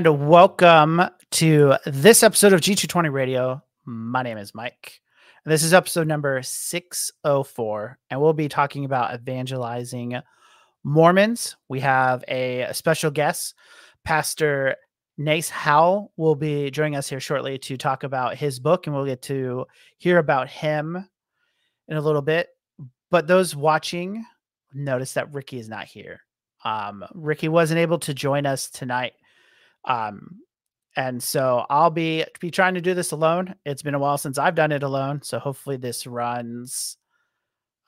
And 0.00 0.30
welcome 0.30 1.02
to 1.32 1.74
this 1.84 2.22
episode 2.22 2.54
of 2.54 2.62
G220 2.62 3.12
Radio. 3.12 3.62
My 3.84 4.22
name 4.22 4.38
is 4.38 4.54
Mike. 4.54 5.02
This 5.44 5.62
is 5.62 5.74
episode 5.74 6.06
number 6.06 6.40
604. 6.42 7.98
And 8.08 8.18
we'll 8.18 8.32
be 8.32 8.48
talking 8.48 8.86
about 8.86 9.12
evangelizing 9.12 10.18
Mormons. 10.84 11.54
We 11.68 11.80
have 11.80 12.24
a, 12.28 12.68
special 12.72 13.10
guest, 13.10 13.54
Pastor 14.02 14.76
Nace 15.18 15.50
Howell, 15.50 16.12
will 16.16 16.34
be 16.34 16.70
joining 16.70 16.96
us 16.96 17.10
here 17.10 17.20
shortly 17.20 17.58
to 17.58 17.76
talk 17.76 18.02
about 18.02 18.38
his 18.38 18.58
book, 18.58 18.86
and 18.86 18.96
we'll 18.96 19.04
get 19.04 19.20
to 19.24 19.66
hear 19.98 20.16
about 20.16 20.48
him 20.48 21.06
in 21.88 21.96
a 21.98 22.00
little 22.00 22.22
bit. 22.22 22.48
But 23.10 23.26
those 23.26 23.54
watching 23.54 24.24
notice 24.72 25.12
that 25.12 25.34
Ricky 25.34 25.58
is 25.58 25.68
not 25.68 25.84
here. 25.84 26.22
Um, 26.64 27.04
Ricky 27.14 27.48
wasn't 27.48 27.80
able 27.80 27.98
to 27.98 28.14
join 28.14 28.46
us 28.46 28.70
tonight. 28.70 29.12
Um, 29.84 30.40
and 30.96 31.22
so 31.22 31.64
I'll 31.70 31.90
be 31.90 32.24
be 32.40 32.50
trying 32.50 32.74
to 32.74 32.80
do 32.80 32.94
this 32.94 33.12
alone. 33.12 33.54
It's 33.64 33.82
been 33.82 33.94
a 33.94 33.98
while 33.98 34.18
since 34.18 34.38
I've 34.38 34.54
done 34.54 34.72
it 34.72 34.82
alone, 34.82 35.22
so 35.22 35.38
hopefully 35.38 35.76
this 35.76 36.06
runs 36.06 36.96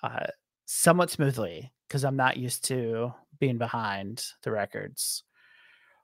uh, 0.03 0.27
somewhat 0.67 1.11
smoothly 1.11 1.73
because 1.89 2.05
I'm 2.05 2.17
not 2.17 2.37
used 2.37 2.65
to 2.67 3.13
being 3.39 3.59
behind 3.59 4.25
the 4.43 4.53
records. 4.53 5.25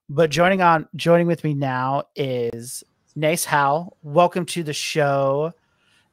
But 0.08 0.30
joining 0.30 0.60
on 0.60 0.88
joining 0.96 1.26
with 1.26 1.44
me 1.44 1.54
now 1.54 2.04
is 2.16 2.82
Nace 3.14 3.44
Howell. 3.44 3.96
Welcome 4.02 4.44
to 4.46 4.62
the 4.62 4.72
show, 4.72 5.52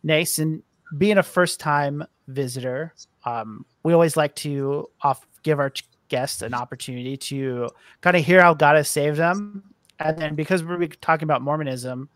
Nace. 0.03 0.39
And 0.39 0.63
being 0.97 1.17
a 1.17 1.23
first 1.23 1.59
time 1.59 2.03
visitor, 2.27 2.93
um, 3.25 3.65
we 3.83 3.93
always 3.93 4.15
like 4.15 4.35
to 4.35 4.87
off 5.01 5.25
give 5.43 5.59
our 5.59 5.71
guests 6.09 6.41
an 6.41 6.53
opportunity 6.53 7.17
to 7.17 7.69
kind 8.01 8.15
of 8.15 8.23
hear 8.23 8.41
how 8.41 8.53
God 8.53 8.75
has 8.75 8.87
saved 8.87 9.17
them, 9.17 9.63
and 9.99 10.17
then 10.17 10.35
because 10.35 10.63
we're 10.63 10.87
talking 10.87 11.25
about 11.25 11.41
Mormonism, 11.41 12.09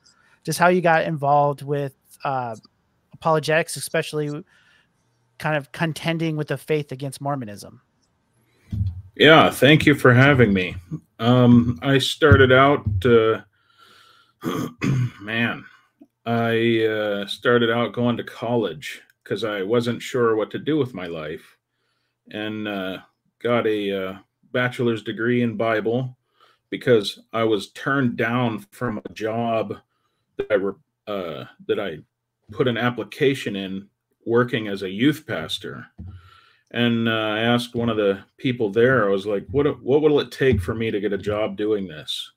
just 0.44 0.59
how 0.59 0.67
you 0.67 0.81
got 0.81 1.03
involved 1.03 1.62
with 1.62 1.95
uh, 2.23 2.56
apologetics, 3.13 3.75
especially 3.75 4.44
kind 5.38 5.56
of 5.56 5.72
contending 5.72 6.35
with 6.35 6.50
the 6.50 6.57
faith 6.57 6.91
against 6.91 7.22
Mormonism. 7.22 7.81
Yeah, 9.16 9.50
thank 9.50 9.85
you 9.85 9.95
for 9.95 10.13
having 10.13 10.53
me. 10.53 10.75
Um, 11.19 11.79
I 11.81 11.97
started 11.97 12.51
out, 12.51 12.85
uh, 13.06 13.41
man, 15.22 15.66
I 16.25 16.85
uh, 16.85 17.28
started 17.28 17.69
out 17.69 17.94
going 17.94 18.18
to 18.18 18.23
college 18.23 19.01
because 19.23 19.44
I 19.44 19.63
wasn't 19.63 20.01
sure 20.01 20.35
what 20.35 20.51
to 20.51 20.59
do 20.59 20.78
with 20.78 20.94
my 20.94 21.07
life 21.07 21.57
and 22.31 22.68
uh, 22.68 23.00
got 23.41 23.68
a 23.68 24.06
uh, 24.06 24.18
bachelor's 24.51 25.03
degree 25.03 25.41
in 25.41 25.57
Bible 25.57 26.18
because 26.69 27.19
I 27.34 27.44
was 27.44 27.72
turned 27.72 28.18
down 28.18 28.66
from 28.72 29.02
a 29.03 29.13
job 29.13 29.75
that 30.38 30.47
I, 30.52 30.56
re- 30.56 30.74
uh, 31.07 31.46
that 31.68 31.80
I 31.80 32.00
put 32.52 32.68
an 32.68 32.78
application 32.78 33.56
in 33.56 33.88
working 34.25 34.68
as 34.68 34.84
a 34.84 34.90
youth 34.90 35.25
pastor. 35.25 35.85
And 36.72 37.09
uh, 37.09 37.12
I 37.12 37.40
asked 37.40 37.75
one 37.75 37.90
of 37.90 37.97
the 37.97 38.24
people 38.38 38.69
there, 38.69 39.07
I 39.07 39.12
was 39.12 39.25
like, 39.25 39.46
what, 39.50 39.66
what 39.81 40.02
will 40.02 40.19
it 40.19 40.31
take 40.31 40.62
for 40.62 40.75
me 40.75 40.91
to 40.91 41.00
get 41.00 41.13
a 41.13 41.18
job 41.18 41.57
doing 41.57 41.88
this? 41.88 42.31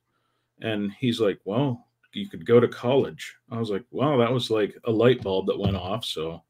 And 0.62 0.92
he's 0.92 1.20
like, 1.20 1.38
well, 1.44 1.86
you 2.14 2.28
could 2.28 2.46
go 2.46 2.60
to 2.60 2.68
college. 2.68 3.34
I 3.50 3.58
was 3.58 3.70
like, 3.70 3.84
wow, 3.90 4.16
that 4.18 4.32
was 4.32 4.50
like 4.50 4.74
a 4.84 4.90
light 4.90 5.22
bulb 5.22 5.46
that 5.46 5.58
went 5.58 5.76
off. 5.76 6.04
So 6.04 6.42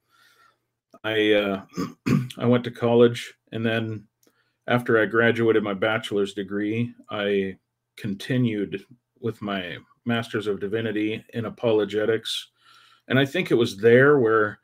I, 1.02 1.32
uh, 1.32 1.62
I 2.38 2.46
went 2.46 2.62
to 2.64 2.70
college 2.70 3.34
and 3.50 3.64
then 3.64 4.06
after 4.66 5.00
I 5.00 5.06
graduated 5.06 5.62
my 5.62 5.74
bachelor's 5.74 6.34
degree, 6.34 6.94
I 7.10 7.56
continued 7.96 8.84
with 9.20 9.40
my 9.42 9.76
master's 10.04 10.46
of 10.46 10.60
divinity 10.60 11.24
in 11.34 11.44
apologetics. 11.44 12.48
And 13.08 13.18
I 13.18 13.24
think 13.24 13.50
it 13.50 13.54
was 13.56 13.76
there 13.76 14.18
where 14.18 14.58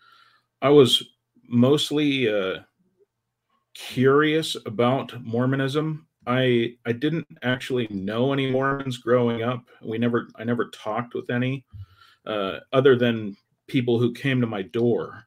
I 0.63 0.69
was 0.71 1.03
mostly 1.47 2.29
uh, 2.29 2.61
curious 3.75 4.57
about 4.67 5.21
Mormonism. 5.25 6.07
I 6.27 6.75
I 6.85 6.93
didn't 6.93 7.27
actually 7.43 7.89
know 7.89 8.33
any 8.33 8.51
Mormons 8.51 8.99
growing 8.99 9.43
up. 9.43 9.65
We 9.83 9.99
never 9.99 10.29
I 10.37 10.45
never 10.45 10.71
talked 10.71 11.15
with 11.15 11.31
any 11.31 11.65
uh, 12.27 12.59
other 12.73 12.97
than 12.97 13.37
people 13.67 13.99
who 13.99 14.13
came 14.13 14.41
to 14.41 14.47
my 14.47 14.63
door, 14.63 15.25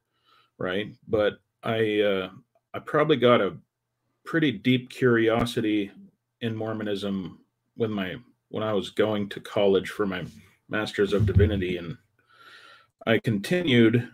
right? 0.57 0.93
But 1.07 1.39
I 1.63 2.01
uh, 2.01 2.29
I 2.73 2.79
probably 2.79 3.17
got 3.17 3.41
a 3.41 3.57
pretty 4.25 4.51
deep 4.51 4.89
curiosity 4.89 5.91
in 6.41 6.55
Mormonism 6.55 7.40
when 7.75 7.91
my 7.91 8.15
when 8.49 8.63
I 8.63 8.73
was 8.73 8.89
going 8.89 9.29
to 9.29 9.39
college 9.39 9.89
for 9.89 10.05
my 10.05 10.25
master's 10.69 11.13
of 11.13 11.25
divinity 11.25 11.77
and 11.77 11.97
I 13.07 13.17
continued 13.17 14.09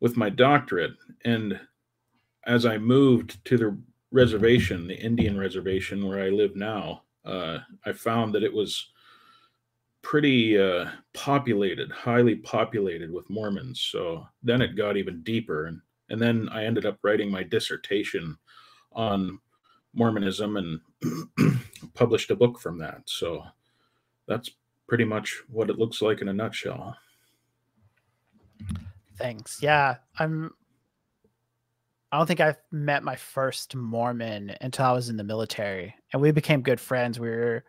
with 0.00 0.16
my 0.16 0.30
doctorate. 0.30 0.92
And 1.24 1.60
as 2.46 2.64
I 2.64 2.78
moved 2.78 3.44
to 3.46 3.58
the 3.58 3.78
reservation, 4.12 4.86
the 4.86 4.98
Indian 4.98 5.38
reservation 5.38 6.06
where 6.06 6.22
I 6.22 6.28
live 6.28 6.54
now, 6.54 7.02
uh, 7.24 7.58
I 7.84 7.92
found 7.92 8.34
that 8.34 8.44
it 8.44 8.52
was 8.52 8.88
pretty 10.02 10.58
uh, 10.58 10.88
populated, 11.12 11.90
highly 11.90 12.36
populated 12.36 13.12
with 13.12 13.28
Mormons. 13.28 13.80
So 13.90 14.26
then 14.42 14.62
it 14.62 14.76
got 14.76 14.96
even 14.96 15.22
deeper. 15.22 15.66
And, 15.66 15.80
and 16.08 16.22
then 16.22 16.48
I 16.50 16.64
ended 16.64 16.86
up 16.86 16.98
writing 17.02 17.30
my 17.30 17.42
dissertation 17.42 18.38
on 18.92 19.40
Mormonism 19.96 20.56
and 20.56 20.80
published 21.94 22.30
a 22.30 22.36
book 22.36 22.60
from 22.60 22.78
that. 22.78 23.02
So 23.06 23.42
that's 24.28 24.50
pretty 24.86 25.04
much 25.04 25.42
what 25.48 25.70
it 25.70 25.78
looks 25.78 26.02
like 26.02 26.20
in 26.20 26.28
a 26.28 26.32
nutshell. 26.32 26.96
Thanks. 29.16 29.58
Yeah, 29.62 29.96
I'm. 30.18 30.52
I 32.12 32.18
don't 32.18 32.26
think 32.26 32.40
I've 32.40 32.58
met 32.70 33.02
my 33.02 33.16
first 33.16 33.74
Mormon 33.74 34.54
until 34.60 34.86
I 34.86 34.92
was 34.92 35.08
in 35.08 35.16
the 35.16 35.24
military, 35.24 35.94
and 36.12 36.22
we 36.22 36.30
became 36.30 36.62
good 36.62 36.80
friends. 36.80 37.18
We 37.18 37.28
were, 37.28 37.64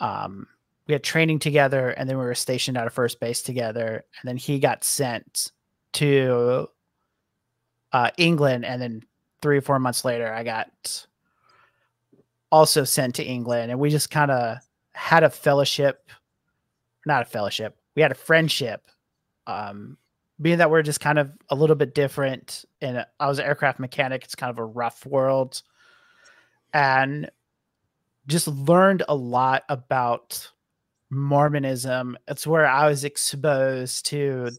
um, 0.00 0.46
we 0.86 0.92
had 0.92 1.04
training 1.04 1.40
together, 1.40 1.90
and 1.90 2.08
then 2.08 2.16
we 2.16 2.24
were 2.24 2.34
stationed 2.34 2.78
at 2.78 2.86
a 2.86 2.90
first 2.90 3.20
base 3.20 3.42
together. 3.42 4.04
And 4.20 4.28
then 4.28 4.36
he 4.36 4.58
got 4.58 4.82
sent 4.82 5.52
to 5.94 6.68
uh, 7.92 8.10
England, 8.16 8.64
and 8.64 8.80
then 8.80 9.02
three 9.42 9.58
or 9.58 9.62
four 9.62 9.78
months 9.78 10.04
later, 10.04 10.32
I 10.32 10.42
got 10.42 11.06
also 12.54 12.84
sent 12.84 13.16
to 13.16 13.24
England, 13.24 13.72
and 13.72 13.80
we 13.80 13.90
just 13.90 14.12
kind 14.12 14.30
of 14.30 14.58
had 14.92 15.24
a 15.24 15.30
fellowship, 15.30 16.08
not 17.04 17.22
a 17.22 17.24
fellowship. 17.24 17.76
We 17.96 18.02
had 18.02 18.12
a 18.12 18.14
friendship 18.14 18.88
um, 19.48 19.98
being 20.40 20.58
that 20.58 20.70
we're 20.70 20.82
just 20.82 21.00
kind 21.00 21.18
of 21.18 21.32
a 21.48 21.56
little 21.56 21.74
bit 21.74 21.96
different 21.96 22.64
and 22.80 23.04
I 23.18 23.26
was 23.26 23.40
an 23.40 23.44
aircraft 23.44 23.80
mechanic, 23.80 24.22
it's 24.22 24.36
kind 24.36 24.50
of 24.50 24.58
a 24.58 24.64
rough 24.64 25.04
world. 25.04 25.62
And 26.72 27.28
just 28.28 28.46
learned 28.46 29.02
a 29.08 29.16
lot 29.16 29.64
about 29.68 30.48
Mormonism. 31.10 32.16
It's 32.28 32.46
where 32.46 32.66
I 32.66 32.88
was 32.88 33.04
exposed 33.04 34.06
to 34.06 34.50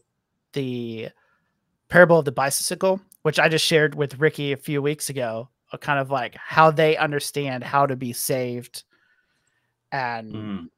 the 0.52 1.08
parable 1.88 2.18
of 2.18 2.26
the 2.26 2.32
bicycle, 2.32 3.00
which 3.22 3.38
I 3.38 3.48
just 3.48 3.64
shared 3.64 3.94
with 3.94 4.20
Ricky 4.20 4.52
a 4.52 4.56
few 4.58 4.82
weeks 4.82 5.08
ago, 5.08 5.48
kind 5.80 5.98
of 5.98 6.10
like 6.10 6.36
how 6.36 6.70
they 6.70 6.96
understand 6.96 7.64
how 7.64 7.86
to 7.86 7.96
be 7.96 8.12
saved 8.12 8.84
and 9.92 10.32
mm. 10.32 10.68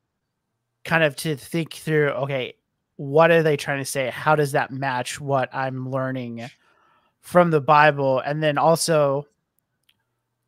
kind 0.84 1.04
of 1.04 1.16
to 1.16 1.36
think 1.36 1.74
through, 1.74 2.08
okay, 2.10 2.54
what 2.96 3.30
are 3.30 3.42
they 3.42 3.56
trying 3.56 3.78
to 3.78 3.84
say? 3.84 4.10
How 4.10 4.34
does 4.34 4.52
that 4.52 4.72
match 4.72 5.20
what 5.20 5.54
I'm 5.54 5.88
learning 5.90 6.48
from 7.20 7.50
the 7.50 7.60
Bible? 7.60 8.20
And 8.20 8.42
then 8.42 8.58
also, 8.58 9.26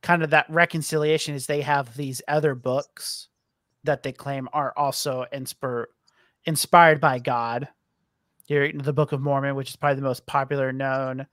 kind 0.02 0.22
of 0.22 0.30
that 0.30 0.48
reconciliation 0.48 1.34
is 1.34 1.46
they 1.46 1.60
have 1.60 1.96
these 1.96 2.22
other 2.26 2.54
books 2.54 3.28
that 3.84 4.02
they 4.02 4.12
claim 4.12 4.48
are 4.52 4.72
also 4.76 5.26
inspir- 5.32 5.86
inspired 6.44 7.00
by 7.00 7.18
God. 7.18 7.68
Here, 8.46 8.72
the 8.72 8.92
Book 8.92 9.12
of 9.12 9.20
Mormon, 9.20 9.54
which 9.54 9.70
is 9.70 9.76
probably 9.76 9.96
the 9.96 10.02
most 10.02 10.26
popular 10.26 10.72
known, 10.72 11.26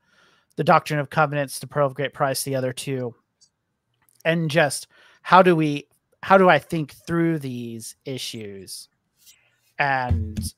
the 0.57 0.63
Doctrine 0.63 0.99
of 0.99 1.09
Covenants, 1.09 1.59
the 1.59 1.67
Pearl 1.67 1.87
of 1.87 1.95
Great 1.95 2.13
Price, 2.13 2.43
the 2.43 2.55
other 2.55 2.73
two, 2.73 3.15
and 4.25 4.51
just 4.51 4.87
how 5.21 5.41
do 5.41 5.55
we, 5.55 5.87
how 6.21 6.37
do 6.37 6.49
I 6.49 6.59
think 6.59 6.93
through 7.07 7.39
these 7.39 7.95
issues, 8.05 8.89
and 9.79 10.53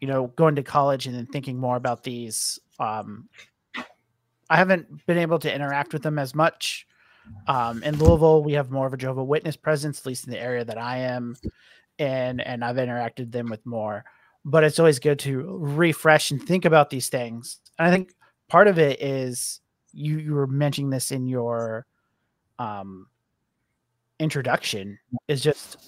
you 0.00 0.08
know, 0.08 0.28
going 0.28 0.56
to 0.56 0.62
college 0.62 1.06
and 1.06 1.14
then 1.14 1.26
thinking 1.26 1.58
more 1.58 1.76
about 1.76 2.02
these. 2.02 2.58
Um, 2.80 3.28
I 4.50 4.56
haven't 4.56 5.06
been 5.06 5.18
able 5.18 5.38
to 5.38 5.54
interact 5.54 5.92
with 5.92 6.02
them 6.02 6.18
as 6.18 6.34
much. 6.34 6.86
Um, 7.46 7.82
in 7.84 7.98
Louisville, 7.98 8.42
we 8.42 8.52
have 8.54 8.70
more 8.70 8.86
of 8.86 8.92
a 8.92 8.96
Jehovah 8.96 9.22
Witness 9.22 9.56
presence, 9.56 10.00
at 10.00 10.06
least 10.06 10.26
in 10.26 10.32
the 10.32 10.40
area 10.40 10.64
that 10.64 10.76
I 10.76 10.98
am 10.98 11.36
in, 11.98 12.40
and 12.40 12.64
I've 12.64 12.76
interacted 12.76 13.30
them 13.30 13.48
with 13.48 13.64
more. 13.64 14.04
But 14.44 14.64
it's 14.64 14.80
always 14.80 14.98
good 14.98 15.20
to 15.20 15.56
refresh 15.60 16.32
and 16.32 16.42
think 16.42 16.64
about 16.64 16.90
these 16.90 17.08
things. 17.08 17.60
And 17.78 17.86
I 17.86 17.90
think 17.92 18.12
part 18.52 18.68
of 18.68 18.78
it 18.78 19.00
is 19.00 19.62
you 19.94 20.18
you 20.18 20.34
were 20.34 20.46
mentioning 20.46 20.90
this 20.90 21.10
in 21.10 21.26
your 21.26 21.86
um, 22.58 23.06
introduction 24.20 24.98
is 25.26 25.42
just 25.42 25.78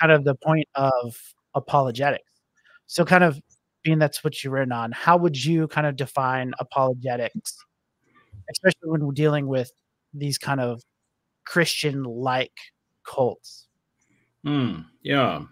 kind 0.00 0.10
of 0.10 0.24
the 0.24 0.34
point 0.36 0.66
of 0.74 1.14
apologetics. 1.54 2.24
So, 2.86 3.04
kind 3.04 3.22
of 3.22 3.38
being 3.82 3.98
that's 3.98 4.24
what 4.24 4.42
you're 4.42 4.72
on, 4.72 4.92
how 4.92 5.18
would 5.18 5.44
you 5.44 5.68
kind 5.68 5.86
of 5.86 5.96
define 5.96 6.54
apologetics, 6.58 7.54
especially 8.50 8.88
when 8.88 9.04
we're 9.04 9.12
dealing 9.12 9.46
with 9.46 9.70
these 10.14 10.38
kind 10.38 10.60
of 10.60 10.82
Christian 11.44 12.04
like 12.04 12.56
cults? 13.06 13.68
Hmm. 14.44 14.80
Yeah. 15.02 15.42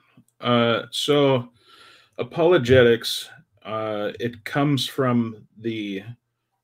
Uh, 0.40 0.84
so, 0.90 1.50
apologetics, 2.16 3.28
uh, 3.64 4.12
it 4.20 4.44
comes 4.44 4.86
from 4.86 5.46
the 5.58 6.02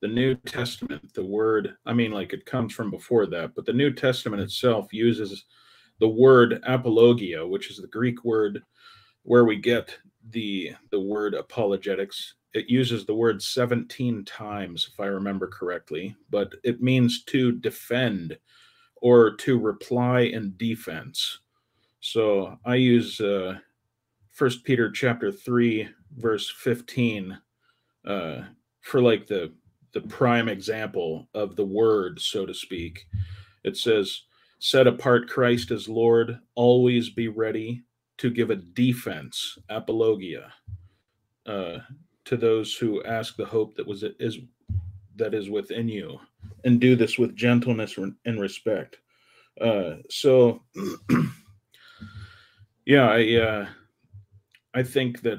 the 0.01 0.09
New 0.09 0.35
Testament, 0.35 1.13
the 1.13 1.25
word, 1.25 1.77
I 1.85 1.93
mean, 1.93 2.11
like 2.11 2.33
it 2.33 2.47
comes 2.47 2.73
from 2.73 2.91
before 2.91 3.27
that, 3.27 3.55
but 3.55 3.67
the 3.67 3.73
New 3.75 3.93
Testament 3.93 4.43
itself 4.43 4.95
uses 4.95 5.45
the 5.99 6.09
word 6.09 6.63
apologia, 6.67 7.47
which 7.47 7.71
is 7.71 7.77
the 7.77 7.87
Greek 7.87 8.25
word 8.25 8.63
where 9.23 9.45
we 9.45 9.57
get 9.57 9.97
the 10.31 10.73
the 10.91 11.01
word 11.01 11.35
apologetics. 11.35 12.35
It 12.55 12.69
uses 12.69 13.05
the 13.05 13.15
word 13.15 13.43
17 13.43 14.25
times, 14.25 14.89
if 14.93 14.99
I 14.99 15.07
remember 15.07 15.47
correctly, 15.47 16.17
but 16.31 16.53
it 16.65 16.83
means 16.83 17.23
to 17.25 17.53
defend 17.53 18.39
or 18.97 19.37
to 19.37 19.59
reply 19.59 20.23
in 20.23 20.55
defense. 20.57 21.41
So 22.01 22.59
I 22.65 22.77
use 22.77 23.21
uh, 23.21 23.59
First 24.31 24.65
Peter 24.65 24.91
chapter 24.91 25.31
three, 25.31 25.89
verse 26.17 26.51
15, 26.51 27.39
uh, 28.07 28.43
for 28.81 29.01
like 29.01 29.27
the 29.27 29.53
the 29.93 30.01
prime 30.03 30.49
example 30.49 31.29
of 31.35 31.57
the 31.57 31.65
word, 31.65 32.21
so 32.21 32.47
to 32.47 32.55
speak. 32.55 33.07
It 33.65 33.77
says, 33.77 34.23
Set 34.59 34.87
apart 34.87 35.29
Christ 35.29 35.71
as 35.71 35.89
Lord, 35.89 36.39
always 36.55 37.11
be 37.11 37.29
ready 37.29 37.83
to 38.19 38.31
give 38.31 38.51
a 38.51 38.57
defense, 38.57 39.59
apologia, 39.71 40.53
uh, 41.47 41.79
to 42.27 42.37
those 42.37 42.75
who 42.75 43.03
ask 43.05 43.37
the 43.37 43.47
hope 43.47 43.75
that 43.77 43.87
was 43.87 44.05
is 44.19 44.39
that 45.17 45.35
is 45.35 45.49
within 45.49 45.89
you, 45.89 46.21
and 46.65 46.79
do 46.79 46.95
this 46.95 47.19
with 47.19 47.35
gentleness 47.35 47.97
and 47.97 48.41
respect. 48.41 48.99
Uh, 49.61 49.95
so, 50.11 50.63
yeah, 52.85 53.09
I 53.11 53.35
uh, 53.37 53.67
I 54.75 54.83
think 54.83 55.23
that 55.23 55.39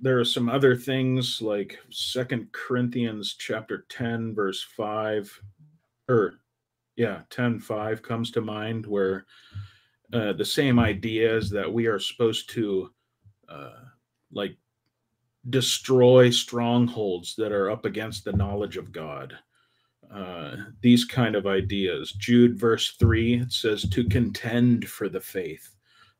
there 0.00 0.18
are 0.18 0.24
some 0.24 0.48
other 0.48 0.76
things 0.76 1.40
like 1.40 1.78
second 1.90 2.50
corinthians 2.52 3.34
chapter 3.38 3.86
10 3.88 4.34
verse 4.34 4.62
5 4.62 5.40
or 6.08 6.34
yeah 6.96 7.22
10 7.30 7.60
5 7.60 8.02
comes 8.02 8.30
to 8.30 8.40
mind 8.40 8.86
where 8.86 9.26
uh, 10.12 10.32
the 10.32 10.44
same 10.44 10.78
idea 10.78 11.36
is 11.36 11.50
that 11.50 11.72
we 11.72 11.86
are 11.86 11.98
supposed 11.98 12.50
to 12.50 12.90
uh, 13.48 13.80
like 14.32 14.56
destroy 15.50 16.30
strongholds 16.30 17.34
that 17.36 17.52
are 17.52 17.70
up 17.70 17.84
against 17.84 18.24
the 18.24 18.32
knowledge 18.32 18.76
of 18.76 18.92
god. 18.92 19.36
Uh, 20.12 20.56
these 20.80 21.04
kind 21.04 21.34
of 21.34 21.48
ideas. 21.48 22.12
Jude 22.12 22.58
verse 22.58 22.94
3 22.98 23.40
it 23.40 23.52
says 23.52 23.88
to 23.90 24.04
contend 24.04 24.88
for 24.88 25.08
the 25.08 25.20
faith 25.20 25.74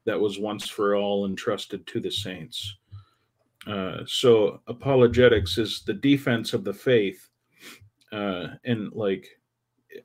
that 0.04 0.18
was 0.18 0.38
once 0.38 0.68
for 0.68 0.96
all 0.96 1.26
entrusted 1.26 1.86
to 1.86 2.00
the 2.00 2.10
saints 2.10 2.76
uh, 3.66 3.98
so 4.06 4.60
apologetics 4.68 5.58
is 5.58 5.82
the 5.82 5.94
defense 5.94 6.52
of 6.52 6.62
the 6.62 6.72
faith, 6.72 7.28
uh, 8.12 8.48
and 8.64 8.92
like 8.92 9.26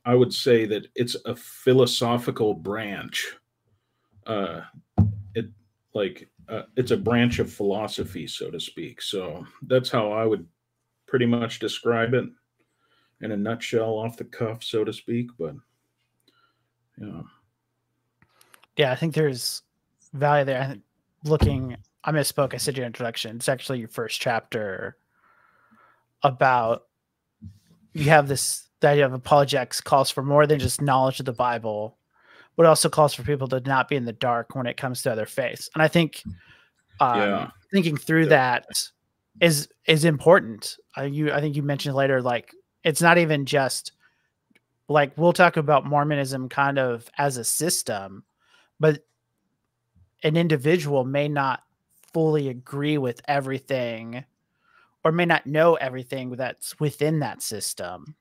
I 0.04 0.16
would 0.16 0.34
say 0.34 0.66
that 0.66 0.88
it's 0.96 1.16
a 1.26 1.36
philosophical 1.36 2.54
branch. 2.54 3.36
Uh, 4.26 4.62
it 5.36 5.46
like 5.94 6.28
uh, 6.50 6.64
it's 6.76 6.92
a 6.92 6.98
branch 6.98 7.40
of 7.40 7.54
philosophy, 7.54 8.26
so 8.26 8.50
to 8.50 8.60
speak. 8.60 9.02
So 9.02 9.46
that's 9.68 9.90
how 9.90 10.12
I 10.12 10.26
would 10.26 10.48
pretty 11.08 11.28
much 11.28 11.60
describe 11.60 12.14
it 12.14 12.26
in 13.22 13.32
a 13.32 13.38
nutshell, 13.38 13.94
off 13.94 14.18
the 14.18 14.24
cuff, 14.24 14.64
so 14.64 14.84
to 14.84 14.92
speak. 14.92 15.28
But 15.38 15.54
yeah, 16.98 17.22
yeah, 18.76 18.92
I 18.92 18.96
think 18.96 19.14
there's 19.14 19.62
value 20.14 20.46
there. 20.46 20.62
I 20.62 20.68
think 20.68 20.82
looking 21.26 21.78
I 22.04 22.12
misspoke. 22.12 22.54
I 22.54 22.58
said 22.58 22.78
your 22.78 22.86
introduction. 22.86 23.36
It's 23.36 23.50
actually 23.50 23.80
your 23.80 23.88
first 23.88 24.20
chapter 24.20 24.98
about 26.24 26.84
you 27.94 28.06
have 28.06 28.28
this 28.28 28.68
the 28.80 28.90
idea 28.90 29.06
of 29.06 29.14
apologetics 29.14 29.80
calls 29.80 30.10
for 30.10 30.24
more 30.24 30.48
than 30.48 30.60
just 30.60 30.82
knowledge 30.82 31.20
of 31.20 31.26
the 31.26 31.34
Bible, 31.34 31.98
but 32.58 32.66
also 32.66 32.90
calls 32.90 33.14
for 33.14 33.24
people 33.24 33.48
to 33.48 33.60
not 33.62 33.88
be 33.88 33.96
in 33.96 34.06
the 34.06 34.14
dark 34.14 34.56
when 34.56 34.66
it 34.66 34.78
comes 34.78 35.04
to 35.04 35.12
other 35.12 35.28
faiths. 35.28 35.70
And 35.76 35.84
I 35.84 35.88
think 35.88 36.24
um, 37.00 37.20
yeah. 37.20 37.50
thinking 37.72 37.98
through 37.98 38.28
that 38.28 38.66
is 39.40 39.68
is 39.86 40.06
important. 40.06 40.78
Uh, 40.98 41.04
you, 41.04 41.32
I 41.32 41.42
think 41.42 41.56
you 41.56 41.64
mentioned 41.64 41.96
later, 41.96 42.22
like 42.22 42.54
it's 42.84 43.02
not 43.02 43.18
even 43.18 43.46
just 43.46 43.92
like 44.90 45.14
we'll 45.18 45.34
talk 45.34 45.58
about 45.58 45.86
Mormonism 45.86 46.50
kind 46.50 46.80
of 46.80 47.10
as 47.18 47.38
a 47.38 47.44
system, 47.44 48.24
but 48.80 49.04
an 50.24 50.38
individual 50.38 51.04
may 51.04 51.28
not 51.28 51.64
fully 52.14 52.50
agree 52.50 52.98
with 52.98 53.22
everything 53.28 54.24
or 55.04 55.12
may 55.12 55.26
not 55.26 55.46
know 55.46 55.76
everything 55.76 56.32
that's 56.32 56.80
within 56.80 57.20
that 57.20 57.42
system. 57.42 58.16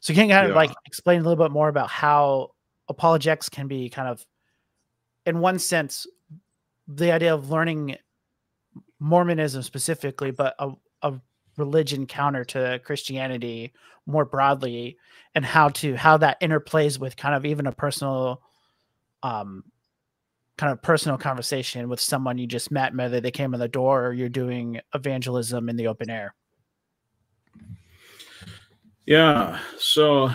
So 0.00 0.12
can 0.12 0.28
you 0.28 0.34
kind 0.34 0.46
yeah. 0.46 0.50
of 0.50 0.56
like 0.56 0.72
explain 0.86 1.20
a 1.20 1.22
little 1.22 1.42
bit 1.42 1.52
more 1.52 1.68
about 1.68 1.88
how 1.88 2.52
apologetics 2.88 3.48
can 3.48 3.68
be 3.68 3.88
kind 3.88 4.08
of 4.08 4.26
in 5.26 5.40
one 5.40 5.58
sense 5.58 6.06
the 6.88 7.12
idea 7.12 7.34
of 7.34 7.50
learning 7.50 7.96
Mormonism 8.98 9.62
specifically, 9.62 10.30
but 10.30 10.54
a, 10.58 10.72
a 11.02 11.14
religion 11.56 12.06
counter 12.06 12.44
to 12.46 12.80
Christianity 12.84 13.72
more 14.06 14.24
broadly, 14.24 14.96
and 15.34 15.44
how 15.44 15.68
to 15.68 15.94
how 15.94 16.16
that 16.16 16.40
interplays 16.40 16.98
with 16.98 17.16
kind 17.16 17.34
of 17.34 17.44
even 17.44 17.66
a 17.66 17.72
personal 17.72 18.42
um 19.22 19.64
kind 20.58 20.72
of 20.72 20.82
personal 20.82 21.16
conversation 21.16 21.88
with 21.88 22.00
someone 22.00 22.36
you 22.36 22.46
just 22.46 22.70
met, 22.70 22.94
whether 22.94 23.20
they 23.20 23.30
came 23.30 23.54
in 23.54 23.60
the 23.60 23.68
door 23.68 24.04
or 24.04 24.12
you're 24.12 24.28
doing 24.28 24.80
evangelism 24.94 25.68
in 25.68 25.76
the 25.76 25.86
open 25.86 26.10
air? 26.10 26.34
Yeah. 29.06 29.58
So 29.78 30.30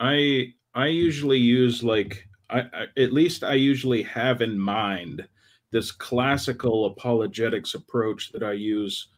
I 0.00 0.54
I 0.74 0.86
usually 0.86 1.38
use 1.38 1.84
like 1.84 2.26
I, 2.48 2.60
I, 2.60 2.86
at 2.96 3.12
least 3.12 3.44
I 3.44 3.54
usually 3.54 4.02
have 4.02 4.40
in 4.40 4.58
mind 4.58 5.24
this 5.70 5.92
classical 5.92 6.86
apologetics 6.86 7.74
approach 7.74 8.32
that 8.32 8.42
I 8.42 8.52
use 8.52 9.08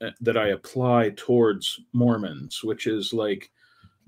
uh, 0.00 0.10
that 0.20 0.36
I 0.36 0.48
apply 0.48 1.14
towards 1.16 1.80
Mormons, 1.92 2.60
which 2.62 2.86
is 2.86 3.12
like 3.12 3.50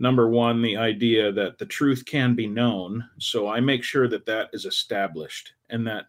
number 0.01 0.31
one, 0.31 0.63
the 0.63 0.77
idea 0.79 1.31
that 1.31 1.59
the 1.59 1.67
truth 1.67 2.05
can 2.07 2.35
be 2.35 2.47
known. 2.47 3.09
So 3.19 3.49
I 3.49 3.61
make 3.61 3.85
sure 3.85 4.09
that 4.09 4.27
that 4.27 4.49
is 4.53 4.65
established 4.65 5.53
and 5.69 5.87
that 5.87 6.07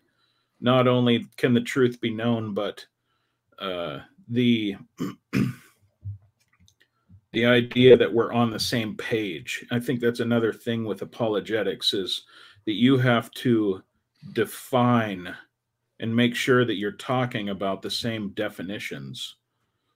not 0.62 0.88
only 0.88 1.28
can 1.36 1.54
the 1.54 1.62
truth 1.62 2.00
be 2.00 2.10
known, 2.10 2.54
but 2.54 2.86
uh, 3.60 4.00
the 4.30 4.78
the 7.34 7.46
idea 7.46 7.98
that 7.98 8.12
we're 8.12 8.32
on 8.32 8.50
the 8.50 8.60
same 8.60 8.96
page. 8.96 9.66
I 9.72 9.80
think 9.80 10.00
that's 10.00 10.22
another 10.22 10.54
thing 10.54 10.86
with 10.86 11.02
apologetics 11.02 11.94
is 11.94 12.24
that 12.66 12.74
you 12.74 12.98
have 12.98 13.30
to 13.32 13.84
define 14.34 15.36
and 16.00 16.16
make 16.16 16.36
sure 16.36 16.66
that 16.66 16.76
you're 16.76 16.92
talking 16.94 17.50
about 17.50 17.82
the 17.82 17.92
same 17.92 18.30
definitions, 18.30 19.36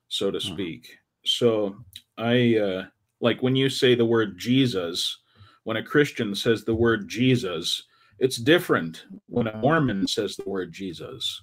so 0.10 0.32
to 0.32 0.40
speak. 0.40 0.88
Hmm. 0.88 1.28
So 1.28 1.76
I 2.18 2.58
uh, 2.58 2.86
like 3.26 3.42
when 3.42 3.56
you 3.56 3.72
say 3.72 3.96
the 3.96 4.06
word 4.06 4.38
Jesus, 4.38 5.18
when 5.64 5.78
a 5.78 5.84
Christian 5.84 6.36
says 6.36 6.64
the 6.64 6.76
word 6.76 7.10
Jesus, 7.10 7.82
it's 8.20 8.38
different 8.38 9.06
when 9.28 9.48
a 9.48 9.58
Mormon 9.58 10.08
says 10.08 10.36
the 10.36 10.48
word 10.48 10.72
Jesus 10.72 11.42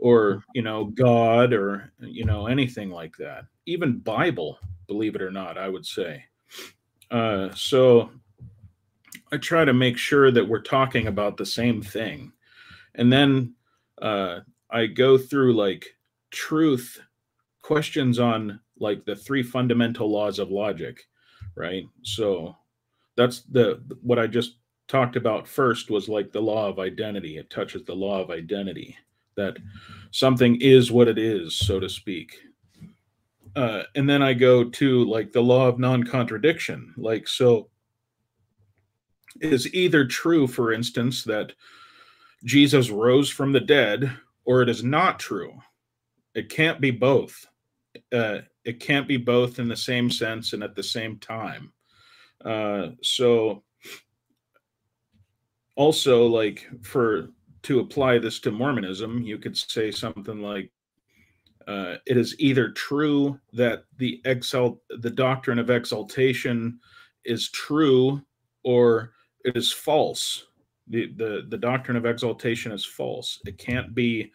or, 0.00 0.42
you 0.54 0.62
know, 0.62 0.86
God 0.86 1.52
or, 1.52 1.92
you 2.00 2.24
know, 2.24 2.48
anything 2.48 2.90
like 2.90 3.16
that. 3.18 3.44
Even 3.66 4.00
Bible, 4.00 4.58
believe 4.88 5.14
it 5.14 5.22
or 5.22 5.30
not, 5.30 5.56
I 5.56 5.68
would 5.68 5.86
say. 5.86 6.24
Uh, 7.12 7.50
so 7.54 8.10
I 9.30 9.36
try 9.36 9.64
to 9.64 9.72
make 9.72 9.98
sure 9.98 10.32
that 10.32 10.48
we're 10.48 10.62
talking 10.62 11.06
about 11.06 11.36
the 11.36 11.46
same 11.46 11.80
thing. 11.80 12.32
And 12.96 13.12
then 13.12 13.54
uh, 14.02 14.40
I 14.68 14.86
go 14.86 15.16
through 15.16 15.54
like 15.54 15.86
truth 16.32 17.00
questions 17.62 18.18
on 18.18 18.58
like 18.80 19.04
the 19.04 19.14
three 19.14 19.44
fundamental 19.44 20.10
laws 20.10 20.40
of 20.40 20.50
logic 20.50 21.06
right? 21.56 21.86
So 22.02 22.56
that's 23.16 23.40
the 23.42 23.80
what 24.02 24.18
I 24.18 24.26
just 24.26 24.56
talked 24.88 25.16
about 25.16 25.46
first 25.46 25.90
was 25.90 26.08
like 26.08 26.32
the 26.32 26.40
law 26.40 26.68
of 26.68 26.78
identity. 26.78 27.38
It 27.38 27.50
touches 27.50 27.84
the 27.84 27.94
law 27.94 28.20
of 28.20 28.30
identity 28.30 28.96
that 29.36 29.56
something 30.10 30.60
is 30.60 30.90
what 30.90 31.08
it 31.08 31.18
is, 31.18 31.54
so 31.54 31.80
to 31.80 31.88
speak. 31.88 32.36
Uh, 33.56 33.82
and 33.94 34.08
then 34.08 34.22
I 34.22 34.32
go 34.34 34.64
to 34.64 35.04
like 35.04 35.32
the 35.32 35.40
law 35.40 35.68
of 35.68 35.78
non-contradiction. 35.78 36.94
Like 36.96 37.26
so, 37.26 37.68
is 39.40 39.72
either 39.74 40.04
true, 40.04 40.46
for 40.46 40.72
instance, 40.72 41.24
that 41.24 41.52
Jesus 42.44 42.90
rose 42.90 43.30
from 43.30 43.52
the 43.52 43.60
dead 43.60 44.12
or 44.44 44.62
it 44.62 44.68
is 44.68 44.82
not 44.82 45.18
true. 45.18 45.52
It 46.34 46.48
can't 46.48 46.80
be 46.80 46.90
both. 46.90 47.46
Uh, 48.12 48.38
it 48.64 48.80
can't 48.80 49.08
be 49.08 49.16
both 49.16 49.58
in 49.58 49.68
the 49.68 49.76
same 49.76 50.10
sense 50.10 50.52
and 50.52 50.62
at 50.62 50.74
the 50.74 50.82
same 50.82 51.18
time. 51.18 51.72
Uh, 52.44 52.88
so, 53.02 53.62
also, 55.76 56.26
like 56.26 56.68
for 56.82 57.28
to 57.62 57.80
apply 57.80 58.18
this 58.18 58.40
to 58.40 58.50
Mormonism, 58.50 59.22
you 59.22 59.38
could 59.38 59.56
say 59.56 59.90
something 59.90 60.40
like, 60.42 60.70
uh, 61.66 61.96
"It 62.06 62.16
is 62.16 62.34
either 62.38 62.70
true 62.70 63.38
that 63.52 63.84
the 63.98 64.20
exalt 64.24 64.80
the 64.88 65.10
doctrine 65.10 65.58
of 65.58 65.70
exaltation 65.70 66.80
is 67.24 67.50
true, 67.50 68.22
or 68.62 69.12
it 69.44 69.56
is 69.56 69.72
false. 69.72 70.46
The, 70.88 71.12
the 71.16 71.46
the 71.48 71.58
doctrine 71.58 71.96
of 71.96 72.06
exaltation 72.06 72.72
is 72.72 72.84
false. 72.84 73.40
It 73.46 73.58
can't 73.58 73.94
be 73.94 74.32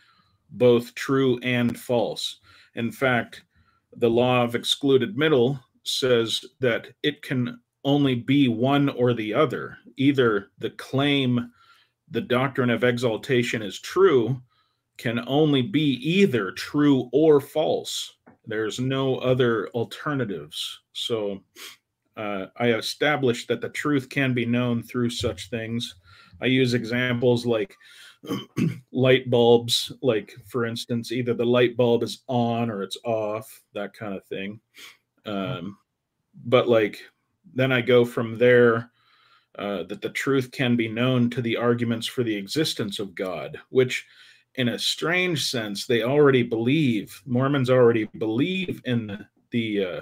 both 0.51 0.93
true 0.95 1.39
and 1.41 1.77
false. 1.77 2.39
In 2.75 2.91
fact, 2.91 3.43
the 3.97 4.09
law 4.09 4.43
of 4.43 4.55
excluded 4.55 5.17
middle 5.17 5.59
says 5.83 6.43
that 6.59 6.87
it 7.03 7.21
can 7.21 7.59
only 7.83 8.15
be 8.15 8.47
one 8.47 8.89
or 8.89 9.13
the 9.13 9.33
other. 9.33 9.77
Either 9.97 10.49
the 10.57 10.71
claim 10.71 11.51
the 12.11 12.21
doctrine 12.21 12.69
of 12.69 12.83
exaltation 12.83 13.61
is 13.61 13.79
true 13.79 14.41
can 14.97 15.23
only 15.27 15.61
be 15.61 15.99
either 16.01 16.51
true 16.51 17.09
or 17.11 17.41
false. 17.41 18.13
There's 18.45 18.79
no 18.79 19.17
other 19.17 19.69
alternatives. 19.69 20.81
So 20.93 21.43
uh, 22.15 22.47
I 22.57 22.73
established 22.73 23.47
that 23.47 23.61
the 23.61 23.69
truth 23.69 24.09
can 24.09 24.33
be 24.33 24.45
known 24.45 24.83
through 24.83 25.09
such 25.09 25.49
things. 25.49 25.95
I 26.41 26.45
use 26.45 26.73
examples 26.73 27.45
like 27.45 27.75
light 28.91 29.29
bulbs, 29.29 29.91
like 30.01 30.35
for 30.45 30.65
instance, 30.65 31.11
either 31.11 31.33
the 31.33 31.45
light 31.45 31.77
bulb 31.77 32.03
is 32.03 32.23
on 32.27 32.69
or 32.69 32.83
it's 32.83 32.97
off, 33.03 33.61
that 33.73 33.93
kind 33.93 34.15
of 34.15 34.25
thing. 34.25 34.59
Um, 35.25 35.77
but 36.45 36.67
like 36.67 37.01
then 37.53 37.71
I 37.71 37.81
go 37.81 38.05
from 38.05 38.37
there 38.37 38.91
uh, 39.57 39.83
that 39.83 40.01
the 40.01 40.09
truth 40.09 40.51
can 40.51 40.75
be 40.75 40.87
known 40.87 41.29
to 41.29 41.41
the 41.41 41.57
arguments 41.57 42.07
for 42.07 42.23
the 42.23 42.35
existence 42.35 42.99
of 42.99 43.15
God, 43.15 43.59
which 43.69 44.05
in 44.55 44.69
a 44.69 44.79
strange 44.79 45.49
sense 45.49 45.85
they 45.85 46.03
already 46.03 46.43
believe. 46.43 47.21
Mormons 47.25 47.69
already 47.69 48.05
believe 48.17 48.81
in 48.85 49.25
the 49.51 49.85
uh, 49.85 50.01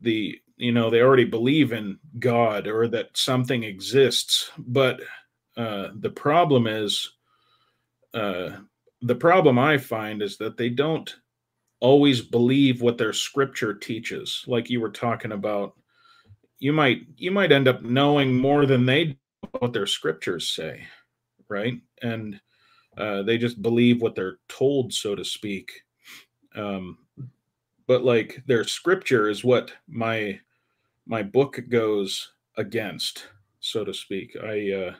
the 0.00 0.40
you 0.56 0.72
know 0.72 0.90
they 0.90 1.00
already 1.00 1.24
believe 1.24 1.72
in 1.72 1.98
God 2.18 2.66
or 2.66 2.88
that 2.88 3.16
something 3.16 3.64
exists, 3.64 4.50
but 4.58 5.00
uh, 5.56 5.88
the 6.00 6.10
problem 6.10 6.66
is 6.66 7.12
uh, 8.14 8.50
the 9.02 9.14
problem 9.14 9.58
I 9.58 9.78
find 9.78 10.22
is 10.22 10.36
that 10.38 10.56
they 10.56 10.68
don't 10.68 11.14
always 11.80 12.20
believe 12.20 12.80
what 12.80 12.96
their 12.96 13.12
scripture 13.12 13.74
teaches. 13.74 14.44
Like 14.46 14.70
you 14.70 14.80
were 14.80 14.90
talking 14.90 15.32
about, 15.32 15.74
you 16.58 16.72
might 16.72 17.02
you 17.16 17.30
might 17.30 17.52
end 17.52 17.68
up 17.68 17.82
knowing 17.82 18.34
more 18.34 18.66
than 18.66 18.86
they 18.86 19.18
what 19.58 19.72
their 19.72 19.86
scriptures 19.86 20.50
say, 20.50 20.86
right? 21.48 21.74
And 22.02 22.40
uh, 22.96 23.22
they 23.22 23.36
just 23.38 23.60
believe 23.60 24.00
what 24.00 24.14
they're 24.14 24.38
told, 24.48 24.92
so 24.92 25.14
to 25.14 25.24
speak. 25.24 25.72
Um, 26.54 26.98
but 27.86 28.04
like 28.04 28.42
their 28.46 28.64
scripture 28.64 29.28
is 29.28 29.44
what 29.44 29.72
my 29.86 30.40
my 31.06 31.22
book 31.22 31.60
goes 31.68 32.32
against, 32.56 33.26
so 33.60 33.84
to 33.84 33.92
speak. 33.92 34.36
I 34.42 34.72
uh, 34.72 34.94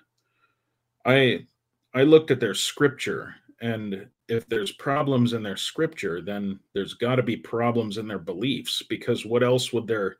I 1.04 1.46
I 1.94 2.02
looked 2.02 2.30
at 2.30 2.40
their 2.40 2.54
scripture 2.54 3.34
and 3.61 4.06
if 4.28 4.49
there's 4.49 4.73
problems 4.73 5.32
in 5.32 5.42
their 5.42 5.56
scripture, 5.56 6.23
then 6.23 6.58
there's 6.73 6.94
got 6.94 7.16
to 7.16 7.23
be 7.23 7.37
problems 7.37 7.99
in 7.99 8.08
their 8.08 8.18
beliefs 8.18 8.82
because 8.88 9.26
what 9.26 9.42
else 9.42 9.73
would 9.73 9.87
their 9.87 10.16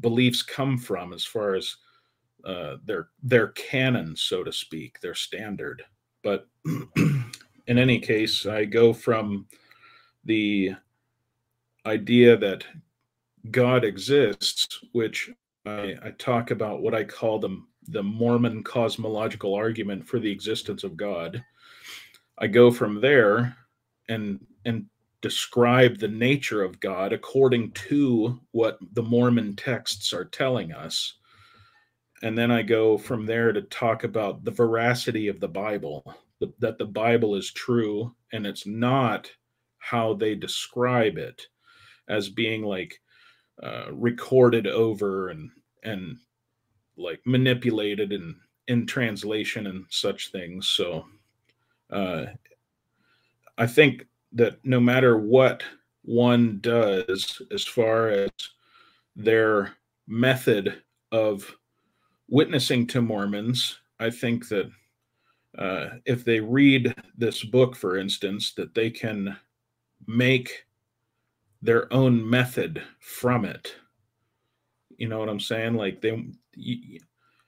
beliefs 0.00 0.42
come 0.42 0.76
from 0.78 1.12
as 1.12 1.24
far 1.24 1.54
as 1.54 1.76
uh, 2.44 2.76
their 2.84 3.08
their 3.22 3.48
canon, 3.48 4.16
so 4.16 4.42
to 4.42 4.52
speak, 4.52 5.00
their 5.00 5.14
standard. 5.14 5.82
But 6.22 6.48
in 6.64 7.78
any 7.78 7.98
case, 7.98 8.46
I 8.46 8.64
go 8.64 8.92
from 8.92 9.46
the 10.24 10.72
idea 11.86 12.36
that 12.36 12.64
God 13.50 13.84
exists, 13.84 14.80
which 14.92 15.30
I, 15.66 15.96
I 16.02 16.10
talk 16.18 16.50
about 16.50 16.82
what 16.82 16.94
I 16.94 17.04
call 17.04 17.38
them 17.38 17.68
the 17.88 18.02
Mormon 18.02 18.62
cosmological 18.62 19.54
argument 19.54 20.06
for 20.06 20.18
the 20.18 20.30
existence 20.30 20.84
of 20.84 20.96
God. 20.96 21.42
I 22.38 22.46
go 22.46 22.70
from 22.70 23.00
there 23.00 23.56
and 24.08 24.44
and 24.64 24.86
describe 25.22 25.98
the 25.98 26.08
nature 26.08 26.62
of 26.62 26.80
God 26.80 27.12
according 27.12 27.72
to 27.72 28.40
what 28.52 28.78
the 28.92 29.02
Mormon 29.02 29.54
texts 29.56 30.12
are 30.12 30.24
telling 30.24 30.72
us. 30.72 31.14
And 32.22 32.36
then 32.36 32.50
I 32.50 32.62
go 32.62 32.98
from 32.98 33.26
there 33.26 33.52
to 33.52 33.62
talk 33.62 34.04
about 34.04 34.44
the 34.44 34.50
veracity 34.50 35.28
of 35.28 35.40
the 35.40 35.48
Bible, 35.48 36.04
that 36.58 36.78
the 36.78 36.86
Bible 36.86 37.34
is 37.34 37.52
true 37.52 38.14
and 38.32 38.46
it's 38.46 38.66
not 38.66 39.30
how 39.78 40.14
they 40.14 40.34
describe 40.34 41.16
it 41.18 41.46
as 42.08 42.28
being 42.28 42.62
like 42.62 43.00
uh, 43.62 43.86
recorded 43.92 44.66
over 44.66 45.28
and 45.28 45.50
and 45.84 46.16
like 47.00 47.20
manipulated 47.24 48.12
and 48.12 48.34
in 48.68 48.86
translation 48.86 49.66
and 49.66 49.84
such 49.88 50.30
things. 50.30 50.68
So 50.68 51.04
uh, 51.90 52.26
I 53.58 53.66
think 53.66 54.06
that 54.32 54.64
no 54.64 54.78
matter 54.78 55.18
what 55.18 55.62
one 56.02 56.60
does 56.60 57.42
as 57.52 57.64
far 57.64 58.08
as 58.08 58.30
their 59.16 59.74
method 60.06 60.82
of 61.10 61.52
witnessing 62.28 62.86
to 62.88 63.02
Mormons, 63.02 63.78
I 63.98 64.10
think 64.10 64.48
that 64.48 64.70
uh, 65.58 65.88
if 66.06 66.24
they 66.24 66.40
read 66.40 66.94
this 67.16 67.42
book, 67.44 67.74
for 67.74 67.96
instance, 67.96 68.54
that 68.54 68.74
they 68.74 68.88
can 68.88 69.36
make 70.06 70.64
their 71.60 71.92
own 71.92 72.28
method 72.28 72.82
from 73.00 73.44
it. 73.44 73.74
You 74.96 75.08
know 75.08 75.18
what 75.18 75.28
I'm 75.28 75.40
saying? 75.40 75.74
Like 75.74 76.00
they 76.00 76.28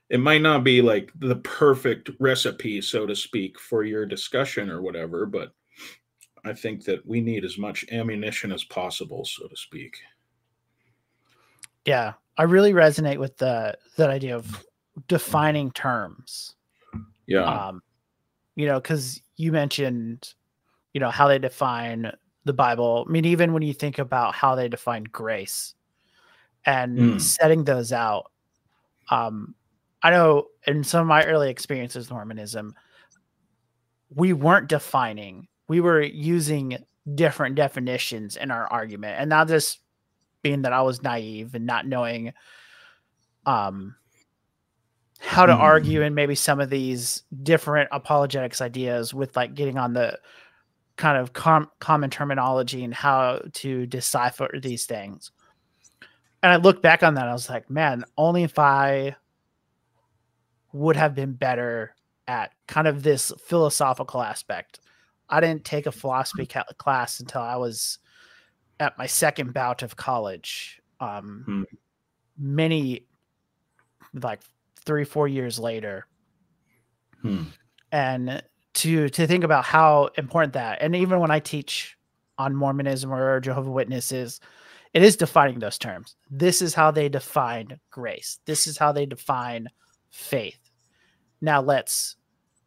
it 0.09 0.21
might 0.21 0.43
not 0.43 0.65
be 0.65 0.83
like 0.83 1.11
the 1.21 1.37
perfect 1.37 2.11
recipe, 2.21 2.81
so 2.81 3.07
to 3.07 3.17
speak, 3.17 3.59
for 3.59 3.85
your 3.85 4.05
discussion 4.05 4.69
or 4.69 4.83
whatever, 4.83 5.27
but 5.27 5.55
I 6.45 6.53
think 6.53 6.85
that 6.85 7.07
we 7.07 7.21
need 7.21 7.45
as 7.45 7.57
much 7.57 7.85
ammunition 7.91 8.53
as 8.53 8.65
possible, 8.65 9.25
so 9.25 9.47
to 9.47 9.57
speak. 9.57 9.97
Yeah, 11.85 12.15
I 12.37 12.45
really 12.45 12.73
resonate 12.73 13.19
with 13.19 13.37
the 13.39 13.77
that 13.97 14.11
idea 14.11 14.37
of 14.37 14.65
defining 15.09 15.71
terms. 15.71 16.55
Yeah. 17.27 17.45
Um, 17.45 17.83
you 18.57 18.67
know, 18.67 18.81
because 18.81 19.21
you 19.37 19.53
mentioned, 19.53 20.35
you 20.93 21.01
know, 21.01 21.11
how 21.11 21.29
they 21.29 21.39
define 21.39 22.13
the 22.45 22.53
Bible. 22.53 23.05
I 23.09 23.11
mean, 23.11 23.25
even 23.25 23.53
when 23.53 23.63
you 23.63 23.73
think 23.73 23.99
about 23.99 24.35
how 24.35 24.55
they 24.55 24.69
define 24.69 25.05
grace 25.05 25.75
and 26.67 26.99
mm. 26.99 27.21
setting 27.21 27.65
those 27.65 27.93
out, 27.93 28.32
um, 29.11 29.55
I 30.03 30.11
know 30.11 30.47
in 30.67 30.85
some 30.85 31.03
of 31.03 31.07
my 31.07 31.25
early 31.25 31.51
experiences 31.51 32.07
with 32.07 32.13
Mormonism, 32.13 32.75
we 34.15 34.33
weren't 34.33 34.69
defining, 34.69 35.49
we 35.69 35.81
were 35.81 36.03
using 36.03 36.79
different 37.15 37.55
definitions 37.55 38.37
in 38.37 38.51
our 38.51 38.67
argument. 38.67 39.17
And 39.19 39.31
not 39.31 39.49
just 39.49 39.81
being 40.43 40.63
that 40.63 40.73
I 40.73 40.83
was 40.83 41.03
naive 41.03 41.55
and 41.55 41.67
not 41.67 41.87
knowing 41.87 42.33
um 43.47 43.97
how 45.19 45.47
to 45.47 45.53
mm. 45.53 45.59
argue 45.59 46.03
and 46.03 46.15
maybe 46.17 46.35
some 46.35 46.61
of 46.61 46.69
these 46.69 47.23
different 47.43 47.89
apologetics 47.93 48.61
ideas 48.61 49.15
with 49.15 49.37
like 49.37 49.55
getting 49.55 49.79
on 49.79 49.93
the 49.93 50.19
kind 50.97 51.17
of 51.17 51.33
com- 51.33 51.71
common 51.79 52.11
terminology 52.11 52.83
and 52.83 52.93
how 52.93 53.41
to 53.53 53.87
decipher 53.87 54.51
these 54.61 54.85
things. 54.85 55.31
And 56.43 56.53
I 56.53 56.57
look 56.57 56.83
back 56.83 57.03
on 57.03 57.15
that, 57.15 57.29
I 57.29 57.33
was 57.33 57.49
like, 57.49 57.71
man, 57.71 58.05
only 58.19 58.43
if 58.43 58.59
I 58.59 59.15
would 60.73 60.97
have 60.97 61.15
been 61.15 61.33
better 61.35 61.95
at 62.27 62.53
kind 62.67 62.87
of 62.87 63.03
this 63.03 63.33
philosophical 63.45 64.23
aspect. 64.23 64.81
I 65.29 65.41
didn't 65.41 65.65
take 65.65 65.87
a 65.87 65.93
philosophy 65.93 66.47
ca- 66.47 66.65
class 66.79 67.21
until 67.21 67.43
I 67.43 67.57
was 67.57 67.99
at 68.81 68.99
my 68.99 69.07
second 69.07 69.55
bout 69.55 69.83
of 69.83 69.97
college. 69.97 70.81
Um, 71.01 71.43
hmm. 71.47 71.63
Many, 72.39 73.07
like 74.15 74.41
three, 74.85 75.05
four 75.05 75.29
years 75.29 75.59
later. 75.59 76.07
Hmm. 77.21 77.45
And 77.93 78.43
to 78.75 79.09
to 79.11 79.27
think 79.27 79.45
about 79.45 79.65
how 79.65 80.09
important 80.17 80.55
that, 80.55 80.79
and 80.81 80.97
even 80.97 81.21
when 81.21 81.31
I 81.31 81.39
teach 81.39 81.97
on 82.39 82.57
Mormonism 82.57 83.13
or 83.13 83.41
Jehovah 83.41 83.71
Witnesses, 83.71 84.41
it 84.95 85.03
is 85.03 85.17
defining 85.17 85.59
those 85.59 85.79
terms. 85.79 86.17
This 86.31 86.61
is 86.63 86.75
how 86.75 86.91
they 86.91 87.09
define 87.09 87.79
grace. 87.91 88.39
This 88.45 88.67
is 88.67 88.77
how 88.77 88.93
they 88.93 89.07
define 89.07 89.69
faith. 90.11 90.59
Now 91.41 91.61
let's 91.61 92.17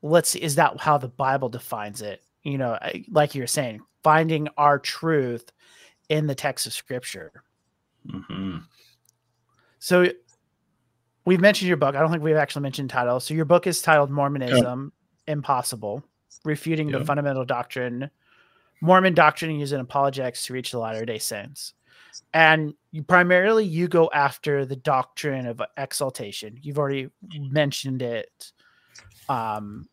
let's 0.02 0.36
is 0.36 0.56
that 0.56 0.80
how 0.80 0.98
the 0.98 1.08
Bible 1.08 1.50
defines 1.50 2.02
it? 2.02 2.24
You 2.44 2.58
know, 2.58 2.78
like 3.10 3.36
you're 3.36 3.48
saying, 3.48 3.82
finding 4.04 4.48
our 4.58 4.80
truth 4.80 5.52
in 6.10 6.28
the 6.28 6.36
text 6.36 6.68
of 6.68 6.74
Scripture. 6.74 7.32
Mm-hmm. 8.08 8.58
So 9.80 10.08
we've 11.26 11.42
mentioned 11.42 11.68
your 11.68 11.78
book. 11.78 11.96
I 11.96 12.00
don't 12.00 12.12
think 12.12 12.24
we've 12.24 12.36
actually 12.36 12.64
mentioned 12.64 12.90
title. 12.90 13.20
So 13.20 13.34
your 13.34 13.46
book 13.46 13.68
is 13.68 13.82
titled 13.82 14.12
Mormonism 14.12 14.92
Impossible, 15.28 16.04
refuting 16.44 16.92
the 16.92 17.04
fundamental 17.04 17.46
doctrine, 17.46 18.10
Mormon 18.82 19.16
doctrine 19.16 19.60
using 19.60 19.80
apologetics 19.80 20.46
to 20.46 20.54
reach 20.54 20.72
the 20.72 20.80
latter 20.80 21.06
day 21.06 21.18
saints. 21.18 21.74
And 22.34 22.74
you 22.92 23.04
primarily 23.04 23.66
you 23.66 23.88
go 23.88 24.10
after 24.14 24.66
the 24.66 24.76
doctrine 24.76 25.48
of 25.48 25.62
exaltation. 25.78 26.58
You've 26.62 26.80
already 26.80 27.10
mentioned 27.34 28.02
it 28.02 28.52
um 29.30 29.88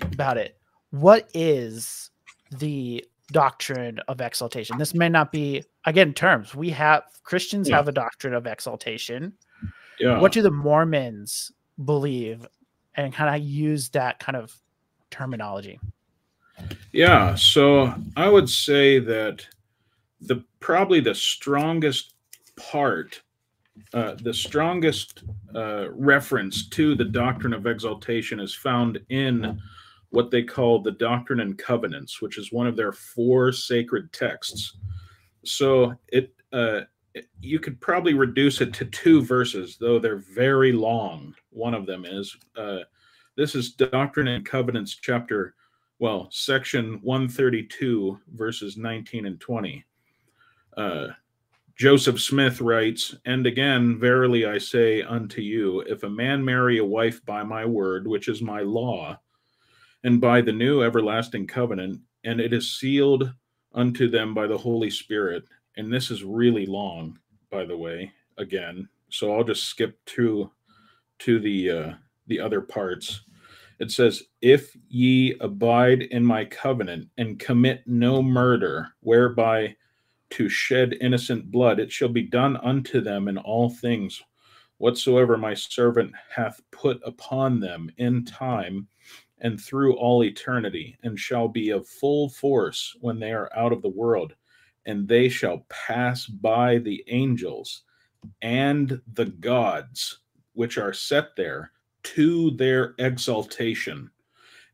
about 0.00 0.36
it. 0.36 0.58
What 0.90 1.28
is 1.34 2.10
the 2.50 3.04
doctrine 3.30 4.00
of 4.08 4.20
exaltation? 4.20 4.78
This 4.78 4.94
may 4.94 5.08
not 5.08 5.32
be 5.32 5.64
again 5.84 6.12
terms. 6.12 6.54
We 6.54 6.70
have 6.70 7.04
Christians 7.22 7.68
yeah. 7.68 7.76
have 7.76 7.88
a 7.88 7.92
doctrine 7.92 8.34
of 8.34 8.46
exaltation. 8.46 9.32
Yeah. 9.98 10.18
What 10.18 10.32
do 10.32 10.42
the 10.42 10.50
Mormons 10.50 11.52
believe 11.84 12.46
and 12.94 13.12
kind 13.12 13.34
of 13.34 13.42
use 13.42 13.88
that 13.90 14.18
kind 14.18 14.36
of 14.36 14.54
terminology? 15.10 15.78
Yeah, 16.92 17.34
so 17.34 17.94
I 18.16 18.28
would 18.28 18.48
say 18.48 18.98
that 18.98 19.46
the 20.26 20.44
probably 20.60 21.00
the 21.00 21.14
strongest 21.14 22.14
part, 22.56 23.20
uh, 23.94 24.14
the 24.22 24.34
strongest 24.34 25.24
uh, 25.54 25.90
reference 25.90 26.68
to 26.70 26.94
the 26.94 27.04
doctrine 27.04 27.52
of 27.52 27.66
exaltation 27.66 28.40
is 28.40 28.54
found 28.54 28.98
in 29.08 29.60
what 30.10 30.30
they 30.30 30.42
call 30.42 30.78
the 30.80 30.92
Doctrine 30.92 31.40
and 31.40 31.56
Covenants, 31.56 32.20
which 32.20 32.36
is 32.36 32.52
one 32.52 32.66
of 32.66 32.76
their 32.76 32.92
four 32.92 33.50
sacred 33.50 34.12
texts. 34.12 34.76
So 35.44 35.94
it, 36.08 36.34
uh, 36.52 36.82
it 37.14 37.28
you 37.40 37.58
could 37.58 37.80
probably 37.80 38.14
reduce 38.14 38.60
it 38.60 38.74
to 38.74 38.84
two 38.84 39.22
verses, 39.22 39.76
though 39.80 39.98
they're 39.98 40.16
very 40.34 40.72
long. 40.72 41.34
One 41.50 41.74
of 41.74 41.86
them 41.86 42.04
is 42.04 42.36
uh, 42.56 42.80
this 43.36 43.54
is 43.54 43.72
Doctrine 43.72 44.28
and 44.28 44.44
Covenants, 44.44 44.94
chapter 44.94 45.54
well, 45.98 46.26
section 46.32 46.98
132, 47.02 48.18
verses 48.34 48.76
19 48.76 49.24
and 49.24 49.40
20. 49.40 49.84
Uh, 50.76 51.08
Joseph 51.76 52.20
Smith 52.20 52.60
writes, 52.60 53.14
And 53.24 53.46
again, 53.46 53.98
verily 53.98 54.46
I 54.46 54.58
say 54.58 55.02
unto 55.02 55.40
you, 55.40 55.80
if 55.80 56.02
a 56.02 56.10
man 56.10 56.44
marry 56.44 56.78
a 56.78 56.84
wife 56.84 57.24
by 57.24 57.42
my 57.42 57.64
word, 57.64 58.06
which 58.06 58.28
is 58.28 58.42
my 58.42 58.60
law, 58.60 59.18
and 60.04 60.20
by 60.20 60.40
the 60.40 60.52
new 60.52 60.82
everlasting 60.82 61.46
covenant, 61.46 62.00
and 62.24 62.40
it 62.40 62.52
is 62.52 62.78
sealed 62.78 63.32
unto 63.74 64.08
them 64.08 64.34
by 64.34 64.46
the 64.46 64.58
Holy 64.58 64.90
Spirit. 64.90 65.44
And 65.76 65.92
this 65.92 66.10
is 66.10 66.24
really 66.24 66.66
long, 66.66 67.18
by 67.50 67.64
the 67.64 67.76
way, 67.76 68.12
again. 68.38 68.88
So 69.08 69.34
I'll 69.34 69.44
just 69.44 69.64
skip 69.64 69.98
to 70.06 70.50
to 71.20 71.38
the 71.38 71.70
uh, 71.70 71.92
the 72.26 72.40
other 72.40 72.60
parts 72.60 73.22
it 73.82 73.90
says, 73.90 74.22
If 74.40 74.76
ye 74.88 75.34
abide 75.40 76.02
in 76.02 76.24
my 76.24 76.44
covenant 76.44 77.08
and 77.18 77.40
commit 77.40 77.82
no 77.84 78.22
murder, 78.22 78.88
whereby 79.00 79.74
to 80.32 80.48
shed 80.48 80.96
innocent 81.00 81.50
blood, 81.50 81.78
it 81.78 81.90
shall 81.90 82.08
be 82.08 82.22
done 82.22 82.56
unto 82.58 83.00
them 83.00 83.28
in 83.28 83.38
all 83.38 83.70
things. 83.70 84.22
Whatsoever 84.78 85.36
my 85.36 85.54
servant 85.54 86.12
hath 86.34 86.60
put 86.70 87.00
upon 87.04 87.60
them 87.60 87.90
in 87.98 88.24
time 88.24 88.88
and 89.40 89.60
through 89.60 89.96
all 89.96 90.24
eternity, 90.24 90.96
and 91.02 91.18
shall 91.18 91.48
be 91.48 91.70
of 91.70 91.86
full 91.86 92.28
force 92.28 92.96
when 93.00 93.18
they 93.18 93.32
are 93.32 93.50
out 93.56 93.72
of 93.72 93.82
the 93.82 93.88
world, 93.88 94.34
and 94.86 95.06
they 95.06 95.28
shall 95.28 95.66
pass 95.68 96.26
by 96.26 96.78
the 96.78 97.04
angels 97.08 97.82
and 98.40 99.00
the 99.14 99.26
gods 99.26 100.20
which 100.54 100.78
are 100.78 100.92
set 100.92 101.34
there 101.36 101.72
to 102.02 102.52
their 102.52 102.94
exaltation 102.98 104.10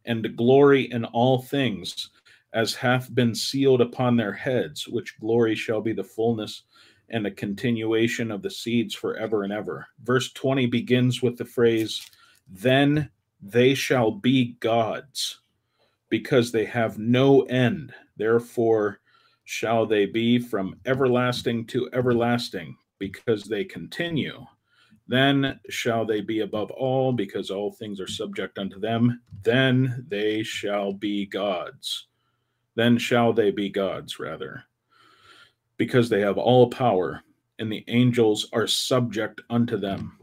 and 0.05 0.37
glory 0.37 0.91
in 0.91 1.05
all 1.07 1.41
things, 1.43 2.11
as 2.53 2.75
hath 2.75 3.15
been 3.15 3.35
sealed 3.35 3.81
upon 3.81 4.17
their 4.17 4.33
heads, 4.33 4.89
which 4.89 5.19
glory 5.21 5.55
shall 5.55 5.81
be 5.81 5.93
the 5.93 6.05
fullness 6.05 6.63
and 7.11 7.27
a 7.27 7.31
continuation 7.31 8.31
of 8.31 8.43
the 8.43 8.51
seeds 8.51 8.95
forever 8.95 9.43
and 9.43 9.53
ever. 9.53 9.87
Verse 10.03 10.33
20 10.33 10.67
begins 10.67 11.23
with 11.23 11.37
the 11.37 11.45
phrase, 11.45 12.11
Then 12.49 13.11
they 13.41 13.75
shall 13.75 14.11
be 14.11 14.57
gods, 14.61 15.41
because 16.09 16.53
they 16.53 16.65
have 16.65 16.99
no 16.99 17.43
end. 17.43 17.93
Therefore 18.17 19.01
shall 19.45 19.87
they 19.87 20.05
be 20.05 20.39
from 20.39 20.79
everlasting 20.85 21.67
to 21.67 21.89
everlasting, 21.93 22.77
because 22.99 23.45
they 23.45 23.65
continue. 23.65 24.45
Then 25.07 25.59
shall 25.71 26.05
they 26.05 26.21
be 26.21 26.41
above 26.41 26.71
all, 26.73 27.13
because 27.13 27.51
all 27.51 27.73
things 27.73 27.99
are 28.01 28.07
subject 28.07 28.59
unto 28.59 28.79
them. 28.79 29.23
Then 29.43 30.05
they 30.09 30.43
shall 30.43 30.93
be 30.93 31.25
gods. 31.25 32.09
Then 32.79 32.97
shall 32.97 33.33
they 33.33 33.51
be 33.51 33.69
gods, 33.69 34.21
rather, 34.21 34.63
because 35.79 36.09
they 36.09 36.21
have 36.21 36.39
all 36.39 36.71
power, 36.71 37.25
and 37.59 37.73
the 37.73 37.85
angels 37.89 38.49
are 38.53 38.69
subject 38.69 39.41
unto 39.51 39.77
them. 39.77 40.17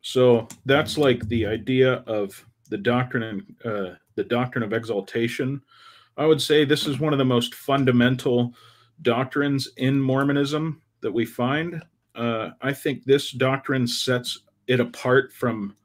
So 0.00 0.48
that's 0.66 0.98
like 0.98 1.28
the 1.28 1.46
idea 1.46 2.02
of 2.08 2.44
the 2.68 2.78
doctrine, 2.78 3.54
uh, 3.64 3.90
the 4.16 4.24
doctrine 4.24 4.64
of 4.64 4.72
exaltation. 4.72 5.62
I 6.16 6.26
would 6.26 6.42
say 6.42 6.64
this 6.64 6.88
is 6.88 6.98
one 6.98 7.12
of 7.12 7.20
the 7.20 7.24
most 7.24 7.54
fundamental 7.54 8.54
doctrines 9.02 9.68
in 9.76 10.00
Mormonism 10.00 10.82
that 11.02 11.12
we 11.12 11.24
find 11.24 11.80
uh, 12.16 12.50
I 12.60 12.72
think 12.72 13.04
this 13.04 13.30
doctrine 13.30 13.86
sets 13.86 14.40
it 14.66 14.80
apart 14.80 15.32
from 15.32 15.76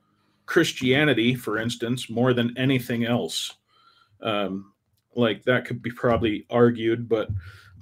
Christianity, 0.48 1.36
for 1.36 1.60
instance, 1.60 2.10
more 2.10 2.34
than 2.34 2.58
anything 2.58 3.06
else. 3.06 3.54
Um, 4.24 4.74
like 5.16 5.44
that 5.44 5.66
could 5.66 5.82
be 5.82 5.92
probably 5.92 6.46
argued, 6.50 7.08
but 7.08 7.30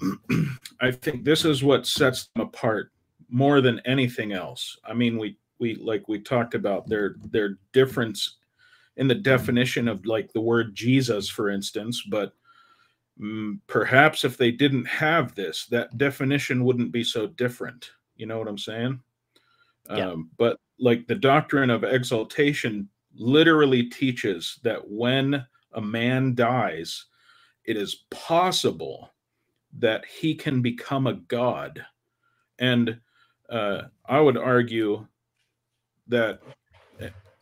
I 0.82 0.92
think 0.92 1.24
this 1.24 1.46
is 1.46 1.64
what 1.64 1.88
sets 1.88 2.28
them 2.36 2.46
apart 2.46 2.92
more 3.30 3.62
than 3.62 3.82
anything 3.86 4.34
else. 4.34 4.78
I 4.86 4.94
mean, 4.94 5.18
we 5.18 5.38
we 5.60 5.76
like 5.76 6.08
we 6.08 6.20
talked 6.20 6.54
about 6.54 6.88
their 6.88 7.16
their 7.32 7.58
difference 7.72 8.38
in 8.98 9.08
the 9.08 9.16
definition 9.16 9.88
of 9.88 10.06
like 10.06 10.32
the 10.34 10.42
word 10.42 10.76
Jesus, 10.76 11.30
for 11.30 11.50
instance, 11.50 12.04
but 12.10 12.34
mm, 13.20 13.60
perhaps 13.68 14.24
if 14.24 14.38
they 14.38 14.52
didn't 14.52 14.86
have 14.86 15.34
this, 15.34 15.66
that 15.68 15.98
definition 15.98 16.64
wouldn't 16.64 16.92
be 16.92 17.04
so 17.04 17.28
different. 17.28 17.92
You 18.16 18.28
know 18.28 18.38
what 18.38 18.48
I'm 18.48 18.58
saying? 18.58 19.00
Yeah. 19.90 20.12
Um, 20.12 20.30
but 20.38 20.60
like 20.80 21.08
the 21.08 21.16
doctrine 21.16 21.70
of 21.70 21.84
exaltation 21.84 22.88
literally 23.16 23.84
teaches 23.84 24.60
that 24.64 24.88
when 24.88 25.46
a 25.74 25.82
man 25.82 26.36
dies, 26.36 27.06
it 27.66 27.78
is 27.78 28.06
possible 28.12 29.14
that 29.80 30.06
he 30.06 30.36
can 30.36 30.62
become 30.62 31.08
a 31.08 31.14
god. 31.14 31.84
And 32.60 33.00
uh, 33.50 33.84
I 34.06 34.20
would 34.20 34.38
argue 34.38 35.08
that 36.08 36.42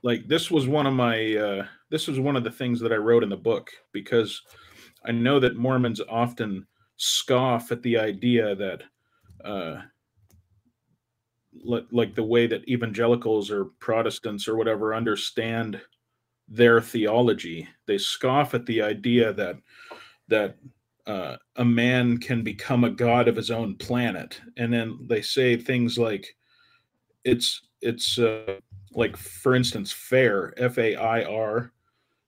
like 0.03 0.27
this 0.27 0.49
was 0.49 0.67
one 0.67 0.87
of 0.87 0.93
my 0.93 1.35
uh, 1.35 1.65
this 1.89 2.07
was 2.07 2.19
one 2.19 2.35
of 2.35 2.43
the 2.43 2.51
things 2.51 2.79
that 2.79 2.93
I 2.93 2.97
wrote 2.97 3.23
in 3.23 3.29
the 3.29 3.37
book 3.37 3.69
because 3.91 4.41
I 5.05 5.11
know 5.11 5.39
that 5.39 5.57
Mormons 5.57 6.01
often 6.09 6.65
scoff 6.97 7.71
at 7.71 7.81
the 7.81 7.97
idea 7.97 8.55
that 8.55 8.83
uh, 9.43 9.81
like 11.63 12.15
the 12.15 12.23
way 12.23 12.47
that 12.47 12.67
evangelicals 12.67 13.51
or 13.51 13.65
Protestants 13.79 14.47
or 14.47 14.55
whatever 14.55 14.95
understand 14.95 15.81
their 16.47 16.81
theology. 16.81 17.67
They 17.87 17.97
scoff 17.97 18.53
at 18.53 18.65
the 18.65 18.81
idea 18.81 19.33
that 19.33 19.55
that 20.31 20.55
uh, 21.05 21.35
a 21.57 21.65
man 21.65 22.17
can 22.17 22.43
become 22.43 22.83
a 22.83 22.89
god 22.89 23.27
of 23.27 23.35
his 23.35 23.51
own 23.51 23.75
planet, 23.75 24.41
and 24.57 24.73
then 24.73 24.97
they 25.07 25.21
say 25.21 25.55
things 25.55 25.97
like, 25.97 26.35
"It's 27.23 27.61
it's 27.81 28.17
uh, 28.17 28.57
like, 28.93 29.17
for 29.17 29.55
instance, 29.55 29.91
fair 29.91 30.53
F 30.57 30.77
A 30.77 30.95
I 30.95 31.23
R. 31.23 31.71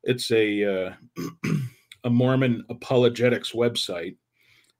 It's 0.03 0.31
a 0.31 0.87
uh, 0.87 0.93
a 2.03 2.09
Mormon 2.09 2.63
apologetics 2.69 3.53
website, 3.53 4.17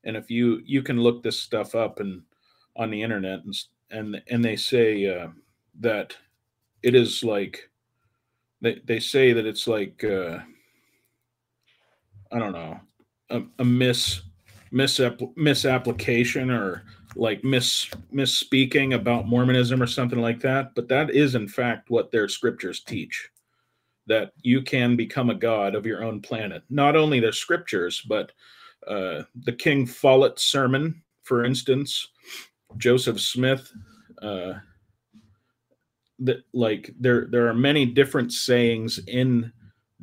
and 0.03 0.17
if 0.17 0.29
you 0.29 0.61
you 0.65 0.83
can 0.83 0.99
look 0.99 1.23
this 1.23 1.39
stuff 1.39 1.73
up 1.75 1.99
and 1.99 2.21
on 2.75 2.89
the 2.91 3.01
internet 3.01 3.39
and 3.45 3.55
and 3.91 4.21
and 4.29 4.43
they 4.43 4.55
say 4.55 5.05
uh, 5.05 5.27
that 5.79 6.15
it 6.81 6.95
is 6.95 7.23
like 7.23 7.69
they 8.61 8.81
they 8.85 8.99
say 8.99 9.33
that 9.33 9.45
it's 9.45 9.67
like 9.67 10.03
uh, 10.03 10.39
I 12.31 12.39
don't 12.39 12.53
know 12.53 12.79
a, 13.33 13.43
a 13.59 13.65
miss 13.65 14.21
misapp- 14.71 15.35
misapplication 15.35 16.49
or 16.49 16.83
like 17.15 17.43
miss 17.43 17.89
misspeaking 18.13 18.95
about 18.95 19.27
Mormonism 19.27 19.81
or 19.83 19.87
something 19.87 20.19
like 20.19 20.39
that. 20.41 20.73
But 20.75 20.87
that 20.87 21.11
is 21.11 21.35
in 21.35 21.47
fact 21.47 21.89
what 21.89 22.11
their 22.11 22.27
scriptures 22.29 22.81
teach. 22.81 23.29
that 24.07 24.31
you 24.41 24.61
can 24.61 24.95
become 24.95 25.29
a 25.29 25.35
god 25.35 25.75
of 25.75 25.85
your 25.85 26.03
own 26.03 26.21
planet. 26.21 26.63
Not 26.69 26.95
only 26.95 27.19
the 27.19 27.31
scriptures, 27.31 28.01
but 28.07 28.31
uh, 28.87 29.23
the 29.45 29.53
King 29.53 29.85
Follett 29.85 30.39
sermon, 30.39 31.01
for 31.23 31.45
instance, 31.45 32.07
Joseph 32.77 33.19
Smith. 33.21 33.71
Uh, 34.21 34.53
that 36.19 36.43
like 36.53 36.91
there 36.99 37.27
there 37.31 37.47
are 37.47 37.53
many 37.53 37.85
different 37.85 38.31
sayings 38.31 38.99
in 39.07 39.51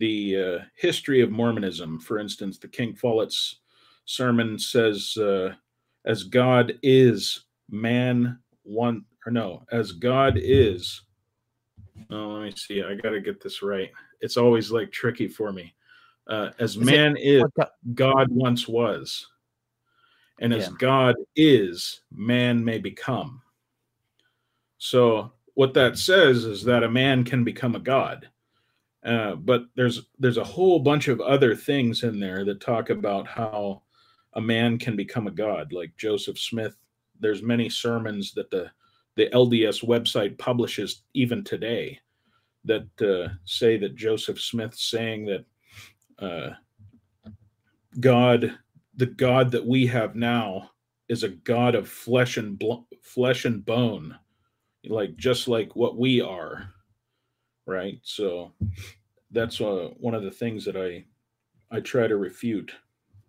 the 0.01 0.37
uh, 0.37 0.65
history 0.75 1.21
of 1.21 1.31
Mormonism. 1.31 2.01
For 2.01 2.19
instance, 2.19 2.59
the 2.59 2.69
King 2.69 2.95
Follett's 2.95 3.61
sermon 4.07 4.59
says, 4.59 5.17
uh, 5.17 5.55
"As 6.05 6.25
God 6.25 6.73
is, 6.83 7.45
man 7.71 8.39
one 8.65 9.05
or 9.25 9.31
no, 9.31 9.65
as 9.71 9.93
God 9.93 10.35
is." 10.37 11.03
Oh, 12.11 12.29
let 12.29 12.43
me 12.43 12.53
see. 12.57 12.83
I 12.83 12.95
got 12.95 13.11
to 13.11 13.21
get 13.21 13.43
this 13.43 13.63
right. 13.63 13.91
It's 14.21 14.39
always 14.39 14.73
like 14.73 14.91
tricky 14.91 15.29
for 15.29 15.53
me. 15.53 15.75
Uh, 16.27 16.51
as 16.59 16.77
is 16.77 16.79
man 16.79 17.17
it, 17.17 17.43
is, 17.43 17.45
God 17.95 18.29
once 18.31 18.67
was, 18.67 19.27
and 20.41 20.53
as 20.55 20.69
yeah. 20.69 20.75
God 20.79 21.15
is, 21.37 22.01
man 22.11 22.65
may 22.65 22.79
become. 22.79 23.43
So 24.79 25.33
what 25.55 25.75
that 25.75 25.99
says 25.99 26.45
is 26.45 26.65
that 26.65 26.85
a 26.85 26.91
man 26.91 27.23
can 27.23 27.45
become 27.45 27.75
a 27.75 27.81
god. 27.81 28.31
Uh, 29.05 29.35
but 29.35 29.65
there's 29.77 30.03
there's 30.19 30.37
a 30.37 30.45
whole 30.45 30.79
bunch 30.79 31.09
of 31.09 31.21
other 31.21 31.55
things 31.55 32.03
in 32.03 32.21
there 32.21 32.45
that 32.45 32.61
talk 32.61 32.91
about 32.91 33.27
how 33.27 33.83
a 34.35 34.41
man 34.41 34.79
can 34.79 34.95
become 34.95 35.27
a 35.27 35.33
god, 35.33 35.73
like 35.73 35.97
Joseph 35.97 36.39
Smith. 36.39 36.77
There's 37.19 37.43
many 37.43 37.69
sermons 37.69 38.33
that 38.35 38.51
the 38.51 38.71
the 39.17 39.29
LDS 39.31 39.85
website 39.85 40.39
publishes 40.39 41.03
even 41.15 41.43
today 41.45 41.99
that 42.65 42.89
uh, 43.03 43.33
say 43.45 43.77
that 43.79 43.97
Joseph 43.97 44.41
Smith 44.41 44.75
saying 44.75 45.27
that 45.27 45.45
uh, 46.19 46.55
God, 47.99 48.57
the 48.97 49.07
God 49.07 49.51
that 49.51 49.67
we 49.67 49.87
have 49.87 50.15
now, 50.15 50.71
is 51.09 51.23
a 51.23 51.29
God 51.29 51.75
of 51.75 51.89
flesh 51.89 52.37
and 52.37 52.59
bl- 52.59 52.85
flesh 53.03 53.45
and 53.45 53.65
bone, 53.65 54.17
like 54.85 55.17
just 55.17 55.49
like 55.49 55.75
what 55.75 55.97
we 55.97 56.21
are, 56.21 56.73
right? 57.71 57.99
So 58.03 58.53
that's 59.31 59.61
uh, 59.61 59.91
one 59.99 60.15
of 60.15 60.23
the 60.23 60.31
things 60.31 60.65
that 60.65 60.77
I 60.77 61.05
I 61.75 61.81
try 61.81 62.07
to 62.07 62.17
refute 62.17 62.73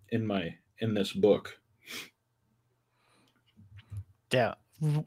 in 0.10 0.26
my 0.26 0.56
in 0.80 0.94
this 0.94 1.14
book. 1.14 1.58
Yeah, 4.34 4.56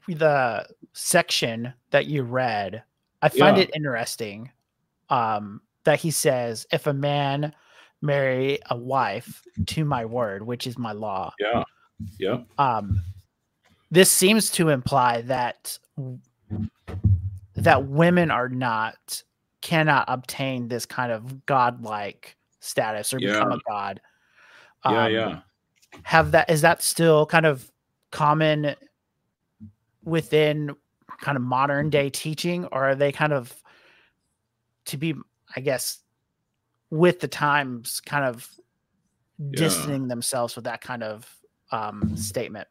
the 0.07 0.67
section 0.93 1.73
that 1.91 2.05
you 2.05 2.23
read, 2.23 2.83
I 3.21 3.29
find 3.29 3.57
yeah. 3.57 3.63
it 3.63 3.71
interesting 3.75 4.51
um, 5.09 5.61
that 5.83 5.99
he 5.99 6.11
says, 6.11 6.65
"If 6.71 6.87
a 6.87 6.93
man 6.93 7.53
marry 8.01 8.59
a 8.69 8.77
wife 8.77 9.43
to 9.67 9.83
my 9.83 10.05
word, 10.05 10.43
which 10.43 10.65
is 10.65 10.77
my 10.77 10.93
law." 10.93 11.33
Yeah, 11.39 11.63
yeah. 12.19 12.37
Um, 12.57 13.01
this 13.91 14.11
seems 14.11 14.49
to 14.51 14.69
imply 14.69 15.21
that 15.21 15.77
that 17.65 17.87
women 17.87 18.31
are 18.31 18.49
not 18.49 19.21
cannot 19.61 20.05
obtain 20.07 20.67
this 20.67 20.85
kind 20.85 21.11
of 21.11 21.45
godlike 21.45 22.35
status 22.59 23.13
or 23.13 23.19
yeah. 23.19 23.33
become 23.33 23.51
a 23.51 23.59
god. 23.67 24.01
Um, 24.83 24.93
yeah, 24.93 25.07
yeah. 25.07 25.39
Have 26.03 26.31
that 26.31 26.49
is 26.49 26.61
that 26.61 26.81
still 26.81 27.25
kind 27.25 27.45
of 27.45 27.71
common 28.11 28.75
within 30.03 30.75
kind 31.21 31.35
of 31.35 31.41
modern 31.41 31.89
day 31.89 32.09
teaching, 32.09 32.65
or 32.65 32.89
are 32.89 32.95
they 32.95 33.11
kind 33.11 33.33
of 33.33 33.53
to 34.85 34.97
be, 34.97 35.15
I 35.55 35.61
guess, 35.61 35.99
with 36.89 37.19
the 37.19 37.27
times, 37.27 37.99
kind 38.01 38.25
of 38.25 38.49
yeah. 39.39 39.57
distancing 39.57 40.07
themselves 40.07 40.55
with 40.55 40.65
that 40.65 40.81
kind 40.81 41.03
of 41.03 41.27
um, 41.71 42.15
statement? 42.15 42.67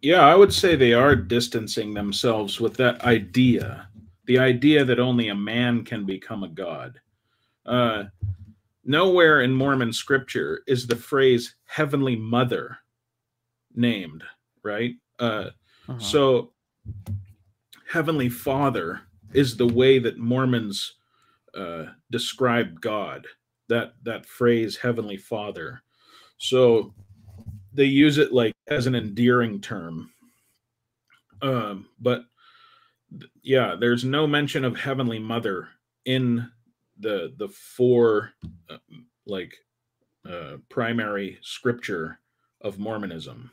Yeah, 0.00 0.22
I 0.22 0.34
would 0.34 0.52
say 0.52 0.74
they 0.74 0.94
are 0.94 1.14
distancing 1.14 1.94
themselves 1.94 2.60
with 2.60 2.74
that 2.78 3.02
idea, 3.04 3.88
the 4.26 4.38
idea 4.38 4.84
that 4.84 5.00
only 5.00 5.28
a 5.28 5.34
man 5.34 5.84
can 5.84 6.04
become 6.04 6.44
a 6.44 6.48
god. 6.48 7.00
Uh, 7.66 8.04
nowhere 8.84 9.42
in 9.42 9.52
Mormon 9.52 9.92
scripture 9.92 10.62
is 10.66 10.86
the 10.86 10.96
phrase 10.96 11.56
heavenly 11.64 12.16
mother 12.16 12.78
named, 13.74 14.24
right? 14.62 14.94
Uh, 15.18 15.50
uh-huh. 15.88 15.98
So, 15.98 16.52
heavenly 17.88 18.28
father 18.28 19.00
is 19.32 19.56
the 19.56 19.66
way 19.66 19.98
that 19.98 20.18
Mormons 20.18 20.94
uh, 21.54 21.86
describe 22.10 22.80
God. 22.80 23.26
That 23.68 23.94
that 24.02 24.26
phrase, 24.26 24.76
heavenly 24.76 25.16
father. 25.16 25.82
So 26.38 26.92
they 27.72 27.84
use 27.84 28.18
it 28.18 28.32
like 28.32 28.52
as 28.68 28.86
an 28.86 28.94
endearing 28.94 29.60
term. 29.60 30.10
Um, 31.40 31.88
but 32.00 32.24
yeah, 33.42 33.76
there's 33.78 34.04
no 34.04 34.26
mention 34.26 34.64
of 34.64 34.76
Heavenly 34.76 35.18
Mother 35.18 35.68
in 36.04 36.48
the 36.98 37.32
the 37.36 37.48
four 37.48 38.32
uh, 38.70 38.78
like 39.26 39.54
uh, 40.28 40.56
primary 40.68 41.38
scripture 41.42 42.18
of 42.60 42.78
Mormonism. 42.78 43.50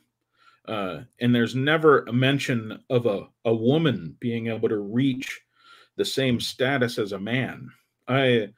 Uh, 0.68 1.02
and 1.20 1.34
there's 1.34 1.56
never 1.56 2.04
a 2.04 2.14
mention 2.14 2.80
of 2.92 3.08
a, 3.08 3.28
a 3.46 3.54
woman 3.54 4.16
being 4.20 4.48
able 4.48 4.70
to 4.70 4.78
reach 4.78 5.42
the 5.96 6.06
same 6.06 6.40
status 6.40 7.00
as 7.00 7.12
a 7.12 7.20
man. 7.20 7.70
I 8.08 8.50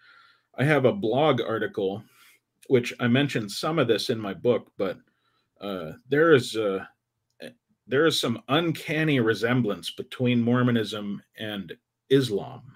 I 0.57 0.63
have 0.63 0.85
a 0.85 0.93
blog 0.93 1.41
article 1.41 2.03
which 2.67 2.93
I 3.01 3.07
mentioned 3.07 3.51
some 3.51 3.79
of 3.79 3.89
this 3.89 4.09
in 4.09 4.17
my 4.17 4.33
book, 4.33 4.71
but 4.77 4.97
uh, 5.59 5.91
there 6.07 6.33
is 6.33 6.55
a, 6.55 6.87
there 7.87 8.05
is 8.05 8.19
some 8.19 8.41
uncanny 8.47 9.19
resemblance 9.19 9.91
between 9.91 10.41
Mormonism 10.41 11.21
and 11.37 11.75
Islam. 12.09 12.75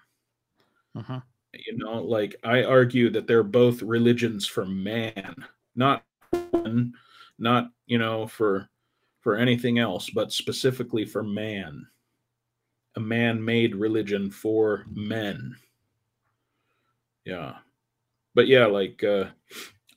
Uh-huh. 0.96 1.20
You 1.54 1.78
know, 1.78 2.02
like 2.02 2.36
I 2.44 2.64
argue 2.64 3.10
that 3.12 3.28
they're 3.28 3.44
both 3.44 3.82
religions 3.82 4.46
for 4.46 4.66
man, 4.66 5.36
not 5.76 6.04
not 7.38 7.72
you 7.86 7.98
know 7.98 8.28
for 8.28 8.70
for 9.22 9.36
anything 9.36 9.80
else, 9.80 10.10
but 10.10 10.32
specifically 10.32 11.06
for 11.06 11.24
man. 11.24 11.86
A 12.98 13.00
man-made 13.00 13.76
religion 13.76 14.32
for 14.32 14.86
men. 14.90 15.56
Yeah, 17.26 17.56
but 18.34 18.48
yeah, 18.48 18.66
like 18.68 19.04
uh, 19.04 19.26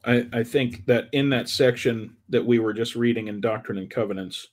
I, 0.04 0.26
I 0.32 0.42
think 0.42 0.86
that 0.86 1.08
in 1.12 1.28
that 1.30 1.48
section 1.48 2.16
that 2.28 2.44
we 2.44 2.58
were 2.58 2.72
just 2.72 2.96
reading 2.96 3.28
in 3.28 3.40
Doctrine 3.40 3.78
and 3.78 3.90
Covenants, 3.90 4.48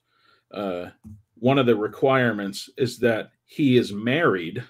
uh, 0.54 0.88
one 1.36 1.58
of 1.58 1.66
the 1.66 1.76
requirements 1.76 2.70
is 2.78 2.98
that 3.00 3.32
he 3.46 3.78
is 3.78 3.94
married. 3.94 4.64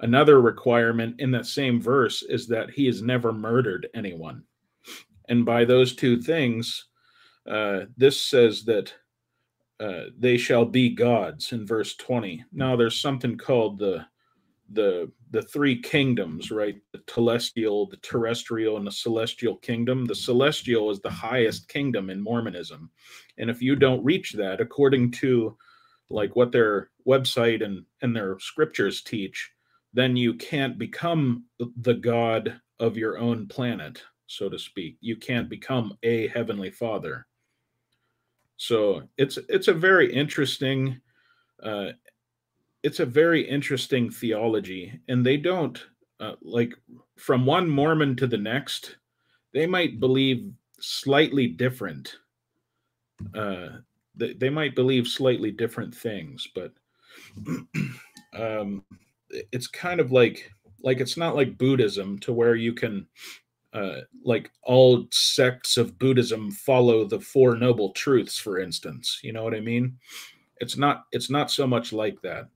Another 0.00 0.40
requirement 0.40 1.20
in 1.20 1.30
that 1.32 1.46
same 1.46 1.80
verse 1.80 2.22
is 2.22 2.46
that 2.48 2.70
he 2.70 2.86
has 2.86 3.02
never 3.02 3.32
murdered 3.32 3.88
anyone. 3.94 4.42
And 5.28 5.44
by 5.44 5.64
those 5.64 5.94
two 5.94 6.20
things, 6.20 6.86
uh, 7.48 7.80
this 7.96 8.22
says 8.22 8.64
that 8.64 8.92
uh, 9.80 10.04
they 10.18 10.36
shall 10.36 10.64
be 10.64 10.88
gods 10.90 11.52
in 11.52 11.66
verse 11.66 11.96
20. 11.96 12.44
Now, 12.52 12.76
there's 12.76 13.00
something 13.00 13.36
called 13.36 13.78
the 13.78 14.06
the 14.72 15.10
the 15.34 15.42
three 15.42 15.82
kingdoms, 15.82 16.52
right? 16.52 16.76
The 16.92 16.98
telestial, 16.98 17.90
the 17.90 17.96
terrestrial, 17.96 18.76
and 18.76 18.86
the 18.86 18.92
celestial 18.92 19.56
kingdom. 19.56 20.04
The 20.04 20.14
celestial 20.14 20.92
is 20.92 21.00
the 21.00 21.10
highest 21.10 21.68
kingdom 21.68 22.08
in 22.08 22.20
Mormonism. 22.20 22.88
And 23.36 23.50
if 23.50 23.60
you 23.60 23.74
don't 23.74 24.04
reach 24.04 24.32
that, 24.34 24.60
according 24.60 25.10
to 25.22 25.58
like 26.08 26.36
what 26.36 26.52
their 26.52 26.90
website 27.04 27.64
and, 27.64 27.84
and 28.00 28.14
their 28.14 28.38
scriptures 28.38 29.02
teach, 29.02 29.50
then 29.92 30.14
you 30.14 30.34
can't 30.34 30.78
become 30.78 31.46
the 31.80 31.94
God 31.94 32.60
of 32.78 32.96
your 32.96 33.18
own 33.18 33.48
planet, 33.48 34.00
so 34.28 34.48
to 34.48 34.58
speak. 34.58 34.98
You 35.00 35.16
can't 35.16 35.48
become 35.48 35.98
a 36.04 36.28
heavenly 36.28 36.70
father. 36.70 37.26
So 38.56 39.02
it's 39.18 39.36
it's 39.48 39.66
a 39.66 39.74
very 39.74 40.12
interesting 40.14 41.00
uh, 41.60 41.88
it's 42.84 43.00
a 43.00 43.06
very 43.06 43.40
interesting 43.40 44.10
theology, 44.10 45.00
and 45.08 45.24
they 45.24 45.38
don't 45.38 45.82
uh, 46.20 46.34
like 46.42 46.74
from 47.16 47.46
one 47.46 47.68
Mormon 47.68 48.14
to 48.16 48.26
the 48.26 48.36
next, 48.36 48.98
they 49.54 49.66
might 49.66 50.00
believe 50.00 50.52
slightly 50.80 51.46
different. 51.46 52.14
Uh, 53.34 53.68
they, 54.14 54.34
they 54.34 54.50
might 54.50 54.74
believe 54.74 55.06
slightly 55.08 55.50
different 55.50 55.94
things, 55.94 56.46
but 56.54 56.72
um, 58.38 58.84
it's 59.30 59.66
kind 59.66 59.98
of 59.98 60.12
like 60.12 60.52
like 60.82 61.00
it's 61.00 61.16
not 61.16 61.34
like 61.34 61.56
Buddhism 61.56 62.18
to 62.18 62.34
where 62.34 62.54
you 62.54 62.74
can 62.74 63.06
uh, 63.72 64.00
like 64.24 64.50
all 64.62 65.06
sects 65.10 65.78
of 65.78 65.98
Buddhism 65.98 66.50
follow 66.50 67.06
the 67.06 67.18
four 67.18 67.56
noble 67.56 67.92
truths, 67.92 68.38
for 68.38 68.58
instance. 68.58 69.20
You 69.22 69.32
know 69.32 69.42
what 69.42 69.54
I 69.54 69.60
mean? 69.60 69.96
It's 70.58 70.76
not 70.76 71.06
it's 71.12 71.30
not 71.30 71.50
so 71.50 71.66
much 71.66 71.94
like 71.94 72.20
that 72.20 72.48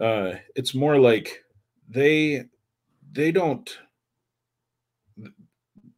uh, 0.00 0.34
it's 0.54 0.74
more 0.74 0.98
like 0.98 1.42
they 1.88 2.44
they 3.12 3.32
don't 3.32 3.78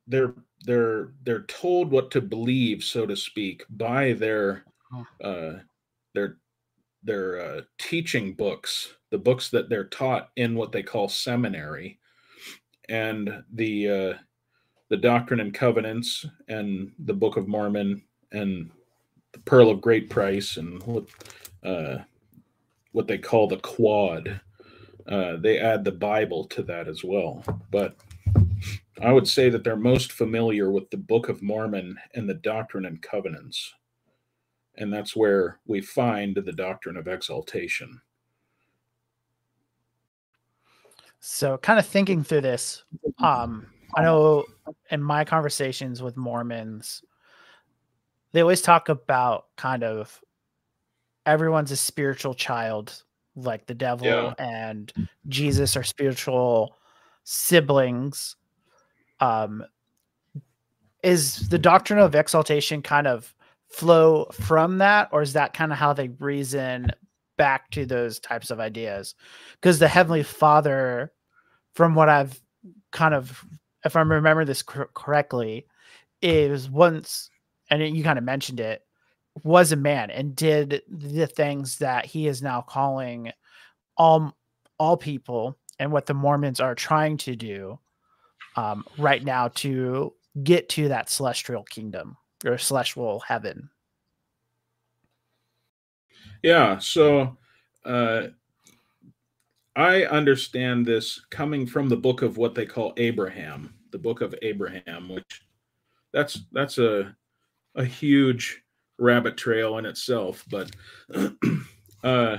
they're 0.07 0.35
they're 0.65 1.13
they're 1.25 1.43
told 1.43 1.91
what 1.91 2.11
to 2.11 2.21
believe 2.21 2.85
so 2.85 3.07
to 3.07 3.17
speak 3.17 3.65
by 3.71 4.13
their 4.13 4.65
uh 5.23 5.55
their 6.15 6.37
their 7.03 7.41
uh, 7.41 7.61
teaching 7.79 8.35
books 8.35 8.95
the 9.11 9.19
books 9.19 9.51
that 9.51 9.69
they're 9.69 9.85
taught 9.85 10.31
in 10.37 10.55
what 10.55 10.73
they 10.73 10.83
call 10.83 11.09
seminary. 11.09 11.99
And 12.89 13.43
the 13.53 13.89
uh 13.89 14.15
the 14.89 14.97
doctrine 14.97 15.41
and 15.41 15.55
covenants 15.55 16.27
and 16.49 16.91
the 17.01 17.15
book 17.15 17.37
of 17.37 17.47
mormon 17.47 18.03
and 18.33 18.71
the 19.33 19.39
pearl 19.41 19.71
of 19.71 19.81
great 19.81 20.11
price 20.11 20.57
and 20.57 20.83
what 20.83 21.05
uh 21.63 21.99
what 22.93 23.07
they 23.07 23.19
call 23.19 23.47
the 23.47 23.59
quad 23.59 24.41
uh, 25.11 25.37
they 25.37 25.59
add 25.59 25.85
the 25.85 25.93
Bible 25.93 26.45
to 26.45 26.63
that 26.63 26.89
as 26.89 27.03
well. 27.03 27.45
But 27.71 27.97
I 29.03 29.13
would 29.13 29.27
say 29.27 29.51
that 29.51 29.65
they're 29.65 29.77
most 29.77 30.13
familiar 30.13 30.71
with 30.71 30.89
the 30.91 30.97
Book 30.97 31.29
of 31.29 31.43
Mormon 31.43 31.97
and 32.15 32.29
the 32.29 32.35
Doctrine 32.35 32.87
and 32.87 33.03
Covenants. 33.03 33.75
And 34.77 34.93
that's 34.93 35.17
where 35.17 35.59
we 35.67 35.81
find 35.81 36.37
the 36.37 36.53
doctrine 36.53 36.97
of 36.97 37.09
exaltation. 37.09 38.01
So, 41.19 41.59
kind 41.59 41.79
of 41.79 41.87
thinking 41.87 42.23
through 42.23 42.43
this, 42.43 42.85
um, 43.19 43.67
I 43.95 44.03
know 44.03 44.45
in 44.91 45.03
my 45.03 45.25
conversations 45.25 46.03
with 46.03 46.17
Mormons, 46.17 47.03
they 48.33 48.41
always 48.41 48.63
talk 48.63 48.89
about 48.89 49.47
kind 49.57 49.83
of 49.83 50.19
everyone's 51.27 51.71
a 51.71 51.77
spiritual 51.77 52.35
child 52.35 53.03
like 53.37 53.67
the 53.67 53.75
devil 53.75 54.07
yeah. 54.07 54.35
and 54.39 54.93
Jesus 55.29 55.77
are 55.77 55.83
spiritual 55.83 56.75
siblings. 57.25 58.37
Um, 59.21 59.65
is 61.03 61.49
the 61.49 61.59
doctrine 61.59 61.99
of 61.99 62.15
exaltation 62.15 62.83
kind 62.83 63.07
of 63.07 63.35
flow 63.69 64.27
from 64.33 64.79
that, 64.79 65.09
or 65.13 65.23
is 65.23 65.33
that 65.35 65.55
kind 65.55 65.73
of 65.73 65.79
how 65.79 65.93
they 65.93 66.09
reason 66.09 66.91
back 67.37 67.71
to 67.71 67.87
those 67.87 68.19
types 68.19 68.51
of 68.51 68.61
ideas? 68.61 69.15
Because 69.55 69.79
the 69.79 69.89
Heavenly 69.89 70.23
Father, 70.23 71.13
from 71.75 71.95
what 71.95 72.09
I've 72.09 72.41
kind 72.91 73.15
of, 73.15 73.45
if 73.85 73.97
I 73.97 74.01
remember 74.01 74.45
this 74.45 74.63
cor- 74.63 74.91
correctly, 74.95 75.67
is 76.21 76.69
once, 76.69 77.31
and 77.71 77.97
you 77.97 78.03
kind 78.03 78.19
of 78.19 78.25
mentioned 78.25 78.61
it, 78.61 78.83
was 79.43 79.73
a 79.73 79.77
man 79.77 80.11
and 80.11 80.37
did 80.37 80.83
the 80.89 81.27
things 81.27 81.79
that 81.79 82.05
he 82.05 82.27
is 82.27 82.43
now 82.43 82.61
calling 82.61 83.33
all 83.97 84.35
all 84.79 84.97
people 84.97 85.57
and 85.79 85.93
what 85.93 86.07
the 86.07 86.15
Mormons 86.15 86.61
are 86.61 86.75
trying 86.75 87.17
to 87.19 87.37
do 87.37 87.79
um, 88.57 88.85
right 88.99 89.25
now 89.25 89.49
to 89.49 90.13
get 90.43 90.69
to 90.71 90.89
that 90.89 91.11
celestial 91.11 91.63
kingdom 91.65 92.17
or 92.45 92.59
celestial 92.59 93.21
heaven. 93.21 93.69
Yeah, 96.43 96.79
so 96.79 97.37
uh, 97.85 98.29
I 99.77 100.05
understand 100.05 100.87
this 100.87 101.21
coming 101.31 101.67
from 101.67 101.89
the 101.89 101.97
book 101.97 102.23
of 102.23 102.37
what 102.39 102.55
they 102.55 102.67
call 102.67 102.95
Abraham, 102.97 103.75
the 103.91 103.99
book 103.99 104.21
of 104.21 104.35
Abraham, 104.43 105.09
which 105.09 105.43
that's 106.13 106.41
that's 106.53 106.79
a 106.79 107.15
a 107.75 107.85
huge 107.85 108.63
rabbit 109.01 109.37
trail 109.37 109.79
in 109.79 109.87
itself. 109.87 110.45
But 110.51 110.71
uh, 112.05 112.39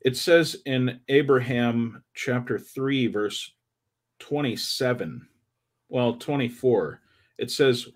it 0.00 0.16
says 0.16 0.56
in 0.66 1.00
Abraham 1.08 2.02
chapter 2.14 2.58
3, 2.58 3.06
verse 3.08 3.52
27, 4.20 5.28
well, 5.88 6.14
24, 6.14 7.00
it 7.38 7.50
says, 7.50 7.88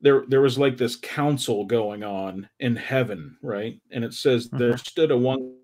there, 0.00 0.24
there 0.28 0.40
was 0.40 0.58
like 0.58 0.76
this 0.76 0.96
council 0.96 1.64
going 1.64 2.02
on 2.02 2.48
in 2.58 2.74
heaven, 2.74 3.36
right? 3.42 3.80
And 3.90 4.02
it 4.02 4.14
says 4.14 4.48
mm-hmm. 4.48 4.58
there 4.58 4.76
stood 4.78 5.10
a 5.10 5.16
one 5.16 5.56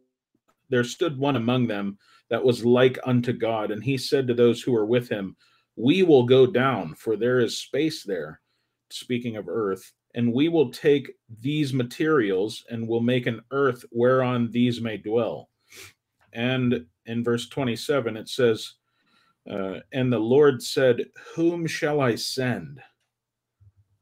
there 0.69 0.85
stood 0.85 1.17
one 1.17 1.37
among 1.37 1.67
them 1.67 1.99
that 2.29 2.45
was 2.45 2.65
like 2.65 2.99
unto 3.07 3.33
God, 3.33 3.71
and 3.71 3.83
he 3.83 3.97
said 3.97 4.27
to 4.27 4.35
those 4.35 4.61
who 4.61 4.73
were 4.73 4.87
with 4.87 5.09
him, 5.09 5.37
We 5.77 6.03
will 6.03 6.25
go 6.25 6.47
down, 6.47 6.95
for 6.95 7.17
there 7.17 7.39
is 7.39 7.59
space 7.59 8.03
there. 8.03 8.41
Speaking 8.91 9.37
of 9.37 9.49
earth, 9.49 9.93
and 10.17 10.33
we 10.33 10.49
will 10.49 10.71
take 10.71 11.13
these 11.41 11.75
materials 11.75 12.65
and 12.71 12.89
will 12.89 13.03
make 13.03 13.27
an 13.27 13.43
earth 13.51 13.85
whereon 13.93 14.51
these 14.51 14.81
may 14.81 14.97
dwell. 14.97 15.51
And 16.33 16.87
in 17.05 17.23
verse 17.23 17.49
27, 17.49 18.17
it 18.17 18.29
says, 18.29 18.73
uh, 19.49 19.81
And 19.93 20.11
the 20.11 20.19
Lord 20.19 20.63
said, 20.63 21.05
Whom 21.35 21.67
shall 21.67 22.01
I 22.01 22.15
send? 22.15 22.81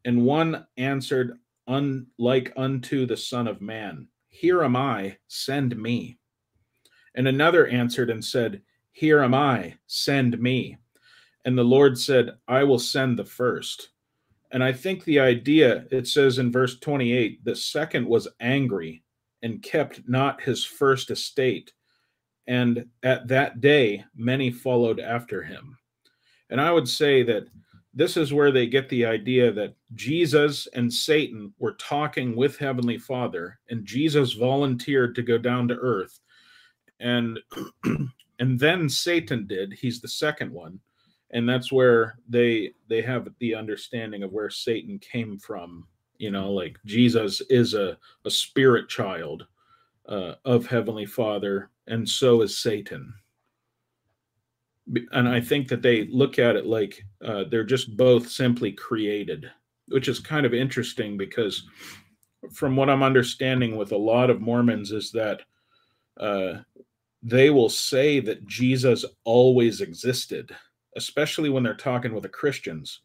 And 0.05 0.25
one 0.25 0.65
answered, 0.77 1.39
Unlike 1.67 2.53
unto 2.57 3.07
the 3.07 3.17
Son 3.17 3.49
of 3.49 3.61
Man, 3.61 4.07
Here 4.29 4.63
am 4.63 4.77
I, 4.77 5.17
send 5.27 5.77
me. 5.77 6.19
And 7.17 7.27
another 7.27 7.67
answered 7.67 8.11
and 8.11 8.25
said, 8.25 8.63
Here 8.93 9.21
am 9.21 9.35
I, 9.35 9.75
send 9.89 10.39
me. 10.39 10.79
And 11.45 11.59
the 11.59 11.65
Lord 11.65 11.99
said, 11.99 12.31
I 12.47 12.63
will 12.63 12.79
send 12.79 13.19
the 13.19 13.25
first. 13.25 13.91
And 14.55 14.63
I 14.63 14.73
think 14.73 15.03
the 15.03 15.19
idea, 15.19 15.85
it 15.91 16.07
says 16.07 16.39
in 16.39 16.53
verse 16.53 16.79
28, 16.79 17.45
the 17.45 17.57
second 17.57 18.07
was 18.07 18.29
angry 18.39 19.03
and 19.43 19.61
kept 19.61 20.09
not 20.09 20.41
his 20.41 20.65
first 20.65 21.11
estate. 21.11 21.73
And 22.47 22.87
at 23.03 23.27
that 23.27 23.61
day, 23.61 24.05
many 24.15 24.53
followed 24.53 25.01
after 25.01 25.43
him. 25.43 25.77
And 26.51 26.61
I 26.61 26.71
would 26.71 26.89
say 26.89 27.25
that 27.25 27.49
this 27.95 28.17
is 28.17 28.33
where 28.33 28.53
they 28.53 28.69
get 28.69 28.89
the 28.89 29.05
idea 29.05 29.51
that 29.51 29.75
Jesus 29.95 30.69
and 30.69 30.93
Satan 30.93 31.53
were 31.59 31.75
talking 31.75 32.37
with 32.37 32.57
Heavenly 32.57 32.99
Father, 32.99 33.59
and 33.71 33.85
Jesus 33.85 34.35
volunteered 34.35 35.17
to 35.17 35.23
go 35.23 35.37
down 35.37 35.67
to 35.67 35.75
earth. 35.75 36.21
And 37.01 37.41
and 38.39 38.61
then 38.61 38.89
Satan 38.89 39.49
did. 39.49 39.73
He's 39.73 40.01
the 40.01 40.07
second 40.07 40.53
one 40.53 40.79
and 41.35 41.49
that's 41.49 41.73
where 41.73 42.17
they 42.29 42.71
they 42.89 43.03
have 43.03 43.29
the 43.41 43.55
understanding 43.55 44.23
of 44.23 44.33
where 44.33 44.49
satan 44.49 44.99
came 44.99 45.39
from 45.39 45.87
you 46.17 46.31
know 46.31 46.51
like 46.51 46.79
jesus 46.87 47.43
is 47.51 47.75
a, 47.75 47.99
a 48.25 48.31
spirit 48.31 48.89
child 48.89 49.47
uh, 50.09 50.35
of 50.45 50.67
heavenly 50.67 51.07
father 51.07 51.71
and 51.87 52.09
so 52.09 52.41
is 52.41 52.59
satan. 52.59 53.13
And 55.13 55.29
i 55.29 55.41
think 55.41 55.69
that 55.69 55.83
they 55.83 56.07
look 56.07 56.39
at 56.39 56.57
it 56.57 56.67
like 56.67 57.03
uh, 57.25 57.45
they're 57.51 57.65
just 57.65 57.97
both 57.97 58.29
simply 58.29 58.73
created 58.73 59.51
which 59.89 60.09
is 60.09 60.19
kind 60.19 60.47
of 60.47 60.55
interesting 60.55 61.17
because 61.17 61.67
from 62.53 62.77
what 62.77 62.91
i'm 62.91 63.03
understanding 63.03 63.77
with 63.77 63.93
a 63.93 63.97
lot 63.97 64.31
of 64.31 64.41
mormons 64.41 64.93
is 64.93 65.11
that 65.13 65.41
uh, 66.21 66.59
they 67.23 67.49
will 67.49 67.71
say 67.71 68.21
that 68.21 68.47
jesus 68.47 69.07
always 69.25 69.81
existed 69.81 70.55
especially 70.97 71.51
when 71.51 71.63
they're 71.63 71.75
talking 71.75 72.13
with 72.13 72.23
the 72.23 72.29
Christians, 72.29 73.01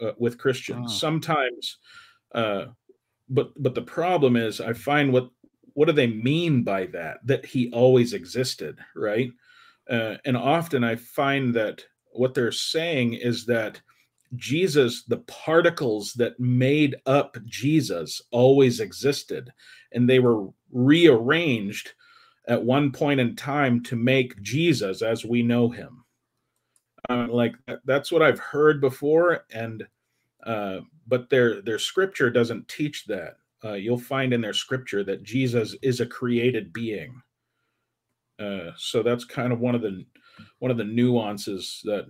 uh, 0.00 0.12
with 0.18 0.38
Christians. 0.38 0.86
Oh. 0.90 0.94
Sometimes, 0.94 1.78
uh, 2.34 2.66
but 3.28 3.50
but 3.62 3.74
the 3.74 3.82
problem 3.82 4.36
is, 4.36 4.60
I 4.60 4.72
find 4.72 5.12
what 5.12 5.30
what 5.74 5.86
do 5.86 5.92
they 5.92 6.06
mean 6.06 6.62
by 6.62 6.86
that? 6.86 7.18
That 7.24 7.46
he 7.46 7.70
always 7.72 8.12
existed, 8.12 8.78
right? 8.94 9.30
Uh, 9.88 10.16
and 10.24 10.36
often 10.36 10.84
I 10.84 10.96
find 10.96 11.54
that 11.54 11.84
what 12.12 12.34
they're 12.34 12.52
saying 12.52 13.14
is 13.14 13.46
that 13.46 13.80
Jesus, 14.36 15.04
the 15.04 15.18
particles 15.18 16.12
that 16.14 16.38
made 16.38 16.96
up 17.06 17.36
Jesus, 17.44 18.22
always 18.30 18.80
existed, 18.80 19.52
and 19.92 20.08
they 20.08 20.20
were 20.20 20.48
rearranged 20.70 21.92
at 22.48 22.62
one 22.62 22.92
point 22.92 23.20
in 23.20 23.36
time 23.36 23.82
to 23.84 23.96
make 23.96 24.40
Jesus 24.42 25.02
as 25.02 25.24
we 25.24 25.42
know 25.42 25.68
him 25.68 26.01
uh, 27.08 27.26
like 27.28 27.54
that's 27.84 28.12
what 28.12 28.22
I've 28.22 28.38
heard 28.38 28.80
before, 28.80 29.44
and 29.52 29.86
uh, 30.44 30.80
but 31.06 31.28
their 31.30 31.60
their 31.62 31.78
scripture 31.78 32.30
doesn't 32.30 32.68
teach 32.68 33.04
that. 33.06 33.36
Uh, 33.64 33.74
you'll 33.74 33.98
find 33.98 34.32
in 34.32 34.40
their 34.40 34.52
scripture 34.52 35.04
that 35.04 35.22
Jesus 35.22 35.76
is 35.82 36.00
a 36.00 36.06
created 36.06 36.72
being. 36.72 37.20
Uh, 38.38 38.70
so 38.76 39.02
that's 39.02 39.24
kind 39.24 39.52
of 39.52 39.60
one 39.60 39.74
of 39.74 39.82
the 39.82 40.04
one 40.58 40.70
of 40.70 40.76
the 40.76 40.84
nuances 40.84 41.80
that 41.84 42.06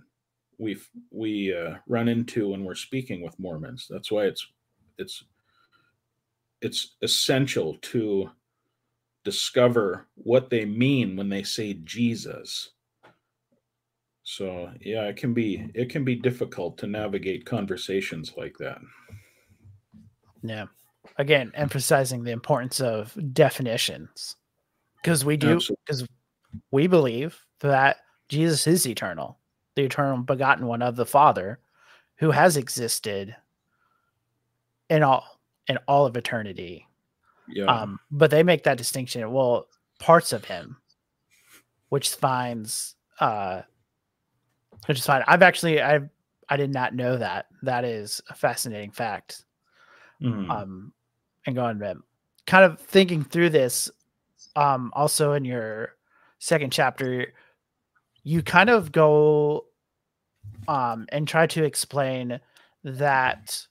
we 0.58 0.78
we 1.10 1.54
uh, 1.54 1.76
run 1.86 2.08
into 2.08 2.50
when 2.50 2.64
we're 2.64 2.74
speaking 2.74 3.22
with 3.22 3.38
Mormons. 3.38 3.86
That's 3.88 4.10
why 4.10 4.24
it's 4.24 4.46
it's 4.98 5.24
it's 6.60 6.96
essential 7.02 7.76
to 7.82 8.30
discover 9.24 10.06
what 10.14 10.50
they 10.50 10.64
mean 10.64 11.16
when 11.16 11.28
they 11.28 11.42
say 11.42 11.74
Jesus 11.84 12.70
so 14.24 14.70
yeah, 14.80 15.04
it 15.04 15.16
can 15.16 15.34
be 15.34 15.70
it 15.74 15.90
can 15.90 16.04
be 16.04 16.14
difficult 16.14 16.78
to 16.78 16.86
navigate 16.86 17.44
conversations 17.44 18.34
like 18.36 18.56
that. 18.58 18.78
Yeah. 20.42 20.66
Again, 21.18 21.50
emphasizing 21.54 22.22
the 22.22 22.30
importance 22.30 22.80
of 22.80 23.16
definitions. 23.32 24.36
Because 24.96 25.24
we 25.24 25.36
do 25.36 25.60
because 25.86 26.06
we 26.70 26.86
believe 26.86 27.38
that 27.60 27.98
Jesus 28.28 28.66
is 28.66 28.86
eternal. 28.86 29.38
the 29.74 29.82
eternal 29.82 30.18
begotten 30.18 30.66
one 30.66 30.82
of 30.82 30.96
the 30.96 31.06
Father, 31.06 31.58
who 32.16 32.30
has 32.30 32.56
existed 32.56 33.34
in 34.90 35.02
all 35.02 35.40
in 35.68 35.78
all 35.88 36.06
of 36.06 36.16
eternity. 36.16 36.86
Yeah. 37.48 37.64
Um, 37.66 37.98
but 38.10 38.30
they 38.30 38.42
make 38.42 38.64
that 38.64 38.78
distinction. 38.78 39.30
Well, 39.32 39.68
parts 39.98 40.32
of 40.32 40.44
him, 40.44 40.76
which 41.88 42.10
finds 42.10 42.94
uh 43.20 43.62
which 44.86 44.98
is 44.98 45.06
fine. 45.06 45.22
I've 45.26 45.42
actually 45.42 45.82
I 45.82 46.00
I 46.48 46.56
did 46.56 46.72
not 46.72 46.94
know 46.94 47.16
that. 47.16 47.46
That 47.62 47.84
is 47.84 48.20
a 48.28 48.34
fascinating 48.34 48.90
fact. 48.90 49.44
Mhm. 50.20 50.50
Um 50.50 50.92
and 51.46 51.56
going 51.56 51.78
to 51.78 51.96
kind 52.46 52.64
of 52.64 52.78
thinking 52.80 53.24
through 53.24 53.50
this, 53.50 53.90
um, 54.56 54.92
also 54.94 55.32
in 55.32 55.44
your 55.44 55.96
second 56.38 56.72
chapter, 56.72 57.32
you 58.22 58.42
kind 58.42 58.70
of 58.70 58.92
go 58.92 59.66
um 60.68 61.06
and 61.10 61.26
try 61.26 61.46
to 61.46 61.64
explain 61.64 62.38
that 62.84 63.66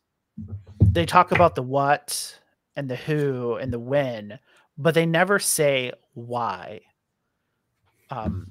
they 0.81 1.05
talk 1.05 1.31
about 1.31 1.55
the 1.55 1.63
what 1.63 2.39
and 2.75 2.89
the 2.89 2.95
who 2.95 3.55
and 3.55 3.71
the 3.71 3.79
when, 3.79 4.39
but 4.77 4.93
they 4.93 5.05
never 5.05 5.39
say 5.39 5.91
why. 6.13 6.79
Um, 8.09 8.47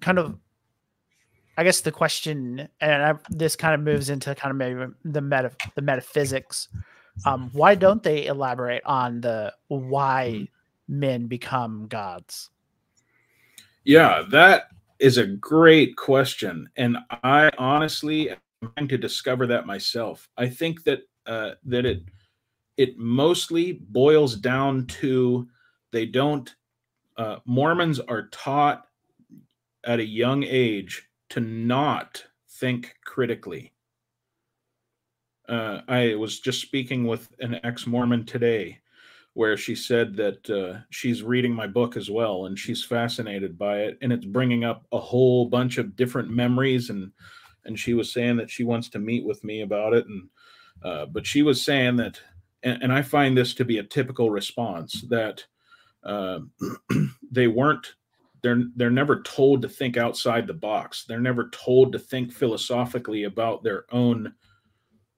kind 0.00 0.18
of, 0.18 0.38
I 1.56 1.64
guess 1.64 1.82
the 1.82 1.92
question, 1.92 2.68
and 2.80 3.02
I, 3.02 3.14
this 3.28 3.56
kind 3.56 3.74
of 3.74 3.80
moves 3.80 4.08
into 4.08 4.34
kind 4.34 4.50
of 4.50 4.56
maybe 4.56 4.92
the 5.04 5.20
meta, 5.20 5.52
the 5.74 5.82
metaphysics. 5.82 6.68
Um, 7.26 7.50
why 7.52 7.74
don't 7.74 8.02
they 8.02 8.26
elaborate 8.26 8.82
on 8.86 9.20
the 9.20 9.52
why 9.68 10.48
men 10.88 11.26
become 11.26 11.86
gods? 11.88 12.48
Yeah, 13.84 14.22
that 14.30 14.68
is 14.98 15.18
a 15.18 15.26
great 15.26 15.96
question, 15.96 16.70
and 16.76 16.96
I 17.22 17.50
honestly 17.58 18.30
am 18.30 18.38
trying 18.74 18.88
to 18.88 18.96
discover 18.96 19.46
that 19.48 19.66
myself. 19.66 20.28
I 20.38 20.48
think 20.48 20.84
that 20.84 21.00
uh, 21.26 21.50
that 21.66 21.84
it 21.84 22.02
it 22.78 22.96
mostly 22.96 23.72
boils 23.72 24.36
down 24.36 24.86
to 24.86 25.48
they 25.90 26.06
don't. 26.06 26.54
Uh, 27.18 27.36
Mormons 27.44 28.00
are 28.00 28.28
taught 28.28 28.86
at 29.84 30.00
a 30.00 30.06
young 30.06 30.44
age 30.44 31.10
to 31.32 31.40
not 31.40 32.22
think 32.60 32.94
critically. 33.04 33.72
Uh, 35.48 35.80
I 35.88 36.14
was 36.14 36.40
just 36.40 36.60
speaking 36.60 37.06
with 37.06 37.28
an 37.40 37.58
ex-Mormon 37.64 38.26
today, 38.26 38.82
where 39.32 39.56
she 39.56 39.74
said 39.74 40.14
that 40.16 40.50
uh, 40.50 40.80
she's 40.90 41.22
reading 41.22 41.54
my 41.54 41.66
book 41.66 41.96
as 41.96 42.10
well 42.10 42.44
and 42.44 42.58
she's 42.58 42.84
fascinated 42.84 43.56
by 43.56 43.78
it 43.78 43.96
and 44.02 44.12
it's 44.12 44.26
bringing 44.26 44.62
up 44.62 44.86
a 44.92 44.98
whole 44.98 45.46
bunch 45.46 45.78
of 45.78 45.96
different 45.96 46.28
memories 46.28 46.90
and 46.90 47.10
and 47.64 47.78
she 47.78 47.94
was 47.94 48.12
saying 48.12 48.36
that 48.36 48.50
she 48.50 48.64
wants 48.64 48.90
to 48.90 48.98
meet 48.98 49.24
with 49.24 49.42
me 49.42 49.62
about 49.62 49.94
it 49.94 50.04
and 50.06 50.28
uh, 50.84 51.06
but 51.06 51.26
she 51.26 51.40
was 51.42 51.62
saying 51.62 51.96
that 51.96 52.20
and, 52.62 52.82
and 52.82 52.92
i 52.92 53.00
find 53.00 53.34
this 53.34 53.54
to 53.54 53.64
be 53.64 53.78
a 53.78 53.82
typical 53.82 54.30
response 54.30 55.02
that 55.08 55.42
uh, 56.04 56.40
they 57.30 57.46
weren't 57.46 57.94
they're 58.42 58.64
they're 58.76 58.90
never 58.90 59.22
told 59.22 59.62
to 59.62 59.68
think 59.68 59.96
outside 59.96 60.46
the 60.46 60.54
box 60.54 61.04
they're 61.04 61.20
never 61.20 61.48
told 61.50 61.92
to 61.92 61.98
think 61.98 62.32
philosophically 62.32 63.24
about 63.24 63.62
their 63.62 63.84
own 63.92 64.32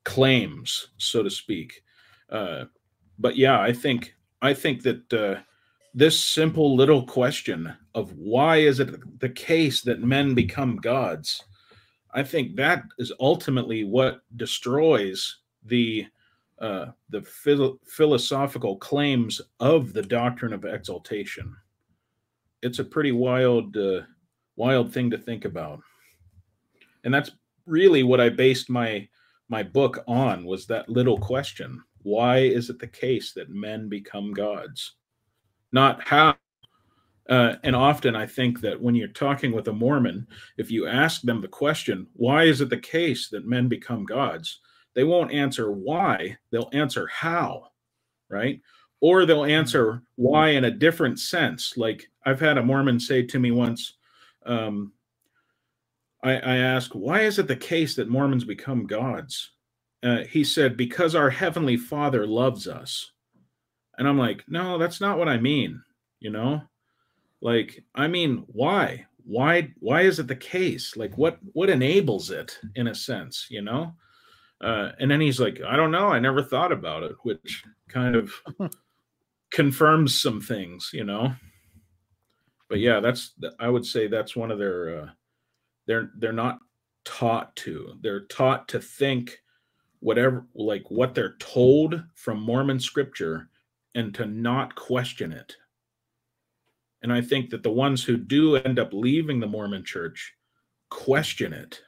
claims 0.04 0.88
so 0.98 1.22
to 1.22 1.30
speak 1.30 1.82
uh, 2.30 2.64
but 3.18 3.36
yeah, 3.36 3.60
I 3.60 3.72
think 3.72 4.14
I 4.42 4.54
think 4.54 4.82
that 4.82 5.12
uh, 5.12 5.40
this 5.94 6.18
simple 6.20 6.74
little 6.76 7.06
question 7.06 7.72
of 7.94 8.12
why 8.12 8.56
is 8.58 8.80
it 8.80 9.20
the 9.20 9.28
case 9.28 9.82
that 9.82 10.02
men 10.02 10.34
become 10.34 10.76
gods, 10.76 11.42
I 12.12 12.22
think 12.22 12.56
that 12.56 12.82
is 12.98 13.12
ultimately 13.20 13.84
what 13.84 14.20
destroys 14.36 15.38
the 15.64 16.06
uh, 16.58 16.86
the 17.10 17.22
phil- 17.22 17.78
philosophical 17.86 18.76
claims 18.76 19.40
of 19.60 19.92
the 19.92 20.02
doctrine 20.02 20.52
of 20.52 20.64
exaltation. 20.64 21.54
It's 22.64 22.78
a 22.78 22.84
pretty 22.84 23.12
wild 23.12 23.76
uh, 23.76 24.00
wild 24.56 24.92
thing 24.92 25.10
to 25.10 25.18
think 25.18 25.44
about, 25.44 25.80
and 27.04 27.12
that's 27.12 27.30
really 27.66 28.02
what 28.02 28.20
I 28.20 28.30
based 28.30 28.70
my 28.70 29.06
my 29.50 29.62
book 29.62 30.02
on 30.08 30.46
was 30.46 30.66
that 30.66 30.88
little 30.88 31.18
question 31.18 31.82
why 32.02 32.38
is 32.38 32.70
it 32.70 32.78
the 32.78 32.86
case 32.86 33.32
that 33.32 33.50
men 33.50 33.88
become 33.88 34.32
gods? 34.32 34.94
Not 35.72 36.02
how 36.02 36.36
uh, 37.28 37.54
and 37.62 37.74
often 37.74 38.14
i 38.14 38.26
think 38.26 38.60
that 38.60 38.78
when 38.78 38.94
you're 38.94 39.08
talking 39.08 39.50
with 39.50 39.68
a 39.68 39.72
mormon 39.72 40.26
if 40.58 40.70
you 40.70 40.86
ask 40.86 41.22
them 41.22 41.40
the 41.40 41.48
question 41.48 42.06
why 42.12 42.44
is 42.44 42.60
it 42.60 42.68
the 42.68 42.76
case 42.76 43.30
that 43.30 43.46
men 43.46 43.68
become 43.68 44.04
gods? 44.04 44.60
They 44.94 45.04
won't 45.04 45.32
answer 45.32 45.72
why 45.72 46.36
they'll 46.50 46.70
answer 46.72 47.06
how 47.06 47.68
right? 48.28 48.60
Or 49.00 49.26
they'll 49.26 49.44
answer 49.44 50.02
why 50.16 50.50
in 50.50 50.64
a 50.64 50.70
different 50.70 51.18
sense 51.18 51.76
like 51.76 52.10
i've 52.26 52.40
had 52.40 52.58
a 52.58 52.62
mormon 52.62 52.98
say 52.98 53.22
to 53.22 53.38
me 53.38 53.50
once 53.50 53.94
um, 54.46 54.92
I, 56.22 56.32
I 56.32 56.56
asked 56.56 56.94
why 56.94 57.22
is 57.22 57.38
it 57.38 57.48
the 57.48 57.56
case 57.56 57.94
that 57.96 58.08
mormons 58.08 58.44
become 58.44 58.86
gods 58.86 59.54
uh, 60.04 60.22
he 60.24 60.44
said, 60.44 60.76
because 60.76 61.14
our 61.14 61.30
heavenly 61.30 61.78
father 61.78 62.26
loves 62.26 62.68
us. 62.68 63.10
And 63.96 64.06
I'm 64.06 64.18
like, 64.18 64.44
no, 64.46 64.76
that's 64.76 65.00
not 65.00 65.18
what 65.18 65.28
I 65.28 65.38
mean. 65.38 65.82
You 66.20 66.30
know, 66.30 66.62
like, 67.40 67.82
I 67.94 68.06
mean, 68.06 68.44
why? 68.48 69.06
Why, 69.24 69.72
why 69.78 70.02
is 70.02 70.18
it 70.18 70.26
the 70.26 70.36
case? 70.36 70.96
Like, 70.96 71.16
what, 71.16 71.38
what 71.52 71.70
enables 71.70 72.30
it 72.30 72.58
in 72.74 72.88
a 72.88 72.94
sense, 72.94 73.46
you 73.48 73.62
know? 73.62 73.94
Uh, 74.60 74.90
and 75.00 75.10
then 75.10 75.20
he's 75.20 75.40
like, 75.40 75.60
I 75.66 75.76
don't 75.76 75.90
know. 75.90 76.08
I 76.08 76.18
never 76.18 76.42
thought 76.42 76.72
about 76.72 77.02
it, 77.02 77.12
which 77.22 77.64
kind 77.88 78.14
of 78.14 78.32
confirms 79.52 80.20
some 80.20 80.40
things, 80.40 80.90
you 80.92 81.04
know? 81.04 81.34
But 82.68 82.80
yeah, 82.80 83.00
that's, 83.00 83.32
I 83.60 83.68
would 83.68 83.84
say 83.84 84.06
that's 84.06 84.36
one 84.36 84.50
of 84.50 84.58
their, 84.58 85.02
uh, 85.02 85.08
they're, 85.86 86.10
they're 86.16 86.32
not 86.32 86.58
taught 87.04 87.54
to, 87.56 87.98
they're 88.00 88.26
taught 88.26 88.68
to 88.68 88.80
think 88.80 89.38
whatever 90.00 90.46
like 90.54 90.90
what 90.90 91.14
they're 91.14 91.36
told 91.38 92.02
from 92.14 92.40
Mormon 92.40 92.78
scripture 92.78 93.48
and 93.94 94.14
to 94.14 94.26
not 94.26 94.74
question 94.74 95.32
it. 95.32 95.56
And 97.02 97.12
I 97.12 97.20
think 97.20 97.50
that 97.50 97.62
the 97.62 97.70
ones 97.70 98.02
who 98.02 98.16
do 98.16 98.56
end 98.56 98.78
up 98.78 98.92
leaving 98.92 99.40
the 99.40 99.46
Mormon 99.46 99.84
church 99.84 100.34
question 100.90 101.52
it. 101.52 101.80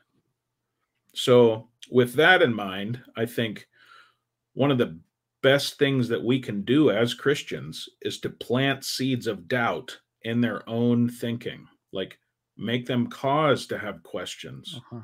So, 1.15 1.69
with 1.91 2.15
that 2.15 2.43
in 2.43 2.53
mind, 2.55 3.03
I 3.17 3.25
think 3.25 3.67
one 4.55 4.71
of 4.71 4.79
the 4.79 4.99
best 5.43 5.79
things 5.79 6.09
that 6.09 6.23
we 6.23 6.41
can 6.41 6.63
do 6.63 6.91
as 6.91 7.15
Christians 7.15 7.89
is 8.03 8.19
to 8.21 8.31
plant 8.31 8.85
seeds 8.85 9.27
of 9.27 9.49
doubt 9.49 9.99
in 10.27 10.41
their 10.41 10.69
own 10.69 11.09
thinking, 11.09 11.67
like 11.93 12.19
make 12.57 12.85
them 12.87 13.07
cause 13.09 13.67
to 13.69 13.79
have 13.79 14.03
questions. 14.03 14.75
Uh-huh. 14.93 15.03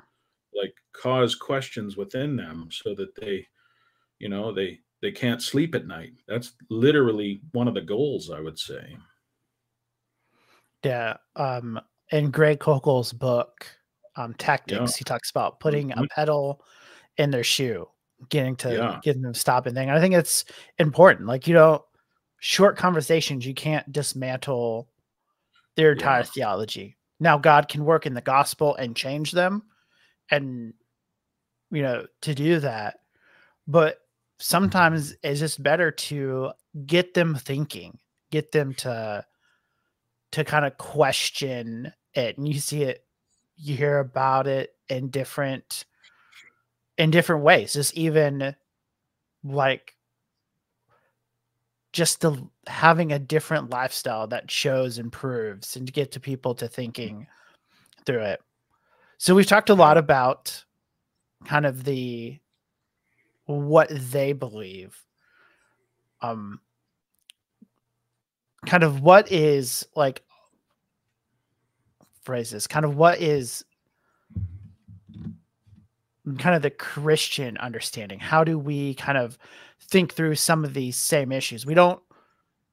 Like 0.54 0.74
cause 0.92 1.34
questions 1.34 1.96
within 1.96 2.36
them 2.36 2.68
so 2.70 2.94
that 2.96 3.14
they 3.16 3.46
you 4.18 4.28
know 4.28 4.52
they 4.52 4.78
they 5.00 5.10
can't 5.10 5.42
sleep 5.42 5.74
at 5.74 5.86
night 5.86 6.12
that's 6.28 6.52
literally 6.70 7.40
one 7.52 7.66
of 7.66 7.74
the 7.74 7.80
goals 7.80 8.30
i 8.30 8.38
would 8.38 8.58
say 8.58 8.96
Yeah. 10.84 11.16
Um, 11.36 11.80
in 12.10 12.30
Greg 12.30 12.58
Koukl's 12.60 13.12
book, 13.12 13.66
um, 14.16 14.34
Tactics, 14.34 14.96
he 14.96 15.04
talks 15.04 15.30
about 15.30 15.60
putting 15.60 15.88
Mhm. 15.90 16.04
a 16.04 16.08
pedal 16.08 16.62
in 17.16 17.30
their 17.30 17.44
shoe, 17.44 17.88
getting 18.28 18.56
to 18.56 18.74
Yeah. 18.74 19.00
getting 19.02 19.22
them 19.22 19.32
to 19.32 19.38
stop 19.40 19.66
and 19.66 19.74
thing. 19.74 19.90
I 19.90 20.00
think 20.00 20.14
it's 20.14 20.44
important. 20.78 21.26
Like, 21.26 21.46
you 21.46 21.54
know, 21.54 21.86
short 22.40 22.76
conversations, 22.76 23.46
you 23.46 23.54
can't 23.54 23.90
dismantle 23.92 24.88
their 25.76 25.92
entire 25.92 26.20
Yeah. 26.20 26.24
theology. 26.24 26.96
Now, 27.20 27.38
God 27.38 27.68
can 27.68 27.84
work 27.84 28.06
in 28.06 28.14
the 28.14 28.20
gospel 28.20 28.74
and 28.76 28.96
change 28.96 29.32
them, 29.32 29.62
and 30.30 30.74
you 31.70 31.82
know, 31.82 32.06
to 32.22 32.34
do 32.34 32.60
that. 32.60 32.98
But 33.66 33.98
sometimes 34.38 35.14
it's 35.22 35.40
just 35.40 35.62
better 35.62 35.90
to 35.90 36.52
get 36.86 37.14
them 37.14 37.34
thinking, 37.34 37.98
get 38.30 38.52
them 38.52 38.74
to 38.74 39.24
to 40.32 40.44
kind 40.44 40.64
of 40.64 40.76
question 40.78 41.92
it 42.14 42.38
and 42.38 42.48
you 42.48 42.58
see 42.58 42.82
it 42.82 43.04
you 43.56 43.76
hear 43.76 43.98
about 43.98 44.46
it 44.46 44.74
in 44.88 45.10
different 45.10 45.84
in 46.98 47.10
different 47.10 47.42
ways 47.42 47.74
just 47.74 47.94
even 47.94 48.54
like 49.44 49.94
just 51.92 52.20
the 52.20 52.36
having 52.66 53.12
a 53.12 53.18
different 53.18 53.70
lifestyle 53.70 54.26
that 54.26 54.50
shows 54.50 54.98
and 54.98 55.12
proves 55.12 55.76
and 55.76 55.86
to 55.86 55.92
get 55.92 56.12
to 56.12 56.20
people 56.20 56.54
to 56.54 56.68
thinking 56.68 57.26
through 58.06 58.22
it 58.22 58.40
so 59.18 59.34
we've 59.34 59.46
talked 59.46 59.70
a 59.70 59.74
lot 59.74 59.98
about 59.98 60.64
kind 61.44 61.66
of 61.66 61.84
the 61.84 62.38
what 63.46 63.88
they 63.90 64.32
believe 64.32 64.96
um 66.20 66.60
kind 68.66 68.84
of 68.84 69.00
what 69.00 69.30
is 69.30 69.86
like 69.96 70.22
phrases 72.22 72.66
kind 72.66 72.84
of 72.84 72.96
what 72.96 73.20
is 73.20 73.64
kind 76.38 76.54
of 76.54 76.62
the 76.62 76.70
Christian 76.70 77.56
understanding? 77.58 78.18
How 78.18 78.44
do 78.44 78.58
we 78.58 78.94
kind 78.94 79.18
of 79.18 79.38
think 79.88 80.14
through 80.14 80.34
some 80.36 80.64
of 80.64 80.74
these 80.74 80.96
same 80.96 81.32
issues? 81.32 81.66
We 81.66 81.74
don't, 81.74 82.02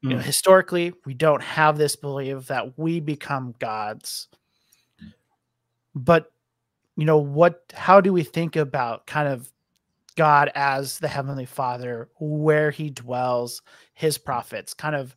you 0.02 0.10
know, 0.10 0.18
Mm. 0.18 0.24
historically, 0.24 0.94
we 1.06 1.14
don't 1.14 1.44
have 1.44 1.78
this 1.78 1.96
belief 1.96 2.48
that 2.48 2.78
we 2.78 3.00
become 3.00 3.54
gods. 3.60 4.28
But, 5.94 6.32
you 6.96 7.06
know, 7.06 7.18
what, 7.18 7.64
how 7.74 8.00
do 8.00 8.14
we 8.14 8.24
think 8.24 8.56
about 8.56 9.08
kind 9.08 9.28
of 9.28 9.52
God 10.16 10.52
as 10.56 11.00
the 11.00 11.08
Heavenly 11.08 11.46
Father, 11.46 12.10
where 12.20 12.72
He 12.72 12.90
dwells, 12.90 13.62
His 13.94 14.18
prophets, 14.18 14.74
kind 14.74 14.96
of 14.96 15.16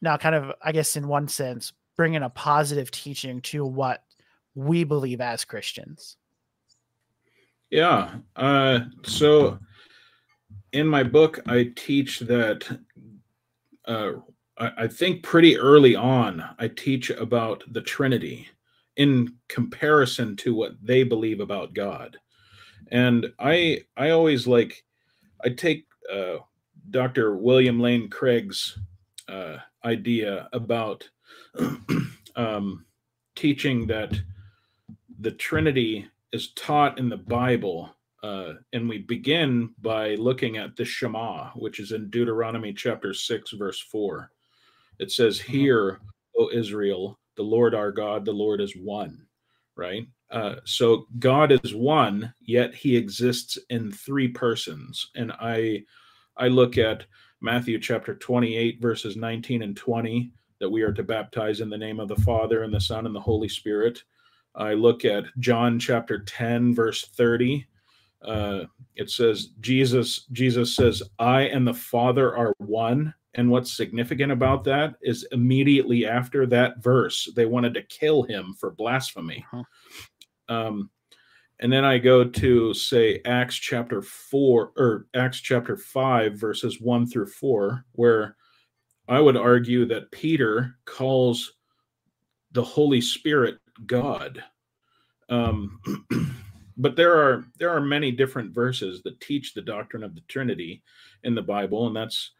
now, 0.00 0.16
kind 0.16 0.34
of, 0.34 0.52
I 0.62 0.72
guess, 0.72 0.96
in 0.96 1.08
one 1.08 1.28
sense, 1.28 1.72
bringing 1.96 2.22
a 2.22 2.28
positive 2.30 2.90
teaching 2.90 3.40
to 3.42 3.64
what 3.64 4.04
we 4.54 4.84
believe 4.84 5.20
as 5.20 5.44
Christians? 5.44 6.16
Yeah. 7.70 8.16
Uh, 8.36 8.80
so 9.04 9.58
in 10.74 10.86
my 10.86 11.04
book, 11.04 11.40
I 11.46 11.72
teach 11.76 12.18
that 12.20 12.64
uh, 13.86 14.12
I, 14.58 14.72
I 14.78 14.88
think 14.88 15.22
pretty 15.22 15.56
early 15.56 15.94
on, 15.94 16.44
I 16.58 16.68
teach 16.68 17.10
about 17.10 17.62
the 17.72 17.80
Trinity 17.80 18.48
in 18.96 19.34
comparison 19.48 20.36
to 20.36 20.54
what 20.54 20.72
they 20.82 21.02
believe 21.04 21.40
about 21.40 21.74
God. 21.74 22.16
And 22.90 23.32
I 23.38 23.84
I 23.96 24.10
always 24.10 24.46
like 24.46 24.84
I 25.44 25.50
take 25.50 25.86
uh, 26.12 26.36
Dr. 26.90 27.36
William 27.36 27.80
Lane 27.80 28.08
Craig's 28.10 28.78
uh, 29.28 29.56
idea 29.84 30.48
about 30.52 31.08
um, 32.36 32.84
teaching 33.36 33.86
that 33.86 34.12
the 35.20 35.30
Trinity 35.30 36.06
is 36.32 36.52
taught 36.54 36.98
in 36.98 37.08
the 37.08 37.16
Bible. 37.16 37.93
Uh, 38.24 38.54
and 38.72 38.88
we 38.88 38.96
begin 38.96 39.68
by 39.82 40.14
looking 40.14 40.56
at 40.56 40.74
the 40.76 40.84
Shema, 40.84 41.50
which 41.56 41.78
is 41.78 41.92
in 41.92 42.08
Deuteronomy 42.08 42.72
chapter 42.72 43.12
6, 43.12 43.50
verse 43.52 43.78
4. 43.92 44.30
It 44.98 45.10
says, 45.10 45.38
Hear, 45.38 46.00
O 46.38 46.48
Israel, 46.50 47.18
the 47.36 47.42
Lord 47.42 47.74
our 47.74 47.92
God, 47.92 48.24
the 48.24 48.32
Lord 48.32 48.62
is 48.62 48.72
one, 48.76 49.26
right? 49.76 50.06
Uh, 50.30 50.54
so 50.64 51.06
God 51.18 51.52
is 51.52 51.74
one, 51.74 52.32
yet 52.40 52.74
he 52.74 52.96
exists 52.96 53.58
in 53.68 53.92
three 53.92 54.28
persons. 54.28 55.10
And 55.14 55.30
I 55.32 55.82
I 56.38 56.48
look 56.48 56.78
at 56.78 57.04
Matthew 57.42 57.78
chapter 57.78 58.14
28, 58.14 58.80
verses 58.80 59.16
19 59.16 59.60
and 59.60 59.76
20, 59.76 60.32
that 60.60 60.70
we 60.70 60.80
are 60.80 60.94
to 60.94 61.02
baptize 61.02 61.60
in 61.60 61.68
the 61.68 61.76
name 61.76 62.00
of 62.00 62.08
the 62.08 62.16
Father 62.16 62.62
and 62.62 62.72
the 62.72 62.80
Son 62.80 63.04
and 63.04 63.14
the 63.14 63.20
Holy 63.20 63.50
Spirit. 63.50 64.02
I 64.54 64.72
look 64.72 65.04
at 65.04 65.24
John 65.40 65.78
chapter 65.78 66.20
10, 66.20 66.74
verse 66.74 67.04
30. 67.04 67.66
Uh, 68.24 68.64
it 68.96 69.10
says 69.10 69.48
Jesus 69.60 70.26
Jesus 70.32 70.76
says, 70.76 71.02
"I 71.18 71.42
and 71.42 71.66
the 71.66 71.74
Father 71.74 72.36
are 72.36 72.54
one." 72.58 73.14
And 73.36 73.50
what's 73.50 73.76
significant 73.76 74.30
about 74.30 74.62
that 74.64 74.94
is 75.02 75.26
immediately 75.32 76.06
after 76.06 76.46
that 76.46 76.80
verse, 76.80 77.28
they 77.34 77.46
wanted 77.46 77.74
to 77.74 77.82
kill 77.82 78.22
him 78.22 78.54
for 78.60 78.70
blasphemy. 78.70 79.44
Uh-huh. 79.52 79.64
Um, 80.54 80.90
and 81.60 81.72
then 81.72 81.84
I 81.84 81.98
go 81.98 82.24
to 82.24 82.74
say 82.74 83.20
Acts 83.24 83.56
chapter 83.56 84.02
four 84.02 84.72
or 84.76 85.06
Acts 85.14 85.40
chapter 85.40 85.76
five, 85.76 86.34
verses 86.34 86.80
one 86.80 87.06
through 87.06 87.26
four, 87.26 87.84
where 87.92 88.36
I 89.08 89.20
would 89.20 89.36
argue 89.36 89.84
that 89.86 90.10
Peter 90.10 90.76
calls 90.84 91.54
the 92.52 92.62
Holy 92.62 93.00
Spirit 93.00 93.58
God. 93.86 94.42
Um, 95.28 95.80
but 96.76 96.96
there 96.96 97.14
are 97.16 97.44
there 97.58 97.70
are 97.70 97.80
many 97.80 98.10
different 98.10 98.54
verses 98.54 99.02
that 99.02 99.20
teach 99.20 99.54
the 99.54 99.62
doctrine 99.62 100.02
of 100.02 100.14
the 100.14 100.22
Trinity 100.28 100.82
in 101.22 101.34
the 101.34 101.42
Bible, 101.42 101.86
and 101.86 101.96
that's 101.96 102.32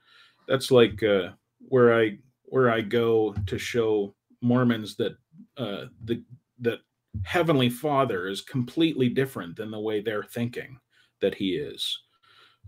that's 0.49 0.71
like 0.71 1.03
uh, 1.03 1.31
where 1.59 1.99
I 1.99 2.19
where 2.45 2.71
I 2.71 2.81
go 2.81 3.35
to 3.47 3.59
show 3.59 4.15
Mormons 4.41 4.97
that 4.97 5.17
uh, 5.57 5.87
the 6.05 6.23
that 6.61 6.81
Heavenly 7.25 7.71
Father 7.71 8.29
is 8.29 8.41
completely 8.41 9.09
different 9.09 9.57
than 9.57 9.71
the 9.71 9.81
way 9.81 10.01
they're 10.01 10.25
thinking 10.25 10.79
that 11.21 11.35
He 11.35 11.55
is. 11.55 11.99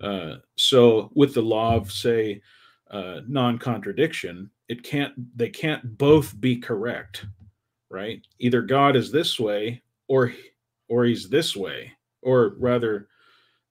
Uh, 0.01 0.37
so 0.57 1.11
with 1.15 1.35
the 1.35 1.43
law 1.43 1.75
of 1.75 1.91
say 1.91 2.41
uh, 2.91 3.21
non-contradiction, 3.27 4.51
it 4.69 4.83
can't 4.83 5.13
they 5.37 5.49
can't 5.49 5.99
both 5.99 6.39
be 6.41 6.57
correct, 6.57 7.27
right? 7.91 8.25
Either 8.39 8.63
God 8.63 8.95
is 8.95 9.11
this 9.11 9.41
way 9.41 9.83
or 10.09 10.33
or 10.89 11.05
he's 11.05 11.29
this 11.29 11.57
way, 11.57 11.93
or 12.23 12.55
rather, 12.59 13.09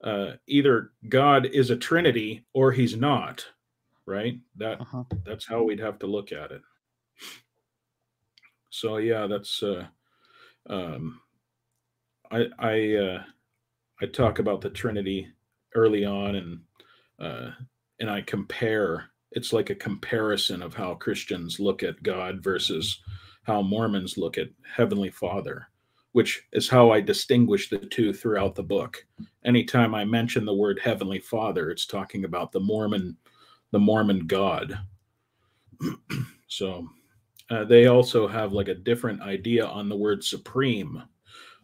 uh, 0.03 0.33
either 0.47 0.91
God 1.09 1.45
is 1.47 1.69
a 1.69 1.77
Trinity 1.77 2.45
or 2.53 2.71
he's 2.71 2.95
not, 2.95 3.45
right? 4.05 4.39
That 4.57 4.81
Uh-huh. 4.81 5.03
that's 5.23 5.45
how 5.45 5.63
we'd 5.63 5.79
have 5.79 5.99
to 5.99 6.07
look 6.07 6.31
at 6.31 6.51
it. 6.51 6.61
So 8.69 8.97
yeah, 8.97 9.27
that's 9.27 9.63
uh, 9.63 9.87
um, 10.69 11.21
I 12.31 12.47
I 12.59 12.95
uh, 12.95 13.23
I 14.01 14.05
talk 14.07 14.39
about 14.39 14.61
the 14.61 14.69
Trinity 14.69 15.27
early 15.75 16.05
on, 16.05 16.35
and 16.35 16.59
uh, 17.19 17.51
and 17.99 18.09
I 18.09 18.21
compare. 18.21 19.11
It's 19.31 19.51
like 19.53 19.69
a 19.69 19.75
comparison 19.75 20.61
of 20.61 20.73
how 20.73 20.93
Christians 20.95 21.59
look 21.59 21.83
at 21.83 22.01
God 22.03 22.41
versus 22.43 23.01
how 23.43 23.61
Mormons 23.61 24.17
look 24.17 24.37
at 24.37 24.47
Heavenly 24.75 25.09
Father, 25.09 25.67
which 26.15 26.47
is 26.53 26.69
how 26.69 26.91
I 26.91 27.01
distinguish 27.01 27.69
the 27.69 27.77
two 27.77 28.13
throughout 28.13 28.55
the 28.55 28.63
book. 28.63 29.05
Anytime 29.43 29.93
I 29.93 30.05
mention 30.05 30.45
the 30.45 30.53
word 30.53 30.79
Heavenly 30.81 31.19
Father, 31.19 31.69
it's 31.69 31.85
talking 31.85 32.23
about 32.23 32.53
the 32.53 32.59
Mormon, 32.61 33.17
the 33.71 33.79
Mormon 33.79 34.25
God. 34.25 34.79
so 36.47 36.87
uh, 37.49 37.65
they 37.65 37.87
also 37.87 38.29
have 38.29 38.53
like 38.53 38.69
a 38.69 38.75
different 38.75 39.21
idea 39.23 39.65
on 39.65 39.89
the 39.89 39.97
word 39.97 40.23
supreme, 40.23 41.03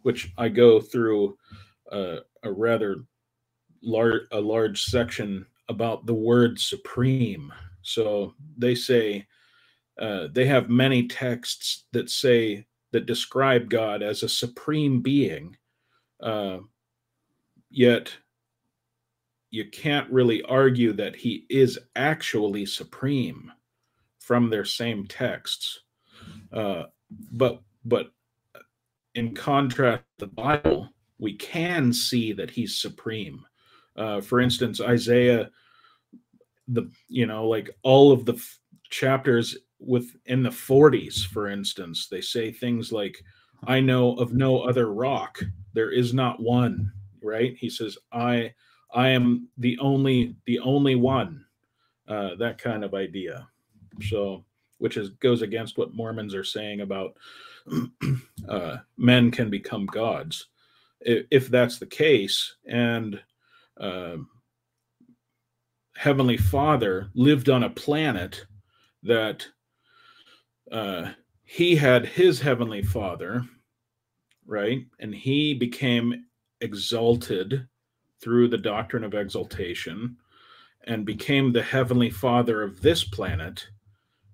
which 0.01 0.33
I 0.37 0.49
go 0.49 0.81
through 0.81 1.37
uh, 1.89 2.17
a 2.43 2.51
rather 2.51 3.05
large 3.81 4.23
a 4.33 4.41
large 4.41 4.83
section 4.83 5.45
about 5.69 6.05
the 6.05 6.13
word 6.13 6.59
supreme. 6.59 7.53
So 7.83 8.33
they 8.57 8.75
say 8.75 9.25
uh, 9.97 10.27
they 10.33 10.45
have 10.47 10.69
many 10.69 11.07
texts 11.07 11.85
that 11.93 12.09
say 12.09 12.65
that 12.91 13.05
describe 13.05 13.69
God 13.69 14.01
as 14.03 14.23
a 14.23 14.29
supreme 14.29 15.01
being, 15.01 15.55
uh, 16.21 16.59
yet 17.69 18.13
you 19.49 19.69
can't 19.69 20.09
really 20.11 20.41
argue 20.43 20.93
that 20.93 21.15
he 21.15 21.45
is 21.49 21.77
actually 21.95 22.65
supreme 22.65 23.51
from 24.19 24.49
their 24.49 24.65
same 24.65 25.05
texts. 25.07 25.81
Uh, 26.53 26.83
but 27.31 27.61
but 27.83 28.11
in 29.15 29.33
contrast 29.35 30.03
the 30.19 30.27
Bible, 30.27 30.89
we 31.19 31.33
can 31.33 31.91
see 31.91 32.31
that 32.33 32.49
he's 32.49 32.79
supreme. 32.79 33.45
Uh, 33.95 34.21
for 34.21 34.39
instance, 34.39 34.79
Isaiah, 34.79 35.49
the 36.67 36.89
you 37.09 37.25
know 37.25 37.47
like 37.47 37.69
all 37.83 38.11
of 38.11 38.25
the 38.25 38.41
chapters 38.89 39.57
with 39.81 40.15
in 40.25 40.43
the 40.43 40.49
40s, 40.49 41.25
for 41.25 41.47
instance, 41.47 42.07
they 42.07 42.21
say 42.21 42.51
things 42.51 42.91
like, 42.91 43.23
"I 43.65 43.79
know 43.79 44.15
of 44.17 44.33
no 44.33 44.61
other 44.61 44.93
rock; 44.93 45.39
there 45.73 45.91
is 45.91 46.13
not 46.13 46.39
one." 46.39 46.91
Right? 47.21 47.55
He 47.57 47.69
says, 47.69 47.97
"I 48.11 48.53
I 48.93 49.09
am 49.09 49.47
the 49.57 49.77
only 49.79 50.35
the 50.45 50.59
only 50.59 50.95
one." 50.95 51.45
Uh, 52.07 52.35
that 52.35 52.57
kind 52.57 52.83
of 52.83 52.93
idea. 52.93 53.47
So, 54.01 54.45
which 54.79 54.97
is 54.97 55.09
goes 55.09 55.41
against 55.41 55.77
what 55.77 55.93
Mormons 55.93 56.35
are 56.35 56.43
saying 56.43 56.81
about 56.81 57.17
uh, 58.49 58.77
men 58.97 59.31
can 59.31 59.49
become 59.49 59.85
gods. 59.85 60.47
If, 61.01 61.25
if 61.31 61.47
that's 61.49 61.79
the 61.79 61.85
case, 61.85 62.55
and 62.65 63.21
uh, 63.79 64.17
Heavenly 65.95 66.37
Father 66.37 67.09
lived 67.13 67.49
on 67.49 67.63
a 67.63 67.69
planet 67.69 68.45
that 69.03 69.47
uh, 70.71 71.11
he 71.43 71.75
had 71.75 72.05
his 72.05 72.39
Heavenly 72.39 72.81
Father, 72.81 73.43
right? 74.45 74.85
And 74.99 75.13
he 75.13 75.53
became 75.53 76.25
exalted 76.61 77.67
through 78.21 78.47
the 78.47 78.57
doctrine 78.57 79.03
of 79.03 79.13
exaltation 79.13 80.17
and 80.85 81.05
became 81.05 81.51
the 81.51 81.63
Heavenly 81.63 82.09
Father 82.09 82.63
of 82.63 82.81
this 82.81 83.03
planet. 83.03 83.67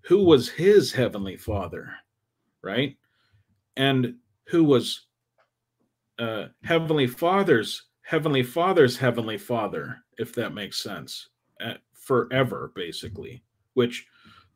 Who 0.02 0.24
was 0.24 0.50
his 0.50 0.92
Heavenly 0.92 1.38
Father, 1.38 1.92
right? 2.62 2.96
And 3.76 4.16
who 4.46 4.64
was 4.64 5.08
uh, 6.20 6.48
Heavenly 6.64 7.08
Father's 7.08 7.84
Heavenly 8.02 8.44
Father's 8.44 8.98
Heavenly 8.98 9.38
Father, 9.38 9.98
if 10.18 10.34
that 10.36 10.54
makes 10.54 10.82
sense, 10.82 11.28
uh, 11.60 11.74
forever, 11.94 12.72
basically, 12.74 13.44
which 13.74 14.08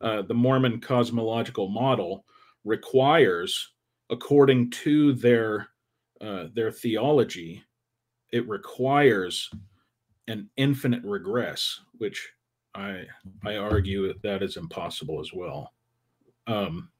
uh, 0.02 0.22
the 0.22 0.34
Mormon 0.34 0.80
cosmological 0.80 1.68
model 1.68 2.24
requires, 2.64 3.72
according 4.10 4.70
to 4.70 5.12
their 5.14 5.68
uh, 6.20 6.46
their 6.54 6.70
theology, 6.70 7.62
it 8.30 8.48
requires 8.48 9.50
an 10.28 10.48
infinite 10.56 11.02
regress, 11.04 11.80
which 11.98 12.32
I 12.74 13.04
I 13.44 13.56
argue 13.56 14.12
that 14.22 14.42
is 14.42 14.56
impossible 14.56 15.20
as 15.20 15.32
well. 15.32 15.72
Um, 16.46 16.90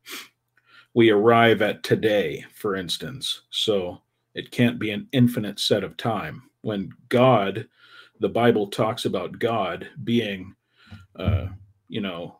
we 0.94 1.11
arrive 1.11 1.62
at 1.62 1.82
today, 1.82 2.44
for 2.55 2.76
instance, 2.76 3.42
so 3.50 4.03
it 4.34 4.50
can't 4.50 4.78
be 4.78 4.90
an 4.90 5.09
infinite 5.12 5.59
set 5.59 5.84
of 5.84 5.96
time. 5.96 6.42
When 6.61 6.90
God, 7.09 7.66
the 8.20 8.28
Bible 8.28 8.68
talks 8.68 9.05
about 9.05 9.38
God 9.38 9.88
being, 10.05 10.55
uh, 11.16 11.46
you 11.88 12.00
know, 12.00 12.38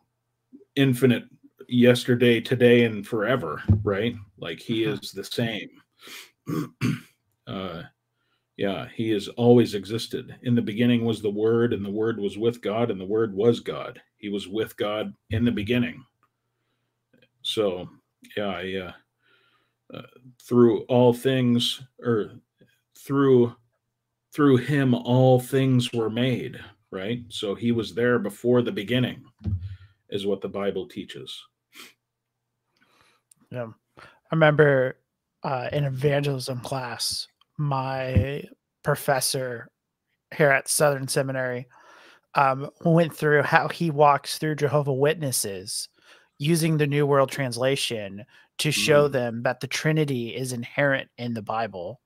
infinite 0.75 1.23
yesterday, 1.67 2.41
today, 2.41 2.85
and 2.85 3.05
forever, 3.05 3.61
right? 3.83 4.15
Like 4.37 4.59
He 4.59 4.83
is 4.83 5.11
the 5.11 5.23
same. 5.23 5.69
uh, 7.47 7.83
yeah, 8.57 8.87
he 8.93 9.09
has 9.09 9.27
always 9.29 9.73
existed. 9.73 10.35
In 10.43 10.53
the 10.55 10.61
beginning 10.61 11.05
was 11.05 11.21
the 11.21 11.29
Word, 11.29 11.73
and 11.73 11.83
the 11.83 11.91
Word 11.91 12.19
was 12.19 12.37
with 12.37 12.61
God, 12.61 12.91
and 12.91 12.99
the 12.99 13.05
Word 13.05 13.33
was 13.33 13.59
God. 13.59 14.01
He 14.17 14.29
was 14.29 14.47
with 14.47 14.77
God 14.77 15.13
in 15.31 15.43
the 15.43 15.51
beginning. 15.51 16.03
So, 17.41 17.89
yeah, 18.37 18.61
yeah. 18.61 18.91
Uh, 19.93 20.01
through 20.41 20.81
all 20.83 21.13
things, 21.13 21.81
or 21.99 22.31
through 22.97 23.55
through 24.33 24.57
him, 24.57 24.95
all 24.95 25.39
things 25.39 25.93
were 25.93 26.09
made. 26.09 26.59
Right. 26.91 27.21
So 27.29 27.55
he 27.55 27.71
was 27.71 27.95
there 27.95 28.19
before 28.19 28.61
the 28.61 28.71
beginning, 28.71 29.23
is 30.13 30.25
what 30.25 30.41
the 30.41 30.47
Bible 30.47 30.87
teaches. 30.87 31.43
Yeah, 33.49 33.67
I 33.97 34.03
remember 34.31 34.97
uh, 35.43 35.69
in 35.73 35.83
evangelism 35.83 36.61
class 36.61 37.27
my 37.57 38.43
professor 38.83 39.69
here 40.35 40.49
at 40.49 40.67
Southern 40.67 41.07
Seminary 41.07 41.67
um, 42.35 42.69
went 42.85 43.15
through 43.15 43.43
how 43.43 43.67
he 43.67 43.89
walks 43.91 44.37
through 44.37 44.55
Jehovah 44.55 44.93
Witnesses 44.93 45.89
using 46.37 46.77
the 46.77 46.87
New 46.87 47.05
World 47.05 47.31
Translation 47.31 48.25
to 48.59 48.71
show 48.71 49.05
mm-hmm. 49.05 49.13
them 49.13 49.43
that 49.43 49.59
the 49.59 49.67
Trinity 49.67 50.35
is 50.35 50.53
inherent 50.53 51.09
in 51.17 51.33
the 51.33 51.41
Bible. 51.41 51.99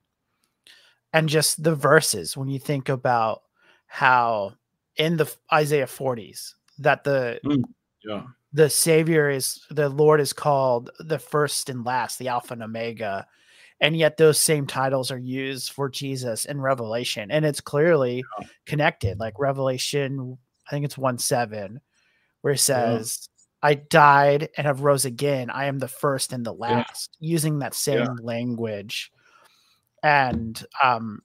And 1.12 1.28
just 1.28 1.62
the 1.62 1.74
verses, 1.74 2.36
when 2.36 2.48
you 2.48 2.58
think 2.58 2.88
about 2.88 3.42
how 3.86 4.54
in 4.96 5.16
the 5.16 5.34
Isaiah 5.52 5.86
40s 5.86 6.54
that 6.78 7.04
the 7.04 7.40
mm, 7.44 7.62
yeah. 8.04 8.22
the 8.52 8.70
Savior 8.70 9.30
is 9.30 9.60
the 9.70 9.88
Lord 9.88 10.20
is 10.20 10.32
called 10.32 10.90
the 10.98 11.18
first 11.18 11.68
and 11.68 11.84
last, 11.84 12.18
the 12.18 12.28
Alpha 12.28 12.54
and 12.54 12.62
Omega, 12.62 13.26
and 13.80 13.96
yet 13.96 14.16
those 14.16 14.40
same 14.40 14.66
titles 14.66 15.10
are 15.10 15.18
used 15.18 15.72
for 15.72 15.88
Jesus 15.88 16.44
in 16.44 16.60
Revelation, 16.60 17.30
and 17.30 17.44
it's 17.44 17.60
clearly 17.60 18.24
yeah. 18.40 18.46
connected. 18.66 19.18
Like 19.18 19.38
Revelation, 19.38 20.38
I 20.66 20.70
think 20.70 20.84
it's 20.84 20.98
one 20.98 21.18
seven, 21.18 21.80
where 22.40 22.54
it 22.54 22.58
says, 22.58 23.28
yeah. 23.62 23.70
"I 23.70 23.74
died 23.74 24.48
and 24.56 24.66
have 24.66 24.82
rose 24.82 25.04
again. 25.04 25.50
I 25.50 25.66
am 25.66 25.78
the 25.78 25.88
first 25.88 26.32
and 26.32 26.44
the 26.44 26.52
last," 26.52 27.16
using 27.20 27.58
that 27.60 27.74
same 27.74 28.16
language. 28.22 29.12
And 30.02 30.64
um, 30.82 31.22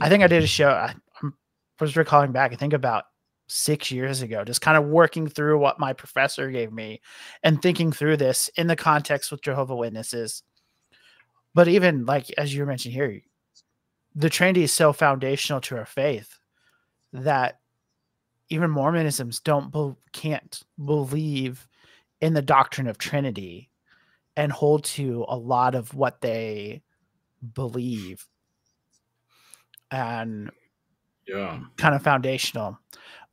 I 0.00 0.08
think 0.08 0.22
I 0.22 0.26
did 0.26 0.42
a 0.42 0.46
show. 0.46 0.68
I, 0.70 0.94
I 1.22 1.28
was 1.80 1.96
recalling 1.96 2.32
back. 2.32 2.52
I 2.52 2.56
think 2.56 2.74
about 2.74 3.04
six 3.50 3.90
years 3.90 4.22
ago, 4.22 4.44
just 4.44 4.60
kind 4.60 4.76
of 4.76 4.86
working 4.86 5.26
through 5.26 5.58
what 5.58 5.80
my 5.80 5.92
professor 5.92 6.50
gave 6.50 6.72
me 6.72 7.00
and 7.42 7.60
thinking 7.60 7.90
through 7.90 8.16
this 8.16 8.48
in 8.56 8.68
the 8.68 8.76
context 8.76 9.30
with 9.30 9.42
Jehovah 9.42 9.76
Witnesses. 9.76 10.42
But 11.52 11.66
even 11.66 12.06
like 12.06 12.30
as 12.38 12.54
you 12.54 12.64
mentioned 12.64 12.94
here, 12.94 13.20
the 14.14 14.30
Trinity 14.30 14.62
is 14.62 14.72
so 14.72 14.92
foundational 14.92 15.60
to 15.62 15.78
our 15.78 15.86
faith 15.86 16.38
that 17.12 17.58
even 18.48 18.70
Mormonisms 18.70 19.42
don't 19.42 19.72
be- 19.72 19.96
can't 20.12 20.62
believe 20.82 21.66
in 22.20 22.34
the 22.34 22.42
doctrine 22.42 22.86
of 22.86 22.98
Trinity 22.98 23.68
and 24.36 24.52
hold 24.52 24.84
to 24.84 25.24
a 25.28 25.36
lot 25.36 25.74
of 25.74 25.92
what 25.94 26.20
they 26.20 26.82
believe. 27.54 28.24
And 29.90 30.50
yeah. 31.26 31.60
kind 31.76 31.96
of 31.96 32.02
foundational 32.02 32.78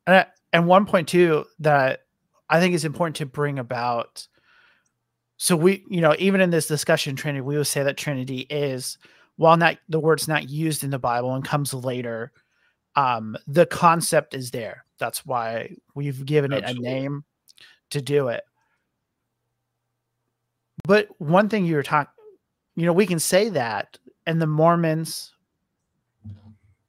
and, 0.07 0.25
and 0.53 0.65
one 0.65 0.85
point 0.85 1.07
too 1.07 1.45
that 1.59 2.01
i 2.49 2.59
think 2.59 2.73
is 2.73 2.85
important 2.85 3.17
to 3.17 3.25
bring 3.25 3.59
about 3.59 4.27
so 5.37 5.55
we 5.55 5.83
you 5.89 6.01
know 6.01 6.15
even 6.17 6.41
in 6.41 6.49
this 6.49 6.67
discussion 6.67 7.15
trinity 7.15 7.41
we 7.41 7.57
would 7.57 7.67
say 7.67 7.83
that 7.83 7.97
trinity 7.97 8.39
is 8.49 8.97
while 9.35 9.57
not 9.57 9.77
the 9.89 9.99
word's 9.99 10.27
not 10.27 10.49
used 10.49 10.83
in 10.83 10.89
the 10.89 10.97
bible 10.97 11.35
and 11.35 11.45
comes 11.45 11.73
later 11.73 12.31
um 12.97 13.37
the 13.47 13.65
concept 13.65 14.33
is 14.33 14.51
there. 14.51 14.83
That's 14.97 15.25
why 15.25 15.75
we've 15.93 16.25
given 16.25 16.51
Absolutely. 16.51 16.87
it 16.87 16.91
a 16.91 16.93
name 16.93 17.23
to 17.91 18.01
do 18.01 18.29
it. 18.29 18.43
But 20.83 21.07
one 21.19 21.47
thing 21.47 21.65
you 21.65 21.75
were 21.75 21.83
talking 21.83 22.11
you 22.75 22.85
know 22.85 22.93
we 22.93 23.05
can 23.05 23.19
say 23.19 23.49
that 23.49 23.97
and 24.25 24.41
the 24.41 24.47
mormons 24.47 25.33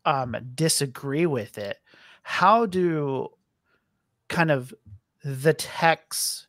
um 0.04 0.34
disagree 0.54 1.26
with 1.26 1.58
it 1.58 1.76
how 2.28 2.66
do 2.66 3.26
kind 4.28 4.50
of 4.50 4.74
the 5.24 5.54
texts 5.54 6.46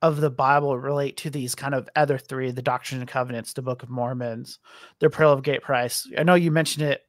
of 0.00 0.20
the 0.20 0.30
Bible 0.30 0.78
relate 0.78 1.16
to 1.16 1.28
these 1.28 1.56
kind 1.56 1.74
of 1.74 1.88
other 1.96 2.16
three 2.16 2.52
the 2.52 2.62
Doctrine 2.62 3.00
and 3.00 3.10
Covenants, 3.10 3.52
the 3.52 3.62
Book 3.62 3.82
of 3.82 3.90
Mormons, 3.90 4.60
the 5.00 5.10
Pearl 5.10 5.32
of 5.32 5.42
Great 5.42 5.62
Price? 5.62 6.08
I 6.16 6.22
know 6.22 6.36
you 6.36 6.52
mentioned 6.52 6.86
it 6.86 7.02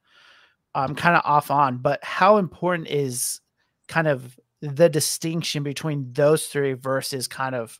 um, 0.74 0.96
kind 0.96 1.14
of 1.14 1.22
off 1.24 1.52
on, 1.52 1.78
but 1.78 2.02
how 2.02 2.38
important 2.38 2.88
is 2.88 3.40
kind 3.86 4.08
of 4.08 4.36
the 4.60 4.88
distinction 4.88 5.62
between 5.62 6.12
those 6.12 6.46
three 6.46 6.72
versus 6.72 7.28
kind 7.28 7.54
of 7.54 7.78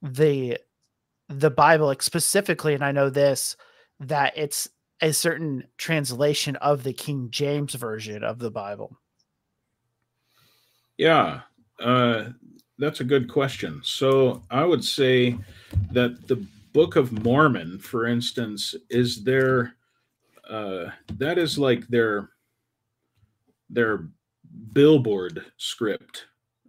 the 0.00 0.56
the 1.28 1.50
Bible 1.50 1.84
like 1.84 2.02
specifically, 2.02 2.72
and 2.72 2.82
I 2.82 2.92
know 2.92 3.10
this 3.10 3.58
that 4.00 4.32
it's 4.36 4.70
a 5.00 5.12
certain 5.12 5.64
translation 5.78 6.56
of 6.56 6.82
the 6.82 6.92
King 6.92 7.28
James 7.30 7.74
version 7.74 8.22
of 8.22 8.38
the 8.38 8.50
Bible. 8.50 8.98
Yeah, 10.98 11.40
uh, 11.78 12.30
that's 12.78 13.00
a 13.00 13.04
good 13.04 13.28
question. 13.28 13.80
So 13.84 14.42
I 14.50 14.64
would 14.64 14.84
say 14.84 15.38
that 15.92 16.28
the 16.28 16.44
Book 16.72 16.96
of 16.96 17.24
Mormon, 17.24 17.78
for 17.78 18.06
instance, 18.06 18.74
is 18.90 19.24
their 19.24 19.74
uh, 20.48 20.90
that 21.18 21.38
is 21.38 21.58
like 21.58 21.86
their 21.88 22.30
their 23.68 24.08
billboard 24.72 25.44
script, 25.56 26.26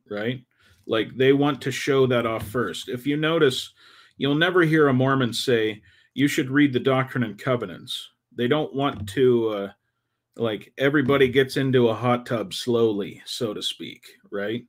right? 0.09 0.43
Like 0.86 1.15
they 1.15 1.34
want 1.34 1.61
to 1.61 1.71
show 1.71 2.07
that 2.07 2.25
off 2.25 2.47
first. 2.47 2.89
If 2.89 3.05
you 3.05 3.17
notice, 3.17 3.73
you'll 4.17 4.36
never 4.36 4.61
hear 4.61 4.88
a 4.88 4.93
Mormon 4.93 5.34
say 5.34 5.82
you 6.13 6.27
should 6.27 6.49
read 6.49 6.73
the 6.73 6.79
Doctrine 6.79 7.23
and 7.23 7.38
Covenants. 7.38 8.09
They 8.36 8.47
don't 8.47 8.73
want 8.73 9.07
to 9.09 9.49
uh, 9.49 9.71
like 10.38 10.73
everybody 10.77 11.27
gets 11.27 11.57
into 11.57 11.89
a 11.89 11.95
hot 11.95 12.25
tub 12.25 12.53
slowly, 12.53 13.21
so 13.25 13.53
to 13.53 13.61
speak, 13.61 14.03
right? 14.32 14.63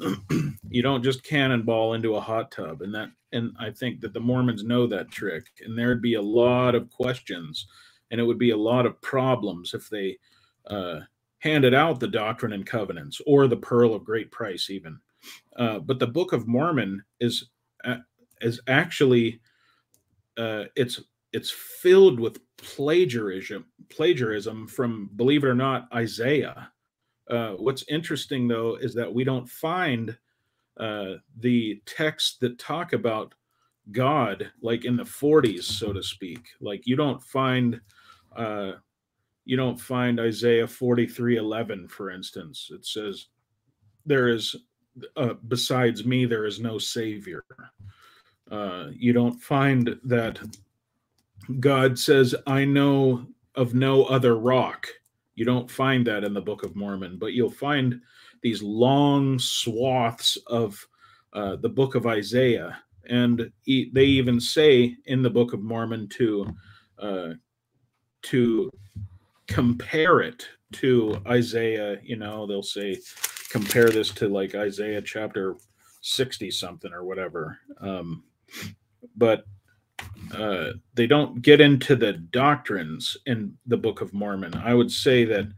you 0.68 0.82
don't 0.82 1.02
just 1.02 1.24
cannonball 1.24 1.94
into 1.94 2.16
a 2.16 2.20
hot 2.20 2.50
tub 2.50 2.82
and 2.82 2.94
that 2.94 3.10
and 3.32 3.54
i 3.58 3.70
think 3.70 4.00
that 4.00 4.12
the 4.12 4.20
mormons 4.20 4.64
know 4.64 4.86
that 4.86 5.10
trick 5.10 5.46
and 5.64 5.76
there'd 5.76 6.02
be 6.02 6.14
a 6.14 6.22
lot 6.22 6.74
of 6.74 6.90
questions 6.90 7.66
and 8.10 8.20
it 8.20 8.24
would 8.24 8.38
be 8.38 8.50
a 8.50 8.56
lot 8.56 8.86
of 8.86 9.00
problems 9.00 9.74
if 9.74 9.88
they 9.88 10.16
uh, 10.68 11.00
handed 11.38 11.74
out 11.74 12.00
the 12.00 12.08
doctrine 12.08 12.52
and 12.52 12.66
covenants 12.66 13.20
or 13.26 13.46
the 13.46 13.56
pearl 13.56 13.94
of 13.94 14.04
great 14.04 14.30
price 14.30 14.70
even 14.70 14.98
uh, 15.56 15.78
but 15.78 15.98
the 15.98 16.06
book 16.06 16.32
of 16.32 16.46
mormon 16.46 17.02
is 17.20 17.48
uh, 17.84 17.96
is 18.40 18.60
actually 18.68 19.40
uh, 20.36 20.64
it's 20.76 21.00
it's 21.32 21.50
filled 21.50 22.20
with 22.20 22.38
plagiarism 22.58 23.64
plagiarism 23.90 24.66
from 24.66 25.08
believe 25.16 25.44
it 25.44 25.48
or 25.48 25.54
not 25.54 25.88
isaiah 25.94 26.70
uh, 27.30 27.52
what's 27.52 27.84
interesting 27.88 28.48
though 28.48 28.76
is 28.76 28.94
that 28.94 29.12
we 29.12 29.24
don't 29.24 29.48
find 29.48 30.16
uh, 30.78 31.14
the 31.40 31.80
texts 31.86 32.36
that 32.40 32.58
talk 32.58 32.92
about 32.92 33.34
God 33.90 34.50
like 34.62 34.84
in 34.84 34.96
the 34.96 35.04
40s, 35.04 35.64
so 35.64 35.92
to 35.92 36.02
speak. 36.02 36.48
Like 36.60 36.86
you 36.86 36.96
don't 36.96 37.22
find 37.22 37.80
uh, 38.36 38.72
you 39.44 39.56
don't 39.56 39.80
find 39.80 40.20
Isaiah 40.20 40.66
43 40.66 41.36
11, 41.36 41.88
for 41.88 42.10
instance. 42.10 42.70
It 42.72 42.84
says, 42.84 43.26
There 44.04 44.28
is 44.28 44.54
uh, 45.16 45.34
besides 45.48 46.04
me, 46.04 46.26
there 46.26 46.44
is 46.44 46.60
no 46.60 46.78
savior. 46.78 47.44
Uh, 48.50 48.86
you 48.92 49.12
don't 49.12 49.40
find 49.40 49.98
that 50.04 50.38
God 51.60 51.98
says, 51.98 52.34
I 52.46 52.64
know 52.64 53.26
of 53.54 53.74
no 53.74 54.04
other 54.04 54.36
rock 54.36 54.88
you 55.38 55.44
don't 55.44 55.70
find 55.70 56.04
that 56.08 56.24
in 56.24 56.34
the 56.34 56.40
Book 56.40 56.64
of 56.64 56.74
Mormon, 56.74 57.16
but 57.16 57.32
you'll 57.32 57.48
find 57.48 58.00
these 58.42 58.60
long 58.60 59.38
swaths 59.38 60.36
of 60.48 60.84
uh, 61.32 61.54
the 61.54 61.68
Book 61.68 61.94
of 61.94 62.08
Isaiah, 62.08 62.76
and 63.08 63.48
they 63.64 64.04
even 64.04 64.40
say 64.40 64.96
in 65.04 65.22
the 65.22 65.30
Book 65.30 65.52
of 65.52 65.62
Mormon 65.62 66.08
to 66.08 66.48
uh, 66.98 67.28
to 68.22 68.68
compare 69.46 70.22
it 70.22 70.44
to 70.72 71.22
Isaiah, 71.28 72.00
you 72.02 72.16
know, 72.16 72.44
they'll 72.44 72.60
say, 72.60 72.98
compare 73.48 73.90
this 73.90 74.10
to 74.14 74.28
like 74.28 74.56
Isaiah 74.56 75.00
chapter 75.00 75.54
60 76.00 76.50
something 76.50 76.92
or 76.92 77.04
whatever. 77.04 77.58
Um, 77.80 78.24
but 79.16 79.44
uh, 80.34 80.72
they 80.94 81.06
don't 81.06 81.42
get 81.42 81.60
into 81.60 81.96
the 81.96 82.12
doctrines 82.12 83.16
in 83.26 83.56
the 83.66 83.76
Book 83.76 84.00
of 84.00 84.12
Mormon. 84.12 84.54
I 84.54 84.74
would 84.74 84.90
say 84.90 85.24
that, 85.24 85.48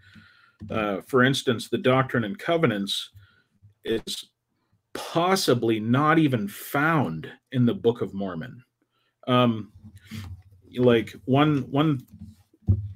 uh, 0.70 1.00
for 1.06 1.22
instance, 1.24 1.68
the 1.68 1.78
Doctrine 1.78 2.24
and 2.24 2.38
Covenants 2.38 3.10
is 3.84 4.30
possibly 4.92 5.80
not 5.80 6.18
even 6.18 6.48
found 6.48 7.30
in 7.52 7.66
the 7.66 7.74
Book 7.74 8.00
of 8.00 8.14
Mormon. 8.14 8.62
Um, 9.26 9.72
like 10.76 11.14
one 11.24 11.62
one 11.70 12.00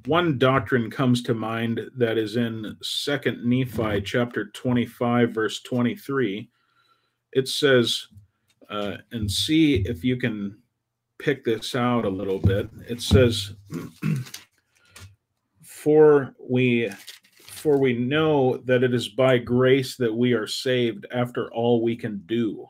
one 0.07 0.39
doctrine 0.39 0.91
comes 0.91 1.23
to 1.23 1.35
mind 1.35 1.81
that 1.97 2.19
is 2.19 2.37
in 2.37 2.77
Second 2.83 3.45
Nephi 3.45 4.01
chapter 4.03 4.47
twenty 4.51 4.87
five 4.87 5.31
verse 5.31 5.61
twenty 5.63 5.97
three. 5.97 6.51
It 7.33 7.49
says, 7.49 8.07
uh, 8.71 8.99
and 9.13 9.31
see 9.31 9.77
if 9.87 10.05
you 10.05 10.17
can 10.17 10.57
pick 11.19 11.45
this 11.45 11.75
out 11.75 12.05
a 12.05 12.09
little 12.09 12.39
bit. 12.39 12.69
It 12.89 13.01
says, 13.01 13.55
"For 15.63 16.35
we, 16.39 16.91
for 17.41 17.79
we 17.79 17.95
know 17.95 18.59
that 18.65 18.83
it 18.83 18.95
is 18.95 19.09
by 19.09 19.39
grace 19.39 19.97
that 19.97 20.15
we 20.15 20.33
are 20.33 20.47
saved 20.47 21.07
after 21.11 21.53
all 21.53 21.83
we 21.83 21.97
can 21.97 22.23
do." 22.27 22.67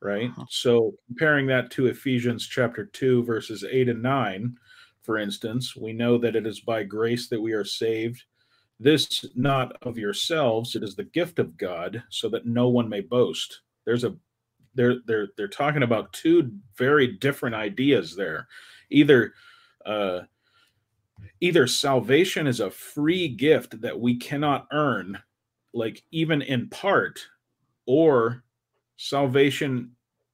Right. 0.00 0.30
Uh-huh. 0.30 0.44
So 0.50 0.94
comparing 1.06 1.46
that 1.46 1.70
to 1.72 1.86
Ephesians 1.86 2.46
chapter 2.46 2.84
two, 2.84 3.24
verses 3.24 3.64
eight 3.68 3.88
and 3.88 4.02
nine, 4.02 4.56
for 5.02 5.18
instance, 5.18 5.74
we 5.74 5.92
know 5.92 6.18
that 6.18 6.36
it 6.36 6.46
is 6.46 6.60
by 6.60 6.82
grace 6.82 7.28
that 7.28 7.40
we 7.40 7.52
are 7.52 7.64
saved. 7.64 8.22
This 8.78 9.24
not 9.34 9.74
of 9.82 9.96
yourselves; 9.96 10.76
it 10.76 10.82
is 10.82 10.94
the 10.96 11.04
gift 11.04 11.38
of 11.38 11.56
God, 11.56 12.02
so 12.10 12.28
that 12.28 12.44
no 12.44 12.68
one 12.68 12.88
may 12.88 13.00
boast. 13.00 13.62
There's 13.86 14.04
a 14.04 14.16
they're 14.76 14.96
they're 15.06 15.28
they're 15.36 15.48
talking 15.48 15.82
about 15.82 16.12
two 16.12 16.52
very 16.76 17.08
different 17.08 17.56
ideas 17.56 18.14
there. 18.14 18.46
Either 18.90 19.34
uh, 19.84 20.20
either 21.40 21.66
salvation 21.66 22.46
is 22.46 22.60
a 22.60 22.70
free 22.70 23.28
gift 23.28 23.80
that 23.80 23.98
we 23.98 24.16
cannot 24.16 24.66
earn, 24.72 25.18
like 25.72 26.02
even 26.12 26.42
in 26.42 26.68
part, 26.68 27.26
or 27.86 28.44
salvation 28.96 29.90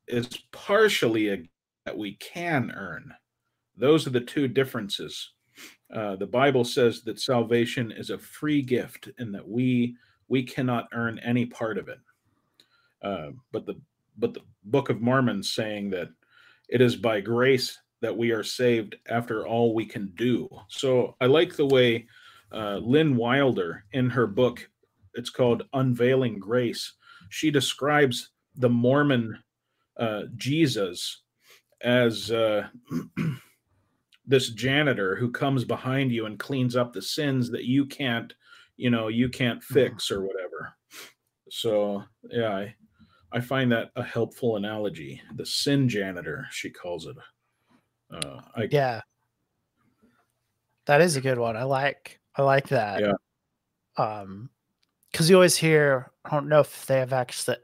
is 0.09 0.29
partially 0.51 1.29
a 1.29 1.43
that 1.85 1.97
we 1.97 2.15
can 2.15 2.71
earn. 2.77 3.13
Those 3.77 4.07
are 4.07 4.11
the 4.11 4.21
two 4.21 4.47
differences. 4.47 5.31
Uh, 5.93 6.17
the 6.17 6.27
Bible 6.27 6.65
says 6.65 7.03
that 7.03 7.21
salvation 7.21 7.91
is 7.91 8.11
a 8.11 8.19
free 8.19 8.63
gift 8.63 9.09
and 9.19 9.35
that 9.35 9.47
we 9.47 9.97
we 10.29 10.43
cannot 10.43 10.89
earn 10.93 11.19
any 11.19 11.45
part 11.45 11.77
of 11.77 11.89
it. 11.89 11.99
Uh, 13.03 13.31
but 13.51 13.67
the 13.67 13.75
but 14.19 14.35
the 14.35 14.41
Book 14.65 14.91
of 14.91 15.01
Mormon 15.01 15.43
saying 15.43 15.91
that 15.91 16.09
it 16.69 16.81
is 16.81 16.97
by 16.97 17.21
grace 17.21 17.79
that 18.01 18.17
we 18.17 18.31
are 18.33 18.43
saved 18.43 18.97
after 19.09 19.47
all 19.47 19.75
we 19.75 19.87
can 19.87 20.13
do. 20.17 20.49
So 20.69 21.17
I 21.21 21.27
like 21.27 21.55
the 21.55 21.67
way 21.67 22.07
uh, 22.53 22.77
Lynn 22.77 23.17
Wilder 23.17 23.85
in 23.93 24.11
her 24.11 24.27
book, 24.27 24.69
it's 25.15 25.31
called 25.31 25.65
Unveiling 25.73 26.39
Grace. 26.39 26.95
She 27.31 27.51
describes 27.51 28.31
the 28.57 28.69
Mormon 28.69 29.39
uh, 29.97 30.23
Jesus 30.37 31.23
as 31.81 32.31
uh, 32.31 32.67
this 34.27 34.51
janitor 34.51 35.17
who 35.17 35.31
comes 35.31 35.65
behind 35.65 36.13
you 36.13 36.27
and 36.27 36.39
cleans 36.39 36.77
up 36.77 36.93
the 36.93 37.03
sins 37.03 37.51
that 37.51 37.65
you 37.65 37.87
can't, 37.87 38.33
you 38.77 38.91
know, 38.91 39.09
you 39.09 39.29
can't 39.29 39.61
mm-hmm. 39.61 39.75
fix 39.75 40.11
or 40.11 40.23
whatever. 40.23 40.75
So 41.51 42.05
yeah, 42.31 42.57
I, 42.57 42.75
I 43.33 43.41
find 43.41 43.73
that 43.73 43.91
a 43.97 44.03
helpful 44.03 44.57
analogy. 44.57 45.21
The 45.35 45.47
sin 45.47 45.89
janitor, 45.89 46.47
she 46.51 46.71
calls 46.71 47.07
it. 47.07 47.17
Uh, 48.13 48.41
I, 48.55 48.69
yeah, 48.71 49.01
that 50.87 51.01
is 51.01 51.17
a 51.17 51.21
good 51.21 51.39
one. 51.39 51.57
I 51.57 51.65
like 51.65 52.21
I 52.37 52.43
like 52.43 52.69
that. 52.69 53.01
Yeah. 53.01 53.13
Um, 53.97 54.51
because 55.11 55.29
you 55.29 55.37
always 55.37 55.57
hear. 55.57 56.11
I 56.25 56.31
don't 56.31 56.49
know 56.49 56.61
if 56.61 56.87
they 56.87 56.99
have 56.99 57.13
actually 57.13 57.57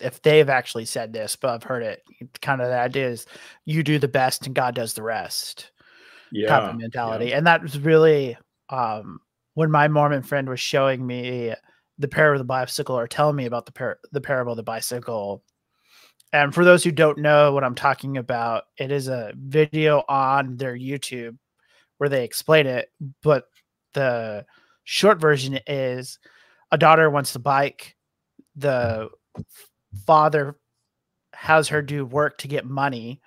if 0.00 0.22
they've 0.22 0.48
actually 0.48 0.86
said 0.86 1.12
this, 1.12 1.36
but 1.36 1.50
I've 1.50 1.62
heard 1.62 1.82
it. 1.82 2.02
Kind 2.40 2.60
of 2.60 2.68
the 2.68 2.78
idea 2.78 3.08
is 3.08 3.26
you 3.64 3.82
do 3.82 3.98
the 3.98 4.08
best 4.08 4.46
and 4.46 4.54
God 4.54 4.74
does 4.74 4.94
the 4.94 5.02
rest. 5.02 5.70
Yeah. 6.32 6.48
Type 6.48 6.70
of 6.70 6.76
mentality, 6.76 7.26
yeah. 7.26 7.38
and 7.38 7.46
that 7.46 7.62
was 7.62 7.78
really 7.78 8.36
um 8.68 9.20
when 9.54 9.70
my 9.70 9.88
Mormon 9.88 10.22
friend 10.22 10.48
was 10.48 10.60
showing 10.60 11.04
me 11.04 11.54
the 12.00 12.08
parable 12.08 12.40
of 12.40 12.46
the 12.46 12.52
bicycle 12.52 12.98
or 12.98 13.06
telling 13.06 13.36
me 13.36 13.44
about 13.44 13.66
the 13.66 13.72
par- 13.72 13.98
the 14.10 14.20
parable 14.20 14.52
of 14.52 14.56
the 14.56 14.62
bicycle. 14.62 15.44
And 16.32 16.54
for 16.54 16.64
those 16.64 16.82
who 16.82 16.92
don't 16.92 17.18
know 17.18 17.52
what 17.52 17.64
I'm 17.64 17.74
talking 17.74 18.16
about, 18.16 18.64
it 18.78 18.90
is 18.90 19.08
a 19.08 19.32
video 19.36 20.02
on 20.08 20.56
their 20.56 20.76
YouTube 20.76 21.36
where 21.98 22.08
they 22.08 22.24
explain 22.24 22.66
it. 22.66 22.90
But 23.22 23.44
the 23.94 24.46
short 24.84 25.20
version 25.20 25.58
is 25.66 26.18
a 26.70 26.78
daughter 26.78 27.10
wants 27.10 27.32
the 27.32 27.38
bike. 27.38 27.96
The 28.56 29.10
father 30.06 30.56
has 31.34 31.68
her 31.68 31.82
do 31.82 32.06
work 32.06 32.38
to 32.38 32.48
get 32.48 32.64
money. 32.64 33.20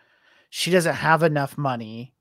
She 0.50 0.72
doesn't 0.72 0.96
have 0.96 1.24
enough 1.24 1.58
money 1.58 2.14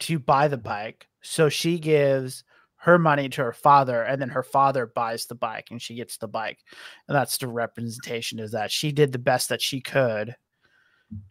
to 0.00 0.18
buy 0.18 0.48
the 0.48 0.58
bike. 0.58 1.08
So 1.22 1.48
she 1.48 1.78
gives 1.78 2.44
her 2.86 3.00
money 3.00 3.28
to 3.28 3.42
her 3.42 3.52
father 3.52 4.04
and 4.04 4.22
then 4.22 4.28
her 4.28 4.44
father 4.44 4.86
buys 4.86 5.26
the 5.26 5.34
bike 5.34 5.66
and 5.72 5.82
she 5.82 5.96
gets 5.96 6.18
the 6.18 6.28
bike 6.28 6.60
and 7.08 7.16
that's 7.16 7.36
the 7.36 7.48
representation 7.48 8.38
is 8.38 8.52
that 8.52 8.70
she 8.70 8.92
did 8.92 9.10
the 9.10 9.18
best 9.18 9.48
that 9.48 9.60
she 9.60 9.80
could 9.80 10.36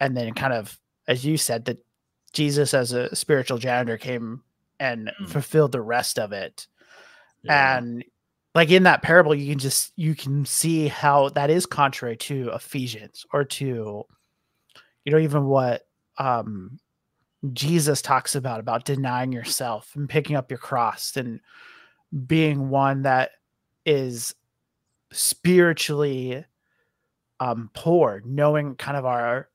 and 0.02 0.18
then 0.18 0.34
kind 0.34 0.52
of 0.52 0.78
as 1.08 1.26
you 1.26 1.38
said 1.38 1.64
that 1.64 1.78
jesus 2.34 2.74
as 2.74 2.92
a 2.92 3.16
spiritual 3.16 3.58
janitor 3.58 3.98
came 3.98 4.44
and 4.82 5.10
mm. 5.22 5.30
fulfilled 5.30 5.72
the 5.72 5.82
rest 5.82 6.20
of 6.20 6.34
it 6.34 6.68
yeah. 7.44 7.78
and 7.78 8.04
like 8.54 8.70
in 8.70 8.84
that 8.84 9.02
parable 9.02 9.34
you 9.34 9.50
can 9.50 9.60
just 9.60 9.94
you 9.96 10.14
can 10.14 10.44
see 10.44 10.90
how 10.90 11.30
that 11.30 11.50
is 11.50 11.66
contrary 11.66 12.18
to 12.18 12.50
ephesians 12.50 13.26
or 13.32 13.46
to 13.46 14.04
you 15.06 15.12
know 15.14 15.20
even 15.20 15.46
what 15.46 15.84
um 16.18 16.78
Jesus 17.54 18.02
talks 18.02 18.36
about 18.36 18.60
about 18.60 18.86
denying 18.86 19.32
yourself 19.32 19.92
and 19.96 20.10
picking 20.10 20.36
up 20.36 20.50
your 20.52 20.58
cross 20.58 21.16
and 21.18 21.40
being 22.26 22.70
one 22.70 23.04
that 23.04 23.32
is 23.86 24.36
spiritually 25.12 26.44
um 27.40 27.70
poor 27.74 28.22
knowing 28.26 28.76
kind 28.76 28.98
of 28.98 29.06
our 29.06 29.50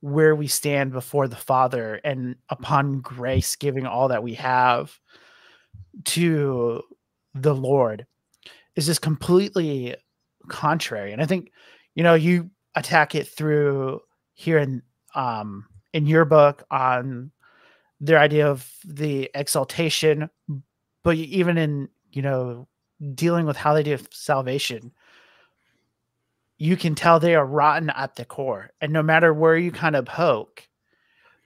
where 0.00 0.34
we 0.34 0.46
stand 0.46 0.92
before 0.92 1.28
the 1.28 1.36
father 1.36 2.00
and 2.04 2.36
upon 2.48 3.00
grace 3.00 3.56
giving 3.56 3.86
all 3.86 4.08
that 4.08 4.22
we 4.22 4.34
have 4.34 4.98
to 6.04 6.82
the 7.34 7.54
lord 7.54 8.06
is 8.76 8.86
just 8.86 9.02
completely 9.02 9.94
contrary. 10.48 11.12
And 11.12 11.22
i 11.22 11.26
think 11.26 11.52
you 11.94 12.02
know 12.02 12.14
you 12.14 12.50
attack 12.74 13.14
it 13.14 13.26
through 13.28 14.00
here 14.34 14.58
in 14.58 14.82
um 15.14 15.66
in 15.92 16.06
your 16.06 16.24
book 16.24 16.64
on 16.70 17.30
their 18.00 18.18
idea 18.18 18.48
of 18.48 18.70
the 18.84 19.30
exaltation, 19.34 20.30
but 21.02 21.16
even 21.16 21.58
in 21.58 21.88
you 22.12 22.22
know 22.22 22.68
dealing 23.14 23.46
with 23.46 23.56
how 23.56 23.74
they 23.74 23.82
do 23.82 23.98
salvation, 24.10 24.92
you 26.58 26.76
can 26.76 26.94
tell 26.94 27.20
they 27.20 27.34
are 27.34 27.46
rotten 27.46 27.90
at 27.90 28.16
the 28.16 28.24
core, 28.24 28.70
and 28.80 28.92
no 28.92 29.02
matter 29.02 29.32
where 29.34 29.56
you 29.56 29.70
kind 29.70 29.96
of 29.96 30.06
poke, 30.06 30.66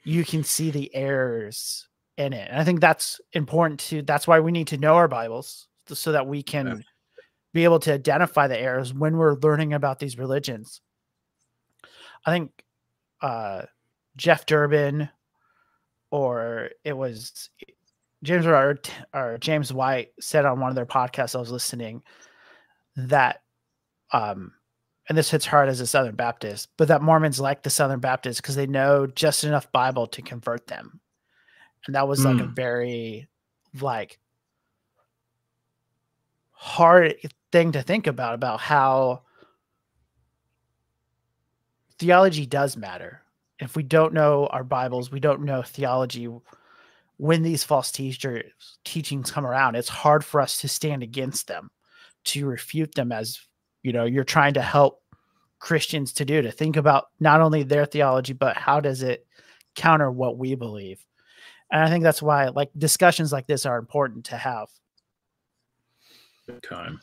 you 0.04 0.24
can 0.24 0.44
see 0.44 0.70
the 0.70 0.94
errors 0.94 1.88
in 2.16 2.32
it. 2.32 2.48
And 2.50 2.60
I 2.60 2.64
think 2.64 2.80
that's 2.80 3.20
important 3.32 3.80
to. 3.80 4.02
That's 4.02 4.26
why 4.26 4.40
we 4.40 4.52
need 4.52 4.68
to 4.68 4.78
know 4.78 4.94
our 4.94 5.08
Bibles 5.08 5.68
so 5.86 6.12
that 6.12 6.26
we 6.26 6.42
can. 6.42 6.66
Yeah. 6.66 6.74
Be 7.52 7.62
able 7.62 7.78
to 7.78 7.92
identify 7.94 8.48
the 8.48 8.58
errors 8.58 8.92
when 8.92 9.16
we're 9.16 9.36
learning 9.36 9.74
about 9.74 10.00
these 10.00 10.18
religions. 10.18 10.80
I 12.26 12.32
think 12.32 12.50
uh, 13.20 13.62
Jeff 14.16 14.46
Durbin 14.46 15.08
or 16.10 16.70
it 16.84 16.96
was 16.96 17.50
James 18.22 18.46
or, 18.46 18.78
or 19.12 19.38
James 19.38 19.72
White 19.72 20.12
said 20.20 20.44
on 20.44 20.60
one 20.60 20.70
of 20.70 20.76
their 20.76 20.86
podcasts 20.86 21.34
I 21.34 21.40
was 21.40 21.50
listening 21.50 22.02
that 22.96 23.42
um 24.12 24.52
and 25.08 25.18
this 25.18 25.30
hits 25.30 25.44
hard 25.44 25.68
as 25.68 25.80
a 25.80 25.86
Southern 25.86 26.14
Baptist, 26.14 26.70
but 26.78 26.88
that 26.88 27.02
Mormons 27.02 27.38
like 27.38 27.62
the 27.62 27.68
Southern 27.68 28.00
Baptists 28.00 28.40
because 28.40 28.56
they 28.56 28.66
know 28.66 29.06
just 29.06 29.44
enough 29.44 29.70
Bible 29.70 30.06
to 30.06 30.22
convert 30.22 30.66
them. 30.66 30.98
And 31.86 31.94
that 31.94 32.08
was 32.08 32.20
mm. 32.20 32.26
like 32.26 32.40
a 32.40 32.46
hmm. 32.46 32.54
very 32.54 33.28
like 33.80 34.18
hard 36.52 37.16
thing 37.52 37.72
to 37.72 37.82
think 37.82 38.06
about 38.06 38.34
about 38.34 38.60
how 38.60 39.22
theology 41.98 42.46
does 42.46 42.76
matter 42.76 43.20
if 43.60 43.76
we 43.76 43.82
don't 43.82 44.14
know 44.14 44.46
our 44.46 44.64
Bibles, 44.64 45.10
we 45.10 45.20
don't 45.20 45.44
know 45.44 45.62
theology, 45.62 46.28
when 47.16 47.42
these 47.42 47.64
false 47.64 47.92
teachers 47.92 48.50
teachings 48.84 49.30
come 49.30 49.46
around, 49.46 49.76
it's 49.76 49.88
hard 49.88 50.24
for 50.24 50.40
us 50.40 50.58
to 50.58 50.68
stand 50.68 51.02
against 51.02 51.46
them, 51.46 51.70
to 52.24 52.46
refute 52.46 52.94
them 52.94 53.12
as 53.12 53.40
you 53.82 53.92
know 53.92 54.04
you're 54.04 54.24
trying 54.24 54.54
to 54.54 54.62
help 54.62 55.02
Christians 55.58 56.12
to 56.14 56.24
do 56.24 56.42
to 56.42 56.50
think 56.50 56.76
about 56.76 57.06
not 57.20 57.40
only 57.40 57.62
their 57.62 57.86
theology 57.86 58.32
but 58.32 58.56
how 58.56 58.80
does 58.80 59.02
it 59.02 59.26
counter 59.74 60.10
what 60.10 60.38
we 60.38 60.54
believe. 60.54 61.04
And 61.70 61.82
I 61.82 61.88
think 61.88 62.04
that's 62.04 62.22
why 62.22 62.48
like 62.48 62.70
discussions 62.76 63.32
like 63.32 63.46
this 63.46 63.66
are 63.66 63.78
important 63.78 64.26
to 64.26 64.36
have. 64.36 64.68
Good 66.46 66.62
time. 66.62 67.00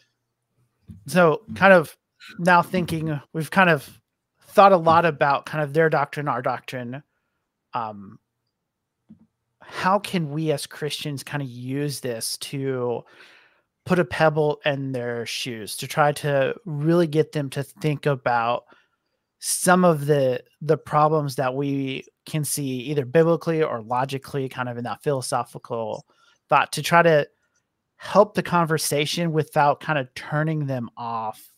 So 1.08 1.42
kind 1.56 1.74
of 1.74 1.96
now 2.40 2.62
thinking 2.62 3.20
we've 3.34 3.52
kind 3.52 3.70
of 3.70 4.01
thought 4.52 4.72
a 4.72 4.78
lot 4.78 5.06
about 5.06 5.46
kind 5.46 5.64
of 5.64 5.74
their 5.74 5.90
doctrine, 5.90 6.28
our 6.28 6.42
doctrine. 6.42 7.04
Um, 7.74 8.20
how 9.62 10.00
can 10.00 10.32
we 10.32 10.52
as 10.52 10.66
Christians 10.66 11.24
kind 11.24 11.42
of 11.42 11.50
use 11.50 12.02
this 12.02 12.38
to 12.38 13.04
put 13.86 14.00
a 14.00 14.06
pebble 14.06 14.60
in 14.66 14.92
their 14.92 15.26
shoes 15.26 15.76
to 15.78 15.88
try 15.88 16.12
to 16.12 16.54
really 16.66 17.08
get 17.08 17.32
them 17.32 17.50
to 17.50 17.64
think 17.64 18.06
about 18.06 18.66
some 19.40 19.84
of 19.84 20.06
the 20.06 20.44
the 20.62 20.78
problems 20.78 21.36
that 21.36 21.56
we 21.56 22.06
can 22.28 22.44
see 22.44 22.82
either 22.82 23.06
biblically 23.06 23.64
or 23.64 23.82
logically 23.82 24.48
kind 24.48 24.70
of 24.70 24.78
in 24.78 24.84
that 24.84 25.02
philosophical 25.02 26.06
thought 26.48 26.72
to 26.72 26.84
try 26.84 27.02
to 27.02 27.28
help 27.96 28.36
the 28.36 28.44
conversation 28.44 29.32
without 29.32 29.80
kind 29.80 29.98
of 29.98 30.14
turning 30.14 30.68
them 30.68 30.90
off 30.96 31.51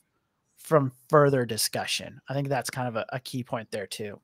from 0.63 0.91
further 1.09 1.45
discussion. 1.45 2.21
I 2.27 2.33
think 2.33 2.47
that's 2.47 2.69
kind 2.69 2.87
of 2.87 2.95
a, 2.95 3.05
a 3.09 3.19
key 3.19 3.43
point 3.43 3.69
there 3.71 3.87
too. 3.87 4.19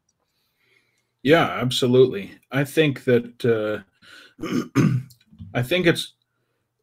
Yeah, 1.21 1.45
absolutely. 1.45 2.31
I 2.51 2.63
think 2.63 3.03
that 3.03 3.45
uh, 3.45 3.83
I 5.53 5.61
think 5.61 5.85
it's 5.85 6.13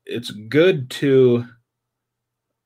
it's 0.05 0.31
good 0.31 0.91
to 0.91 1.47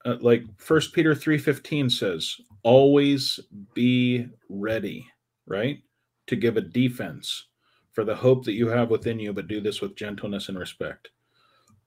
uh, 0.05 0.17
like 0.21 0.45
First 0.57 0.93
Peter 0.93 1.15
three 1.15 1.39
fifteen 1.39 1.89
says, 1.89 2.37
always 2.63 3.39
be 3.73 4.27
ready, 4.49 5.07
right, 5.47 5.79
to 6.27 6.37
give 6.37 6.57
a 6.57 6.63
defense 6.63 7.47
for 7.93 8.05
the 8.05 8.17
hope 8.17 8.45
that 8.45 8.53
you 8.55 8.69
have 8.69 8.91
within 8.91 9.19
you, 9.19 9.33
but 9.33 9.49
do 9.49 9.61
this 9.61 9.81
with 9.81 9.97
gentleness 9.97 10.49
and 10.49 10.59
respect. 10.59 11.11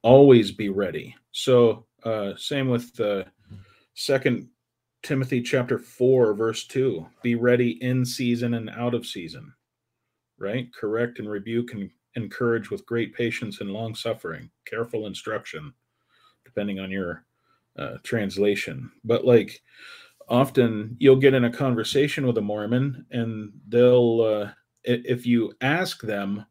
Always 0.02 0.52
be 0.52 0.70
ready. 0.70 1.16
So, 1.32 1.86
uh, 2.04 2.34
same 2.36 2.68
with 2.68 3.00
uh, 3.00 3.24
Second 3.96 4.50
Timothy 5.04 5.42
chapter 5.42 5.78
4 5.78 6.34
verse 6.34 6.66
2 6.66 7.06
be 7.22 7.36
ready 7.36 7.72
in 7.84 8.06
season 8.06 8.54
and 8.56 8.70
out 8.70 8.94
of 8.94 9.06
season 9.06 9.54
right? 10.38 10.74
Correct 10.74 11.20
and 11.20 11.30
rebuke 11.30 11.74
and 11.74 11.90
encourage 12.16 12.70
with 12.70 12.86
great 12.86 13.14
patience 13.14 13.62
and 13.62 13.72
long 13.72 13.96
suffering 13.96 14.50
careful 14.66 15.08
instruction 15.08 15.74
depending 16.46 16.80
on 16.80 16.92
your 16.92 17.26
uh, 17.78 17.96
translation. 18.04 18.92
But 19.04 19.26
like 19.26 19.62
often 20.30 20.96
you'll 21.00 21.16
get 21.18 21.34
in 21.34 21.46
a 21.46 21.52
conversation 21.52 22.26
with 22.26 22.38
a 22.38 22.42
mormon 22.42 23.06
and 23.12 23.52
they'll 23.68 24.22
uh, 24.22 24.52
if 24.84 25.26
you 25.26 25.54
ask 25.62 26.02
them 26.02 26.46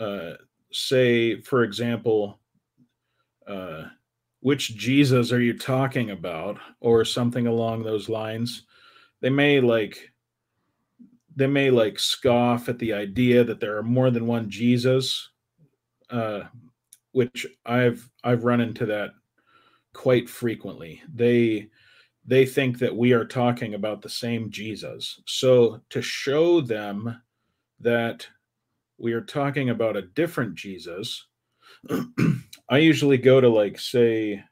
uh, 0.00 0.32
say 0.72 1.40
for 1.42 1.62
example 1.62 2.40
uh, 3.46 3.84
which 4.40 4.76
Jesus 4.76 5.32
are 5.32 5.40
you 5.40 5.56
talking 5.56 6.10
about, 6.10 6.58
or 6.80 7.04
something 7.04 7.46
along 7.46 7.82
those 7.82 8.08
lines. 8.08 8.64
They 9.20 9.30
may 9.30 9.60
like 9.60 10.12
they 11.34 11.46
may 11.46 11.70
like 11.70 12.00
scoff 12.00 12.68
at 12.68 12.80
the 12.80 12.92
idea 12.92 13.44
that 13.44 13.60
there 13.60 13.76
are 13.76 13.82
more 13.82 14.10
than 14.10 14.26
one 14.26 14.50
Jesus, 14.50 15.30
uh, 16.10 16.42
which 17.12 17.46
I've 17.64 18.08
I've 18.24 18.44
run 18.44 18.60
into 18.60 18.86
that 18.86 19.10
quite 19.92 20.28
frequently. 20.28 21.02
They 21.12 21.68
they 22.24 22.44
think 22.44 22.78
that 22.80 22.94
we 22.94 23.12
are 23.12 23.24
talking 23.24 23.74
about 23.74 24.02
the 24.02 24.08
same 24.08 24.50
Jesus. 24.50 25.20
So 25.26 25.80
to 25.90 26.02
show 26.02 26.60
them 26.60 27.22
that 27.80 28.26
we 28.98 29.12
are 29.12 29.22
talking 29.22 29.70
about 29.70 29.96
a 29.96 30.02
different 30.02 30.54
Jesus, 30.54 31.24
I 32.70 32.78
usually 32.78 33.18
go 33.18 33.40
to 33.40 33.48
like 33.48 33.78
say 33.78 34.42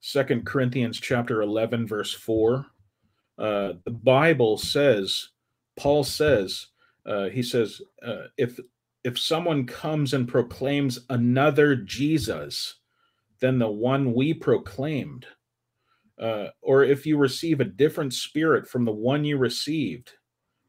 Second 0.00 0.46
Corinthians 0.46 1.00
chapter 1.00 1.42
11 1.42 1.86
verse 1.86 2.14
4. 2.14 2.66
Uh, 3.36 3.72
the 3.84 3.90
Bible 3.90 4.58
says, 4.58 5.28
Paul 5.76 6.04
says, 6.04 6.66
uh, 7.06 7.28
he 7.28 7.42
says, 7.42 7.80
uh, 8.04 8.26
if 8.36 8.58
if 9.04 9.18
someone 9.18 9.64
comes 9.64 10.12
and 10.12 10.28
proclaims 10.28 10.98
another 11.08 11.76
Jesus 11.76 12.74
than 13.40 13.58
the 13.58 13.70
one 13.70 14.12
we 14.12 14.34
proclaimed, 14.34 15.24
uh, 16.20 16.48
or 16.60 16.82
if 16.82 17.06
you 17.06 17.16
receive 17.16 17.60
a 17.60 17.64
different 17.64 18.12
spirit 18.12 18.68
from 18.68 18.84
the 18.84 18.92
one 18.92 19.24
you 19.24 19.38
received, 19.38 20.12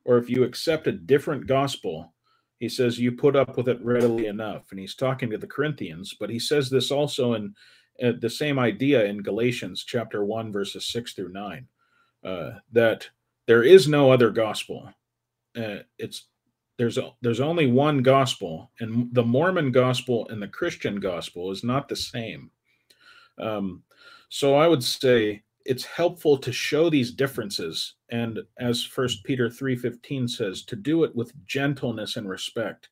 or 0.05 0.17
if 0.17 0.29
you 0.29 0.43
accept 0.43 0.87
a 0.87 0.91
different 0.91 1.47
gospel, 1.47 2.13
he 2.59 2.69
says 2.69 2.99
you 2.99 3.11
put 3.11 3.35
up 3.35 3.57
with 3.57 3.67
it 3.67 3.83
readily 3.83 4.27
enough. 4.27 4.63
And 4.71 4.79
he's 4.79 4.95
talking 4.95 5.29
to 5.31 5.37
the 5.37 5.47
corinthians 5.47 6.15
but 6.19 6.29
he 6.29 6.39
says 6.39 6.69
this 6.69 6.91
also 6.91 7.33
in 7.33 7.55
uh, 8.03 8.13
the 8.19 8.29
same 8.29 8.59
idea 8.59 9.05
in 9.05 9.23
galatians 9.23 9.83
chapter 9.83 10.23
1 10.23 10.51
verses 10.51 10.85
6 10.85 11.13
through 11.13 11.31
9 11.31 11.67
uh, 12.23 12.51
that 12.71 13.09
there 13.47 13.63
is 13.63 13.87
no 13.87 14.11
other 14.11 14.29
gospel. 14.29 14.93
Uh, 15.57 15.77
it's 15.97 16.27
there's 16.77 16.97
a, 16.97 17.11
there's 17.21 17.41
only 17.41 17.67
one 17.67 18.01
gospel 18.03 18.71
and 18.79 19.13
the 19.13 19.23
mormon 19.23 19.71
gospel 19.71 20.27
and 20.29 20.41
the 20.41 20.47
christian 20.47 20.99
gospel 20.99 21.51
is 21.51 21.63
not 21.63 21.89
the 21.89 21.95
same. 21.95 22.51
Um, 23.37 23.83
so 24.29 24.55
i 24.55 24.67
would 24.67 24.83
say 24.83 25.43
it's 25.69 25.85
helpful 25.85 26.35
to 26.35 26.51
show 26.51 26.89
these 26.89 27.11
differences. 27.11 27.93
And 28.09 28.39
as 28.57 28.83
first 28.83 29.23
peter 29.23 29.47
3.15 29.47 30.29
says 30.29 30.63
to 30.63 30.75
do 30.75 31.03
it 31.03 31.15
with 31.15 31.45
gentleness 31.45 32.17
and 32.17 32.27
respect. 32.27 32.89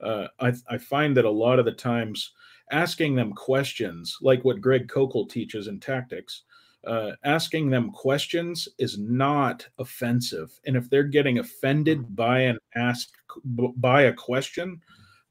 Uh, 0.00 0.26
I, 0.40 0.52
I, 0.68 0.76
find 0.76 1.16
that 1.16 1.24
a 1.24 1.30
lot 1.30 1.58
of 1.58 1.64
the 1.64 1.72
times 1.72 2.32
asking 2.70 3.14
them 3.14 3.32
questions 3.32 4.18
like 4.20 4.44
what 4.44 4.60
greg 4.60 4.88
koukl 4.88 5.30
teaches 5.30 5.68
in 5.68 5.80
tactics 5.80 6.42
uh, 6.86 7.12
asking 7.24 7.70
them 7.70 7.90
questions 7.90 8.68
is 8.78 8.98
not 8.98 9.66
offensive. 9.78 10.52
And 10.66 10.76
if 10.76 10.90
they're 10.90 11.02
getting 11.02 11.38
offended 11.38 12.14
by 12.14 12.40
an 12.40 12.58
ask 12.74 13.08
by 13.44 14.02
a 14.02 14.12
question 14.12 14.82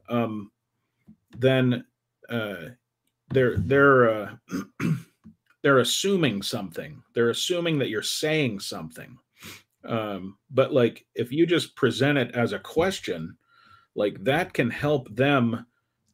um, 0.09 0.51
then 1.37 1.85
uh, 2.29 2.69
they're 3.29 3.57
they're 3.57 4.09
uh, 4.09 4.35
they're 5.65 5.79
assuming 5.79 6.43
something. 6.43 7.01
They're 7.15 7.31
assuming 7.31 7.79
that 7.79 7.89
you're 7.89 8.03
saying 8.03 8.59
something. 8.59 9.17
Um, 9.83 10.37
but 10.51 10.71
like 10.71 11.07
if 11.15 11.31
you 11.31 11.47
just 11.47 11.75
present 11.75 12.19
it 12.19 12.35
as 12.35 12.53
a 12.53 12.59
question, 12.59 13.35
like 13.95 14.23
that 14.25 14.53
can 14.53 14.69
help 14.69 15.07
them 15.15 15.65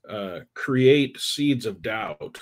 uh, 0.08 0.40
create 0.54 1.20
seeds 1.20 1.66
of 1.66 1.82
doubt. 1.82 2.42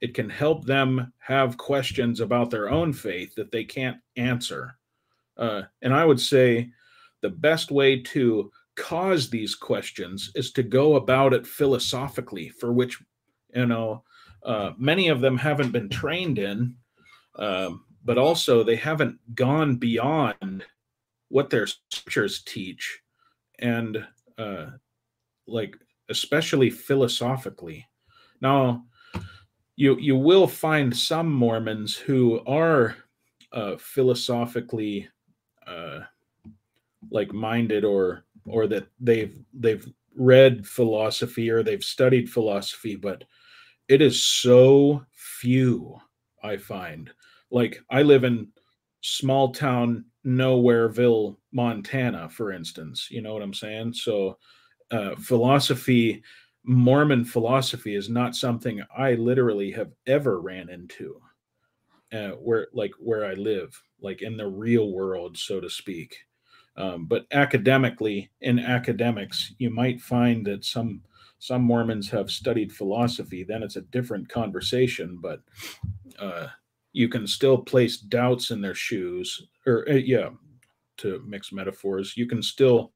It 0.00 0.14
can 0.14 0.30
help 0.30 0.64
them 0.64 1.12
have 1.18 1.58
questions 1.58 2.20
about 2.20 2.50
their 2.50 2.70
own 2.70 2.94
faith 2.94 3.34
that 3.34 3.52
they 3.52 3.64
can't 3.64 3.98
answer. 4.16 4.78
Uh, 5.36 5.64
and 5.82 5.92
I 5.92 6.06
would 6.06 6.20
say 6.20 6.70
the 7.20 7.28
best 7.28 7.70
way 7.70 8.00
to 8.04 8.50
cause 8.74 9.28
these 9.28 9.54
questions 9.54 10.30
is 10.34 10.50
to 10.52 10.62
go 10.62 10.96
about 10.96 11.34
it 11.34 11.46
philosophically, 11.46 12.48
for 12.48 12.72
which, 12.72 12.98
you 13.54 13.66
know, 13.66 14.02
uh, 14.44 14.72
many 14.76 15.08
of 15.08 15.20
them 15.20 15.36
haven't 15.36 15.70
been 15.70 15.88
trained 15.88 16.38
in, 16.38 16.74
um, 17.36 17.84
but 18.04 18.18
also 18.18 18.62
they 18.62 18.76
haven't 18.76 19.18
gone 19.34 19.76
beyond 19.76 20.64
what 21.28 21.48
their 21.50 21.66
scriptures 21.66 22.42
teach, 22.44 23.00
and 23.60 24.04
uh, 24.38 24.66
like 25.46 25.76
especially 26.08 26.70
philosophically. 26.70 27.86
Now, 28.40 28.84
you 29.76 29.96
you 29.98 30.16
will 30.16 30.46
find 30.46 30.94
some 30.94 31.32
Mormons 31.32 31.96
who 31.96 32.40
are 32.46 32.96
uh, 33.52 33.76
philosophically 33.76 35.08
uh, 35.66 36.00
like 37.10 37.32
minded 37.32 37.84
or 37.84 38.24
or 38.46 38.66
that 38.66 38.88
they've 39.00 39.38
they've 39.54 39.86
read 40.14 40.66
philosophy 40.66 41.48
or 41.48 41.62
they've 41.62 41.84
studied 41.84 42.30
philosophy, 42.30 42.96
but 42.96 43.24
it 43.92 44.00
is 44.00 44.22
so 44.22 45.04
few 45.12 45.98
i 46.42 46.56
find. 46.56 47.10
Like 47.50 47.78
i 47.90 48.00
live 48.02 48.24
in 48.24 48.48
small 49.02 49.52
town 49.52 50.06
nowhereville 50.24 51.36
montana 51.52 52.28
for 52.30 52.52
instance 52.52 53.08
you 53.10 53.20
know 53.20 53.34
what 53.34 53.42
i'm 53.42 53.52
saying? 53.52 53.92
So 53.92 54.38
uh, 54.90 55.14
philosophy 55.16 56.22
mormon 56.64 57.24
philosophy 57.24 57.94
is 57.96 58.08
not 58.08 58.36
something 58.36 58.80
i 58.96 59.14
literally 59.14 59.70
have 59.72 59.90
ever 60.06 60.40
ran 60.40 60.68
into 60.70 61.20
uh, 62.12 62.30
where 62.30 62.68
like 62.72 62.92
where 62.98 63.24
i 63.26 63.34
live 63.34 63.70
like 64.00 64.22
in 64.22 64.36
the 64.36 64.46
real 64.46 64.92
world 64.92 65.36
so 65.36 65.60
to 65.60 65.68
speak. 65.68 66.16
Um, 66.76 67.04
but 67.04 67.26
academically 67.32 68.30
in 68.40 68.58
academics 68.58 69.52
you 69.58 69.70
might 69.70 70.00
find 70.00 70.46
that 70.46 70.64
some 70.64 71.02
some 71.42 71.62
Mormons 71.62 72.08
have 72.08 72.30
studied 72.30 72.72
philosophy, 72.72 73.42
then 73.42 73.64
it's 73.64 73.74
a 73.74 73.80
different 73.80 74.28
conversation. 74.28 75.18
But 75.20 75.40
uh, 76.16 76.46
you 76.92 77.08
can 77.08 77.26
still 77.26 77.58
place 77.58 77.96
doubts 77.96 78.52
in 78.52 78.60
their 78.60 78.76
shoes, 78.76 79.48
or 79.66 79.84
uh, 79.90 79.94
yeah, 79.94 80.28
to 80.98 81.20
mix 81.26 81.50
metaphors, 81.50 82.16
you 82.16 82.26
can 82.28 82.44
still 82.44 82.92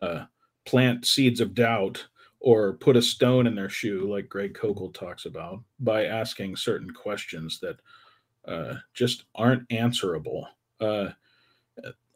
uh, 0.00 0.26
plant 0.66 1.04
seeds 1.04 1.40
of 1.40 1.52
doubt 1.52 2.06
or 2.38 2.74
put 2.74 2.96
a 2.96 3.02
stone 3.02 3.48
in 3.48 3.56
their 3.56 3.68
shoe, 3.68 4.08
like 4.08 4.28
Greg 4.28 4.54
Koukl 4.54 4.94
talks 4.94 5.26
about, 5.26 5.60
by 5.80 6.04
asking 6.04 6.54
certain 6.54 6.90
questions 6.92 7.58
that 7.58 7.80
uh, 8.46 8.74
just 8.94 9.24
aren't 9.34 9.66
answerable. 9.72 10.46
Uh, 10.78 11.08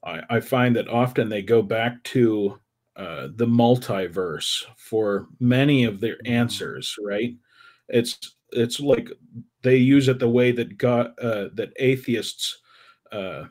I, 0.05 0.21
I, 0.31 0.41
find 0.41 0.77
that 0.77 0.89
often 0.89 1.29
they 1.29 1.43
go 1.43 1.63
back 1.63 2.03
to 2.05 2.59
uh, 2.97 3.29
the 3.35 3.47
multiverse 3.47 4.65
for 4.77 5.27
many 5.41 5.85
of 5.85 6.01
their 6.01 6.17
mm-hmm. 6.17 6.33
answers. 6.33 6.95
Right? 7.05 7.35
It's 7.89 8.37
it's 8.53 8.81
like 8.81 9.11
they 9.63 9.77
use 9.77 10.09
it 10.09 10.19
the 10.19 10.29
way 10.29 10.53
that 10.53 10.79
God 10.79 11.19
uh, 11.21 11.49
that 11.55 11.73
atheists 11.77 12.59
uh, 13.13 13.45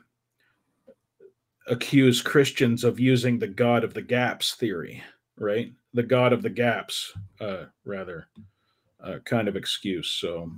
accuse 1.66 2.22
Christians 2.22 2.84
of 2.84 3.00
using 3.00 3.38
the 3.38 3.48
God 3.48 3.84
of 3.84 3.94
the 3.94 4.02
gaps 4.02 4.54
theory, 4.54 5.02
right? 5.38 5.72
The 5.94 6.02
God 6.02 6.32
of 6.32 6.42
the 6.42 6.50
gaps, 6.50 7.12
uh, 7.40 7.64
rather, 7.84 8.28
uh, 9.02 9.18
kind 9.24 9.48
of 9.48 9.56
excuse. 9.56 10.10
So, 10.10 10.50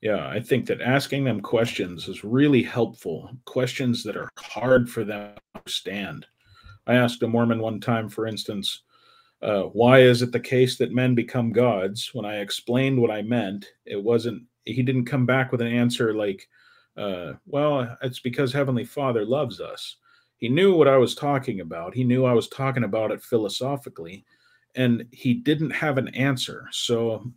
yeah, 0.00 0.28
I 0.28 0.40
think 0.40 0.66
that 0.66 0.80
asking 0.80 1.24
them 1.24 1.40
questions 1.40 2.08
is 2.08 2.24
really 2.24 2.62
helpful. 2.62 3.30
Questions 3.44 4.02
that 4.04 4.16
are 4.16 4.30
hard 4.38 4.90
for 4.90 5.04
them 5.04 5.34
to 5.34 5.60
understand. 5.60 6.26
I 6.86 6.94
asked 6.94 7.22
a 7.22 7.28
Mormon 7.28 7.60
one 7.60 7.80
time, 7.80 8.08
for 8.08 8.26
instance, 8.26 8.82
uh, 9.42 9.62
why 9.62 10.00
is 10.00 10.22
it 10.22 10.32
the 10.32 10.40
case 10.40 10.76
that 10.78 10.92
men 10.92 11.14
become 11.14 11.52
gods? 11.52 12.10
When 12.12 12.24
I 12.24 12.40
explained 12.40 13.00
what 13.00 13.10
I 13.10 13.22
meant, 13.22 13.66
it 13.84 14.02
wasn't, 14.02 14.42
he 14.64 14.82
didn't 14.82 15.06
come 15.06 15.26
back 15.26 15.52
with 15.52 15.60
an 15.60 15.68
answer 15.68 16.14
like, 16.14 16.48
uh, 16.96 17.32
well, 17.46 17.96
it's 18.02 18.20
because 18.20 18.52
Heavenly 18.52 18.84
Father 18.84 19.24
loves 19.24 19.60
us 19.60 19.96
he 20.44 20.50
knew 20.50 20.76
what 20.76 20.88
I 20.88 20.98
was 20.98 21.14
talking 21.14 21.60
about. 21.60 21.94
He 21.94 22.04
knew 22.04 22.26
I 22.26 22.34
was 22.34 22.48
talking 22.48 22.84
about 22.84 23.10
it 23.10 23.22
philosophically, 23.22 24.26
and 24.74 25.06
he 25.10 25.32
didn't 25.32 25.70
have 25.70 25.96
an 25.96 26.08
answer. 26.08 26.68
So 26.70 27.32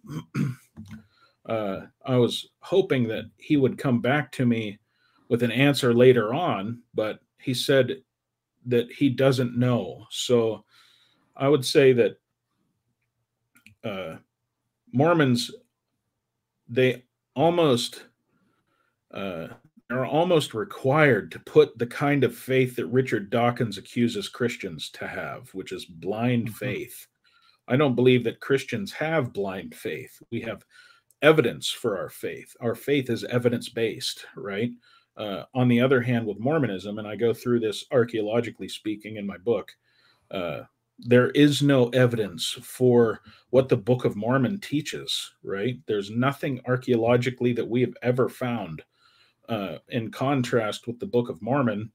uh, 1.47 1.81
I 2.05 2.17
was 2.17 2.49
hoping 2.59 3.07
that 3.07 3.25
he 3.37 3.55
would 3.55 3.77
come 3.77 4.01
back 4.01 4.31
to 4.33 4.45
me 4.45 4.77
with 5.29 5.41
an 5.41 5.51
answer 5.51 5.93
later 5.93 6.33
on, 6.33 6.81
but 6.95 7.19
he 7.39 7.53
said 7.53 8.01
that 8.67 8.91
he 8.91 9.09
doesn't 9.09 9.57
know. 9.57 10.05
So 10.11 10.63
I 11.35 11.47
would 11.47 11.65
say 11.65 11.93
that 11.93 12.17
uh, 13.83 14.17
Mormons, 14.91 15.51
they 16.67 17.03
almost 17.35 18.03
uh, 19.13 19.47
are 19.89 20.05
almost 20.05 20.53
required 20.53 21.31
to 21.31 21.39
put 21.39 21.77
the 21.77 21.87
kind 21.87 22.23
of 22.23 22.35
faith 22.35 22.75
that 22.75 22.87
Richard 22.87 23.29
Dawkins 23.29 23.77
accuses 23.77 24.27
Christians 24.27 24.89
to 24.91 25.07
have, 25.07 25.49
which 25.53 25.71
is 25.71 25.85
blind 25.85 26.47
mm-hmm. 26.47 26.55
faith. 26.55 27.07
I 27.67 27.77
don't 27.77 27.95
believe 27.95 28.23
that 28.25 28.39
Christians 28.39 28.91
have 28.93 29.33
blind 29.33 29.75
faith. 29.75 30.21
We 30.31 30.41
have 30.41 30.65
evidence 31.21 31.69
for 31.69 31.97
our 31.97 32.09
faith. 32.09 32.55
Our 32.59 32.75
faith 32.75 33.09
is 33.09 33.23
evidence 33.25 33.69
based, 33.69 34.25
right? 34.35 34.71
Uh, 35.17 35.43
on 35.55 35.67
the 35.67 35.81
other 35.81 36.01
hand, 36.01 36.25
with 36.25 36.39
Mormonism, 36.39 36.99
and 36.99 37.07
I 37.07 37.15
go 37.15 37.33
through 37.33 37.59
this 37.59 37.85
archaeologically 37.91 38.69
speaking 38.69 39.17
in 39.17 39.25
my 39.25 39.37
book, 39.37 39.71
uh, 40.29 40.61
there 40.99 41.29
is 41.31 41.61
no 41.61 41.89
evidence 41.89 42.57
for 42.61 43.21
what 43.49 43.69
the 43.69 43.77
Book 43.77 44.05
of 44.05 44.15
Mormon 44.15 44.59
teaches, 44.59 45.33
right? 45.43 45.79
There's 45.87 46.09
nothing 46.09 46.61
archaeologically 46.65 47.53
that 47.53 47.67
we 47.67 47.81
have 47.81 47.95
ever 48.01 48.29
found 48.29 48.83
uh, 49.49 49.77
in 49.89 50.11
contrast 50.11 50.87
with 50.87 50.99
the 50.99 51.05
Book 51.05 51.29
of 51.29 51.41
Mormon, 51.41 51.91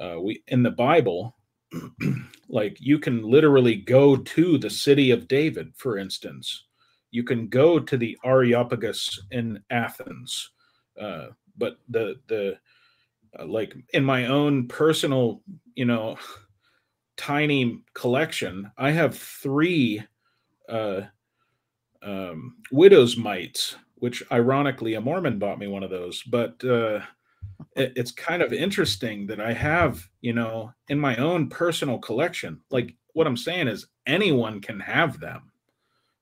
uh, 0.00 0.16
we 0.20 0.42
in 0.48 0.62
the 0.62 0.70
Bible, 0.70 1.36
like 2.48 2.76
you 2.80 2.98
can 2.98 3.22
literally 3.22 3.76
go 3.76 4.16
to 4.16 4.58
the 4.58 4.70
city 4.70 5.10
of 5.10 5.28
David, 5.28 5.72
for 5.76 5.98
instance. 5.98 6.64
You 7.10 7.22
can 7.22 7.48
go 7.48 7.78
to 7.78 7.96
the 7.96 8.18
Areopagus 8.24 9.20
in 9.30 9.62
Athens, 9.70 10.50
uh, 11.00 11.28
but 11.56 11.78
the 11.88 12.16
the 12.28 12.58
uh, 13.38 13.46
like 13.46 13.74
in 13.92 14.04
my 14.04 14.26
own 14.26 14.68
personal, 14.68 15.42
you 15.74 15.84
know, 15.84 16.16
tiny 17.16 17.82
collection, 17.94 18.70
I 18.78 18.90
have 18.90 19.16
three 19.16 20.02
uh, 20.68 21.02
um, 22.02 22.56
widow's 22.70 23.16
mites 23.16 23.76
which 24.04 24.22
ironically 24.30 24.92
a 24.92 25.00
Mormon 25.00 25.38
bought 25.38 25.58
me 25.58 25.66
one 25.66 25.82
of 25.82 25.88
those. 25.88 26.22
But 26.24 26.62
uh, 26.62 27.00
it, 27.74 27.94
it's 27.96 28.12
kind 28.12 28.42
of 28.42 28.52
interesting 28.52 29.26
that 29.28 29.40
I 29.40 29.54
have, 29.54 30.06
you 30.20 30.34
know, 30.34 30.74
in 30.88 30.98
my 30.98 31.16
own 31.16 31.48
personal 31.48 31.96
collection. 31.96 32.60
Like 32.70 32.94
what 33.14 33.26
I'm 33.26 33.38
saying 33.38 33.68
is 33.68 33.86
anyone 34.04 34.60
can 34.60 34.78
have 34.78 35.20
them 35.20 35.50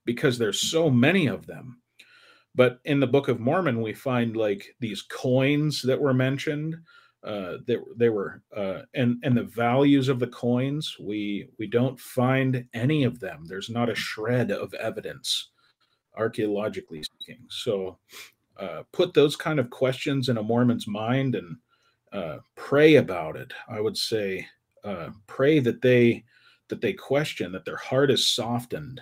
because 0.05 0.39
there's 0.39 0.61
so 0.61 0.91
many 0.91 1.26
of 1.26 1.45
them. 1.49 1.82
But 2.55 2.81
in 2.85 3.01
the 3.01 3.07
Book 3.07 3.29
of 3.29 3.41
Mormon, 3.41 3.81
we 3.81 3.95
find 3.95 4.37
like 4.37 4.75
these 4.81 5.03
coins 5.03 5.83
that 5.83 6.01
were 6.01 6.15
mentioned. 6.15 6.77
Uh, 7.25 7.59
that 7.69 7.79
they 7.97 8.09
were 8.09 8.43
uh, 8.57 8.81
and 8.95 9.17
and 9.23 9.37
the 9.37 9.45
values 9.45 10.09
of 10.09 10.19
the 10.19 10.27
coins 10.27 10.97
we 10.99 11.47
we 11.57 11.69
don't 11.69 12.01
find 12.01 12.67
any 12.75 13.05
of 13.05 13.21
them 13.21 13.45
there's 13.47 13.71
not 13.71 13.89
a 13.89 13.95
shred 13.95 14.51
of 14.51 14.75
evidence 14.75 15.53
archaeologically 16.17 17.03
speaking. 17.03 17.45
So 17.49 17.99
uh, 18.59 18.83
put 18.93 19.15
those 19.15 19.37
kind 19.37 19.59
of 19.59 19.71
questions 19.71 20.29
in 20.29 20.37
a 20.39 20.43
Mormon's 20.43 20.87
mind 20.87 21.35
and 21.35 21.57
uh, 22.13 22.39
pray 22.55 22.97
about 22.97 23.37
it. 23.37 23.53
I 23.69 23.81
would 23.81 23.97
say 23.97 24.47
uh, 24.85 25.11
pray 25.27 25.59
that 25.61 25.83
they 25.83 26.25
that 26.69 26.81
they 26.81 26.93
question 26.93 27.53
that 27.53 27.65
their 27.65 27.77
heart 27.77 28.11
is 28.11 28.29
softened 28.29 29.01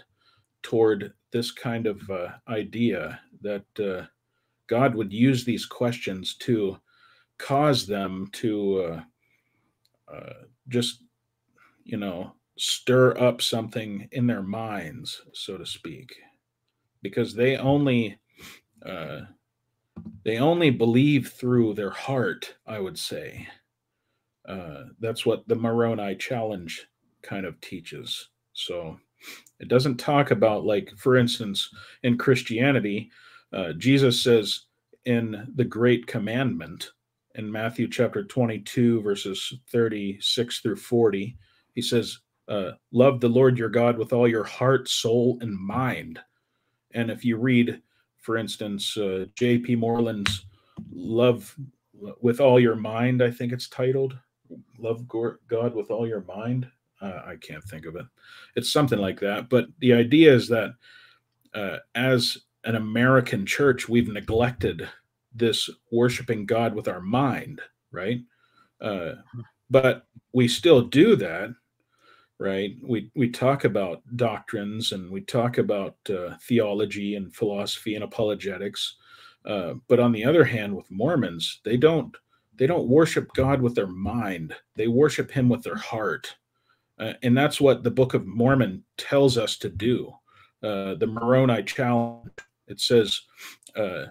toward 0.62 1.12
this 1.32 1.50
kind 1.50 1.86
of 1.86 2.08
uh, 2.10 2.28
idea 2.48 3.20
that 3.42 3.64
uh, 3.78 4.06
God 4.66 4.94
would 4.94 5.12
use 5.12 5.44
these 5.44 5.66
questions 5.66 6.34
to 6.38 6.78
cause 7.38 7.86
them 7.86 8.28
to 8.32 9.00
uh, 10.12 10.32
just 10.68 11.04
you 11.84 11.96
know 11.96 12.32
stir 12.56 13.16
up 13.18 13.40
something 13.40 14.08
in 14.12 14.26
their 14.26 14.42
minds, 14.42 15.22
so 15.32 15.56
to 15.56 15.64
speak 15.64 16.14
because 17.02 17.34
they 17.34 17.56
only 17.56 18.18
uh, 18.84 19.20
they 20.24 20.38
only 20.38 20.70
believe 20.70 21.28
through 21.32 21.74
their 21.74 21.90
heart. 21.90 22.54
I 22.66 22.78
would 22.78 22.98
say 22.98 23.46
uh, 24.48 24.84
that's 25.00 25.26
what 25.26 25.46
the 25.48 25.56
Moroni 25.56 26.16
challenge 26.16 26.86
kind 27.22 27.44
of 27.46 27.60
teaches. 27.60 28.28
So 28.52 28.98
it 29.60 29.68
doesn't 29.68 29.98
talk 29.98 30.30
about 30.30 30.64
like, 30.64 30.90
for 30.96 31.16
instance, 31.16 31.68
in 32.02 32.16
Christianity, 32.16 33.10
uh, 33.52 33.72
Jesus 33.74 34.22
says 34.22 34.62
in 35.04 35.52
the 35.54 35.64
Great 35.64 36.06
Commandment 36.06 36.92
in 37.34 37.50
Matthew 37.50 37.88
chapter 37.88 38.24
22, 38.24 39.02
verses 39.02 39.52
36 39.70 40.60
through 40.60 40.76
40, 40.76 41.36
he 41.74 41.82
says, 41.82 42.18
uh, 42.48 42.72
Love 42.90 43.20
the 43.20 43.28
Lord 43.28 43.58
your 43.58 43.68
God 43.68 43.98
with 43.98 44.12
all 44.12 44.26
your 44.26 44.44
heart, 44.44 44.88
soul, 44.88 45.38
and 45.40 45.54
mind. 45.54 46.18
And 46.92 47.10
if 47.10 47.24
you 47.24 47.36
read, 47.36 47.80
for 48.18 48.36
instance, 48.36 48.96
uh, 48.96 49.26
J.P. 49.36 49.76
Moreland's 49.76 50.46
Love 50.90 51.54
with 51.92 52.40
All 52.40 52.58
Your 52.58 52.76
Mind, 52.76 53.22
I 53.22 53.30
think 53.30 53.52
it's 53.52 53.68
titled, 53.68 54.18
Love 54.78 55.06
God 55.06 55.74
with 55.74 55.90
All 55.90 56.08
Your 56.08 56.24
Mind. 56.24 56.66
Uh, 57.00 57.22
I 57.26 57.36
can't 57.36 57.64
think 57.64 57.86
of 57.86 57.96
it. 57.96 58.06
It's 58.56 58.72
something 58.72 58.98
like 58.98 59.20
that. 59.20 59.48
But 59.48 59.66
the 59.78 59.92
idea 59.92 60.34
is 60.34 60.48
that 60.48 60.74
uh, 61.54 61.78
as 61.94 62.38
an 62.64 62.76
American 62.76 63.46
church, 63.46 63.88
we've 63.88 64.08
neglected 64.08 64.88
this 65.34 65.70
worshiping 65.90 66.46
God 66.46 66.74
with 66.74 66.88
our 66.88 67.00
mind, 67.00 67.60
right? 67.90 68.20
Uh, 68.80 69.12
but 69.70 70.06
we 70.32 70.48
still 70.48 70.82
do 70.82 71.16
that 71.16 71.54
right? 72.40 72.74
We 72.82 73.10
we 73.14 73.28
talk 73.28 73.64
about 73.64 74.02
doctrines 74.16 74.92
and 74.92 75.10
we 75.10 75.20
talk 75.20 75.58
about 75.58 75.96
uh, 76.08 76.36
theology 76.48 77.14
and 77.14 77.32
philosophy 77.32 77.94
and 77.94 78.02
apologetics, 78.02 78.96
uh, 79.44 79.74
but 79.88 80.00
on 80.00 80.10
the 80.10 80.24
other 80.24 80.44
hand, 80.44 80.74
with 80.74 80.90
Mormons, 80.90 81.60
they 81.64 81.76
don't 81.76 82.16
they 82.56 82.66
don't 82.66 82.88
worship 82.88 83.28
God 83.34 83.60
with 83.60 83.74
their 83.74 83.86
mind; 83.86 84.54
they 84.74 84.88
worship 84.88 85.30
Him 85.30 85.48
with 85.48 85.62
their 85.62 85.76
heart, 85.76 86.34
uh, 87.00 87.14
and 87.22 87.36
that's 87.36 87.60
what 87.60 87.82
the 87.82 87.90
Book 87.90 88.14
of 88.14 88.26
Mormon 88.26 88.84
tells 88.96 89.36
us 89.38 89.56
to 89.58 89.68
do. 89.70 90.12
Uh, 90.62 90.94
the 90.94 91.06
Moroni 91.06 91.62
challenge 91.64 92.30
it 92.68 92.78
says, 92.78 93.20
uh, 93.74 94.04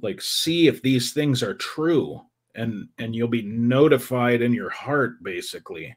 like, 0.00 0.20
see 0.22 0.68
if 0.68 0.80
these 0.80 1.12
things 1.12 1.42
are 1.42 1.54
true, 1.54 2.20
and 2.54 2.88
and 2.98 3.14
you'll 3.14 3.28
be 3.28 3.42
notified 3.42 4.40
in 4.40 4.52
your 4.54 4.70
heart, 4.70 5.22
basically 5.22 5.94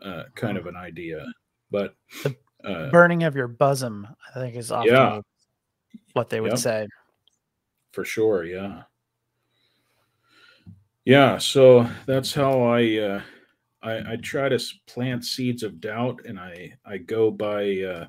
uh, 0.00 0.24
kind 0.34 0.56
of 0.56 0.66
an 0.66 0.76
idea. 0.76 1.26
But 1.70 1.94
Uh, 2.64 2.90
burning 2.90 3.22
of 3.24 3.36
your 3.36 3.48
bosom, 3.48 4.06
I 4.34 4.40
think, 4.40 4.56
is 4.56 4.72
often 4.72 4.90
Yeah. 4.90 5.20
what 6.12 6.28
they 6.28 6.40
would 6.40 6.52
Yep. 6.52 6.58
say. 6.58 6.88
for 7.92 8.04
sure 8.04 8.44
yeah 8.44 8.82
yeah 11.04 11.38
so 11.38 11.88
that's 12.06 12.34
how 12.34 12.60
i 12.62 12.98
uh 12.98 13.22
i 13.82 14.12
i 14.12 14.16
try 14.16 14.48
to 14.48 14.58
plant 14.86 15.24
seeds 15.24 15.62
of 15.62 15.80
doubt 15.80 16.20
and 16.26 16.38
i 16.38 16.72
i 16.84 16.96
go 16.96 17.30
by 17.30 17.80
uh 17.82 18.06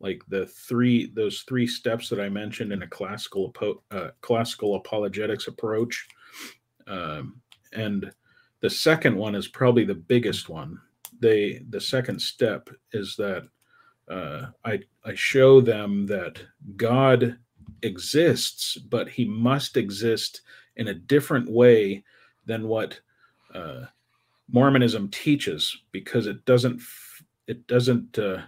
like 0.00 0.22
the 0.28 0.46
three 0.46 1.10
those 1.14 1.40
three 1.42 1.66
steps 1.66 2.08
that 2.08 2.20
i 2.20 2.28
mentioned 2.28 2.72
in 2.72 2.82
a 2.82 2.88
classical 2.88 3.54
uh, 3.90 4.08
classical 4.20 4.76
apologetics 4.76 5.48
approach. 5.48 6.06
Um 6.86 7.40
and 7.72 8.10
the 8.60 8.70
second 8.70 9.16
one 9.16 9.34
is 9.34 9.48
probably 9.48 9.84
the 9.84 9.94
biggest 9.94 10.48
one. 10.48 10.78
They 11.20 11.62
the 11.70 11.80
second 11.80 12.20
step 12.20 12.68
is 12.92 13.16
that 13.16 13.48
uh, 14.08 14.46
I 14.64 14.80
I 15.04 15.14
show 15.14 15.60
them 15.60 16.06
that 16.06 16.40
God 16.76 17.38
exists, 17.82 18.76
but 18.76 19.08
He 19.08 19.24
must 19.24 19.76
exist 19.76 20.42
in 20.76 20.88
a 20.88 20.94
different 20.94 21.50
way 21.50 22.04
than 22.46 22.68
what 22.68 23.00
uh, 23.54 23.84
Mormonism 24.50 25.10
teaches, 25.10 25.82
because 25.92 26.26
it 26.26 26.44
doesn't 26.44 26.80
it 27.46 27.66
doesn't 27.66 28.18
uh, 28.18 28.42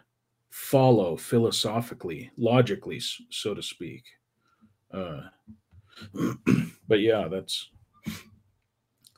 follow 0.51 1.16
philosophically, 1.16 2.30
logically, 2.36 3.01
so 3.30 3.55
to 3.55 3.62
speak. 3.62 4.05
Uh, 4.92 5.22
but 6.88 7.01
yeah, 7.01 7.28
that's 7.28 7.70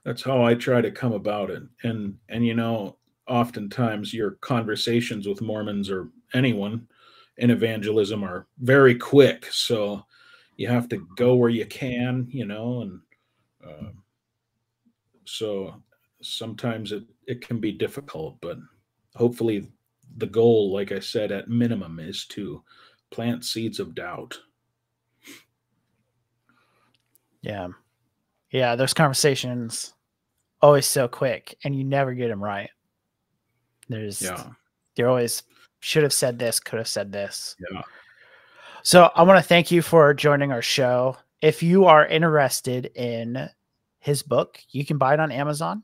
that's 0.05 0.23
how 0.23 0.45
I 0.45 0.55
try 0.55 0.81
to 0.81 0.91
come 0.91 1.13
about 1.13 1.51
it, 1.51 1.63
and 1.85 2.17
and 2.29 2.47
you 2.47 2.55
know, 2.55 2.97
oftentimes 3.29 4.13
your 4.13 4.33
conversations 4.41 5.27
with 5.29 5.43
Mormons 5.43 5.91
or 5.91 6.11
anyone 6.35 6.87
in 7.39 7.51
evangelism 7.51 8.23
are 8.25 8.47
very 8.59 8.95
quick, 8.95 9.47
so 9.51 10.05
you 10.57 10.69
have 10.69 10.89
to 10.89 11.07
go 11.17 11.35
where 11.35 11.51
you 11.51 11.67
can, 11.67 12.27
you 12.29 12.45
know, 12.45 12.83
and 12.83 13.01
um 13.65 14.03
so 15.25 15.83
sometimes 16.23 16.93
it 16.93 17.05
it 17.27 17.41
can 17.47 17.59
be 17.61 17.73
difficult, 17.73 18.39
but 18.41 18.59
hopefully 19.15 19.69
the 20.17 20.27
goal, 20.27 20.73
like 20.73 20.93
I 20.93 20.99
said, 21.01 21.33
at 21.33 21.49
minimum, 21.49 21.99
is 22.01 22.27
to 22.27 22.63
plant 23.11 23.45
seeds 23.45 23.79
of 23.81 23.95
doubt. 23.95 24.39
Yeah. 27.43 27.69
Yeah. 28.51 28.77
Those 28.77 28.95
conversations 28.95 29.95
always 30.61 30.87
so 30.87 31.09
quick 31.09 31.57
and 31.65 31.75
you 31.77 31.85
never 31.85 32.15
get 32.15 32.29
them 32.29 32.43
right. 32.43 32.71
There's, 33.89 34.23
Yeah, 34.23 34.51
you're 34.97 35.09
always 35.09 35.43
should 35.81 36.05
have 36.05 36.13
said 36.13 36.39
this, 36.39 36.61
could 36.61 36.79
have 36.79 36.89
said 36.89 37.11
this. 37.11 37.57
yeah, 37.73 37.83
So 38.83 39.11
I 39.17 39.23
want 39.23 39.39
to 39.39 39.49
thank 39.49 39.71
you 39.71 39.83
for 39.83 40.15
joining 40.15 40.53
our 40.53 40.63
show. 40.63 41.17
If 41.41 41.63
you 41.63 41.87
are 41.87 42.07
interested 42.07 42.87
in 42.95 43.49
his 43.99 44.23
book, 44.23 44.61
you 44.71 44.87
can 44.87 44.99
buy 44.99 45.15
it 45.15 45.21
on 45.21 45.33
Amazon 45.33 45.83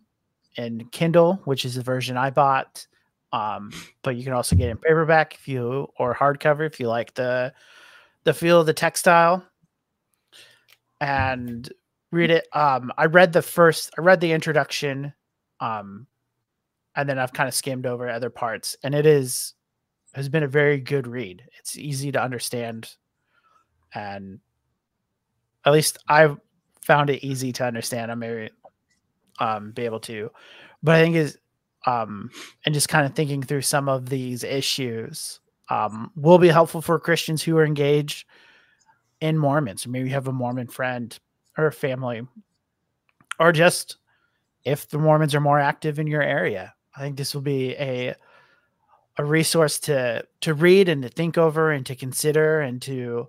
and 0.59 0.90
Kindle, 0.92 1.40
which 1.44 1.64
is 1.64 1.76
the 1.76 1.82
version 1.82 2.18
I 2.18 2.30
bought. 2.30 2.86
Um, 3.32 3.70
but 4.02 4.16
you 4.16 4.24
can 4.24 4.32
also 4.32 4.56
get 4.56 4.70
in 4.70 4.76
paperback 4.76 5.34
if 5.34 5.48
you 5.48 5.86
or 5.98 6.14
hardcover 6.14 6.66
if 6.66 6.80
you 6.80 6.88
like 6.88 7.14
the 7.14 7.52
the 8.24 8.34
feel 8.34 8.61
of 8.61 8.66
the 8.66 8.74
textile 8.74 9.44
and 11.00 11.70
read 12.11 12.30
it. 12.30 12.46
Um, 12.52 12.92
I 12.98 13.06
read 13.06 13.32
the 13.32 13.42
first, 13.42 13.90
I 13.96 14.00
read 14.00 14.20
the 14.20 14.32
introduction, 14.32 15.12
um, 15.61 16.06
and 16.96 17.09
then 17.09 17.18
I've 17.18 17.32
kind 17.32 17.48
of 17.48 17.54
skimmed 17.54 17.86
over 17.86 18.09
other 18.09 18.30
parts, 18.30 18.76
and 18.82 18.94
it 18.94 19.06
is 19.06 19.54
has 20.14 20.28
been 20.28 20.42
a 20.42 20.48
very 20.48 20.78
good 20.78 21.06
read. 21.06 21.42
It's 21.59 21.78
easy 21.78 22.11
to 22.12 22.22
understand, 22.22 22.94
and 23.94 24.40
at 25.64 25.72
least 25.72 25.98
I've 26.09 26.38
found 26.82 27.11
it 27.11 27.24
easy 27.24 27.52
to 27.52 27.64
understand. 27.64 28.11
I 28.11 28.14
may 28.14 28.48
um, 29.41 29.72
be 29.72 29.84
able 29.84 30.01
to, 30.01 30.30
but 30.82 30.97
I 30.97 31.03
think 31.03 31.16
is 31.16 31.39
um, 31.86 32.30
and 32.64 32.74
just 32.74 32.89
kind 32.89 33.07
of 33.07 33.14
thinking 33.14 33.43
through 33.43 33.62
some 33.62 33.89
of 33.89 34.09
these 34.09 34.45
issues 34.45 35.41
um, 35.70 36.11
will 36.16 36.39
be 36.39 36.49
helpful 36.49 36.82
for 36.82 36.99
Christians 36.99 37.43
who 37.43 37.57
are 37.57 37.64
engaged 37.64 38.26
in 39.20 39.39
Mormons. 39.39 39.86
Or 39.86 39.91
maybe 39.91 40.09
you 40.09 40.14
have 40.14 40.28
a 40.28 40.32
Mormon 40.32 40.66
friend 40.66 41.16
or 41.57 41.70
family, 41.70 42.22
or 43.39 43.53
just 43.53 43.97
if 44.64 44.89
the 44.89 44.99
Mormons 44.99 45.34
are 45.34 45.41
more 45.41 45.59
active 45.59 45.99
in 45.99 46.07
your 46.07 46.22
area. 46.22 46.74
I 46.97 47.01
think 47.01 47.16
this 47.16 47.34
will 47.34 47.43
be 47.43 47.74
a 47.76 48.14
a 49.18 49.24
resource 49.24 49.78
to 49.80 50.24
to 50.41 50.55
read 50.55 50.89
and 50.89 51.03
to 51.03 51.09
think 51.09 51.36
over 51.39 51.72
and 51.72 51.84
to 51.86 51.97
consider 51.97 52.61
and 52.61 52.80
to 52.82 53.28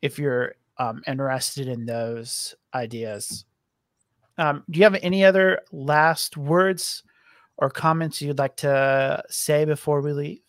if 0.00 0.18
you're 0.18 0.54
um, 0.78 1.02
interested 1.06 1.68
in 1.68 1.86
those 1.86 2.54
ideas. 2.74 3.44
Um, 4.38 4.64
do 4.70 4.78
you 4.78 4.84
have 4.84 4.96
any 5.02 5.24
other 5.24 5.60
last 5.72 6.36
words 6.36 7.02
or 7.56 7.68
comments 7.68 8.22
you'd 8.22 8.38
like 8.38 8.56
to 8.58 9.22
say 9.28 9.64
before 9.64 10.00
we 10.00 10.12
leave? 10.12 10.40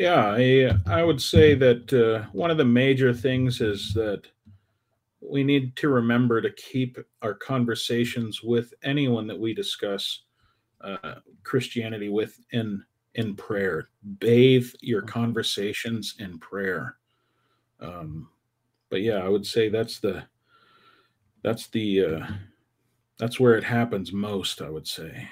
yeah. 0.00 0.34
I 0.34 0.70
I 0.86 1.02
would 1.04 1.20
say 1.20 1.54
that 1.56 1.92
uh, 1.92 2.26
one 2.32 2.50
of 2.50 2.56
the 2.56 2.64
major 2.64 3.12
things 3.12 3.60
is 3.60 3.92
that 3.94 4.22
we 5.20 5.44
need 5.44 5.76
to 5.76 5.90
remember 5.90 6.40
to 6.40 6.50
keep 6.52 6.98
our 7.20 7.34
conversations 7.34 8.42
with 8.42 8.72
anyone 8.82 9.26
that 9.26 9.38
we 9.38 9.52
discuss 9.52 10.22
uh, 10.80 11.16
Christianity 11.42 12.08
with 12.08 12.40
in 12.52 12.82
in 13.14 13.36
prayer. 13.36 13.90
Bathe 14.18 14.70
your 14.80 15.02
conversations 15.02 16.14
in 16.18 16.38
prayer. 16.38 16.96
Um, 17.78 18.30
but 18.88 19.02
yeah, 19.02 19.18
I 19.18 19.28
would 19.28 19.46
say 19.46 19.68
that's 19.68 20.00
the 20.00 20.24
that's 21.42 21.68
the 21.68 22.04
uh, 22.04 22.26
that's 23.18 23.38
where 23.40 23.56
it 23.56 23.64
happens 23.64 24.12
most. 24.12 24.62
I 24.62 24.68
would 24.70 24.86
say. 24.86 25.28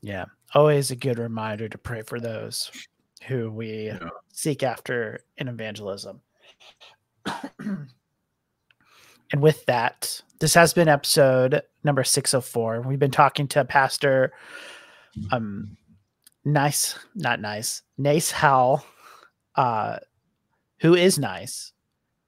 Yeah, 0.00 0.24
always 0.54 0.90
a 0.90 0.96
good 0.96 1.18
reminder 1.18 1.68
to 1.68 1.78
pray 1.78 2.02
for 2.02 2.18
those 2.20 2.70
who 3.28 3.50
we 3.52 3.86
Yeah. 3.86 4.08
seek 4.32 4.62
after 4.64 5.20
in 5.36 5.46
evangelism. 5.48 6.20
and 7.60 7.86
with 9.38 9.64
that, 9.66 10.20
this 10.40 10.54
has 10.54 10.72
been 10.74 10.88
episode 10.88 11.62
number 11.84 12.02
604. 12.02 12.80
We've 12.82 12.98
been 12.98 13.10
talking 13.12 13.46
to 13.48 13.64
Pastor 13.64 14.32
um 15.30 15.76
nice, 16.44 16.98
not 17.14 17.38
nice, 17.40 17.82
Nace 17.98 18.30
Howell, 18.32 18.84
uh, 19.54 19.98
who 20.80 20.94
is 20.96 21.16
nice, 21.18 21.72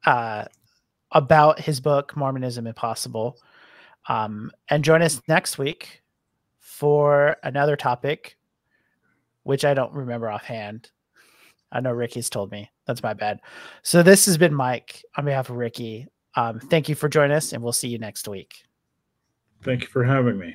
uh, 0.06 0.44
about 1.14 1.60
his 1.60 1.80
book 1.80 2.16
Mormonism 2.16 2.66
Impossible. 2.66 3.38
Um, 4.08 4.50
and 4.68 4.84
join 4.84 5.00
us 5.00 5.22
next 5.28 5.56
week 5.56 6.02
for 6.58 7.36
another 7.42 7.76
topic, 7.76 8.36
which 9.44 9.64
I 9.64 9.72
don't 9.72 9.92
remember 9.92 10.30
offhand. 10.30 10.90
I 11.72 11.80
know 11.80 11.92
Ricky's 11.92 12.28
told 12.28 12.50
me. 12.50 12.70
That's 12.86 13.02
my 13.02 13.14
bad. 13.14 13.40
So 13.82 14.02
this 14.02 14.26
has 14.26 14.36
been 14.36 14.54
Mike 14.54 15.02
on 15.16 15.24
behalf 15.24 15.48
of 15.48 15.56
Ricky. 15.56 16.06
Um, 16.36 16.60
thank 16.60 16.88
you 16.88 16.94
for 16.94 17.08
joining 17.08 17.36
us, 17.36 17.52
and 17.52 17.62
we'll 17.62 17.72
see 17.72 17.88
you 17.88 17.98
next 17.98 18.28
week. 18.28 18.64
Thank 19.62 19.82
you 19.82 19.88
for 19.88 20.04
having 20.04 20.38
me. 20.38 20.54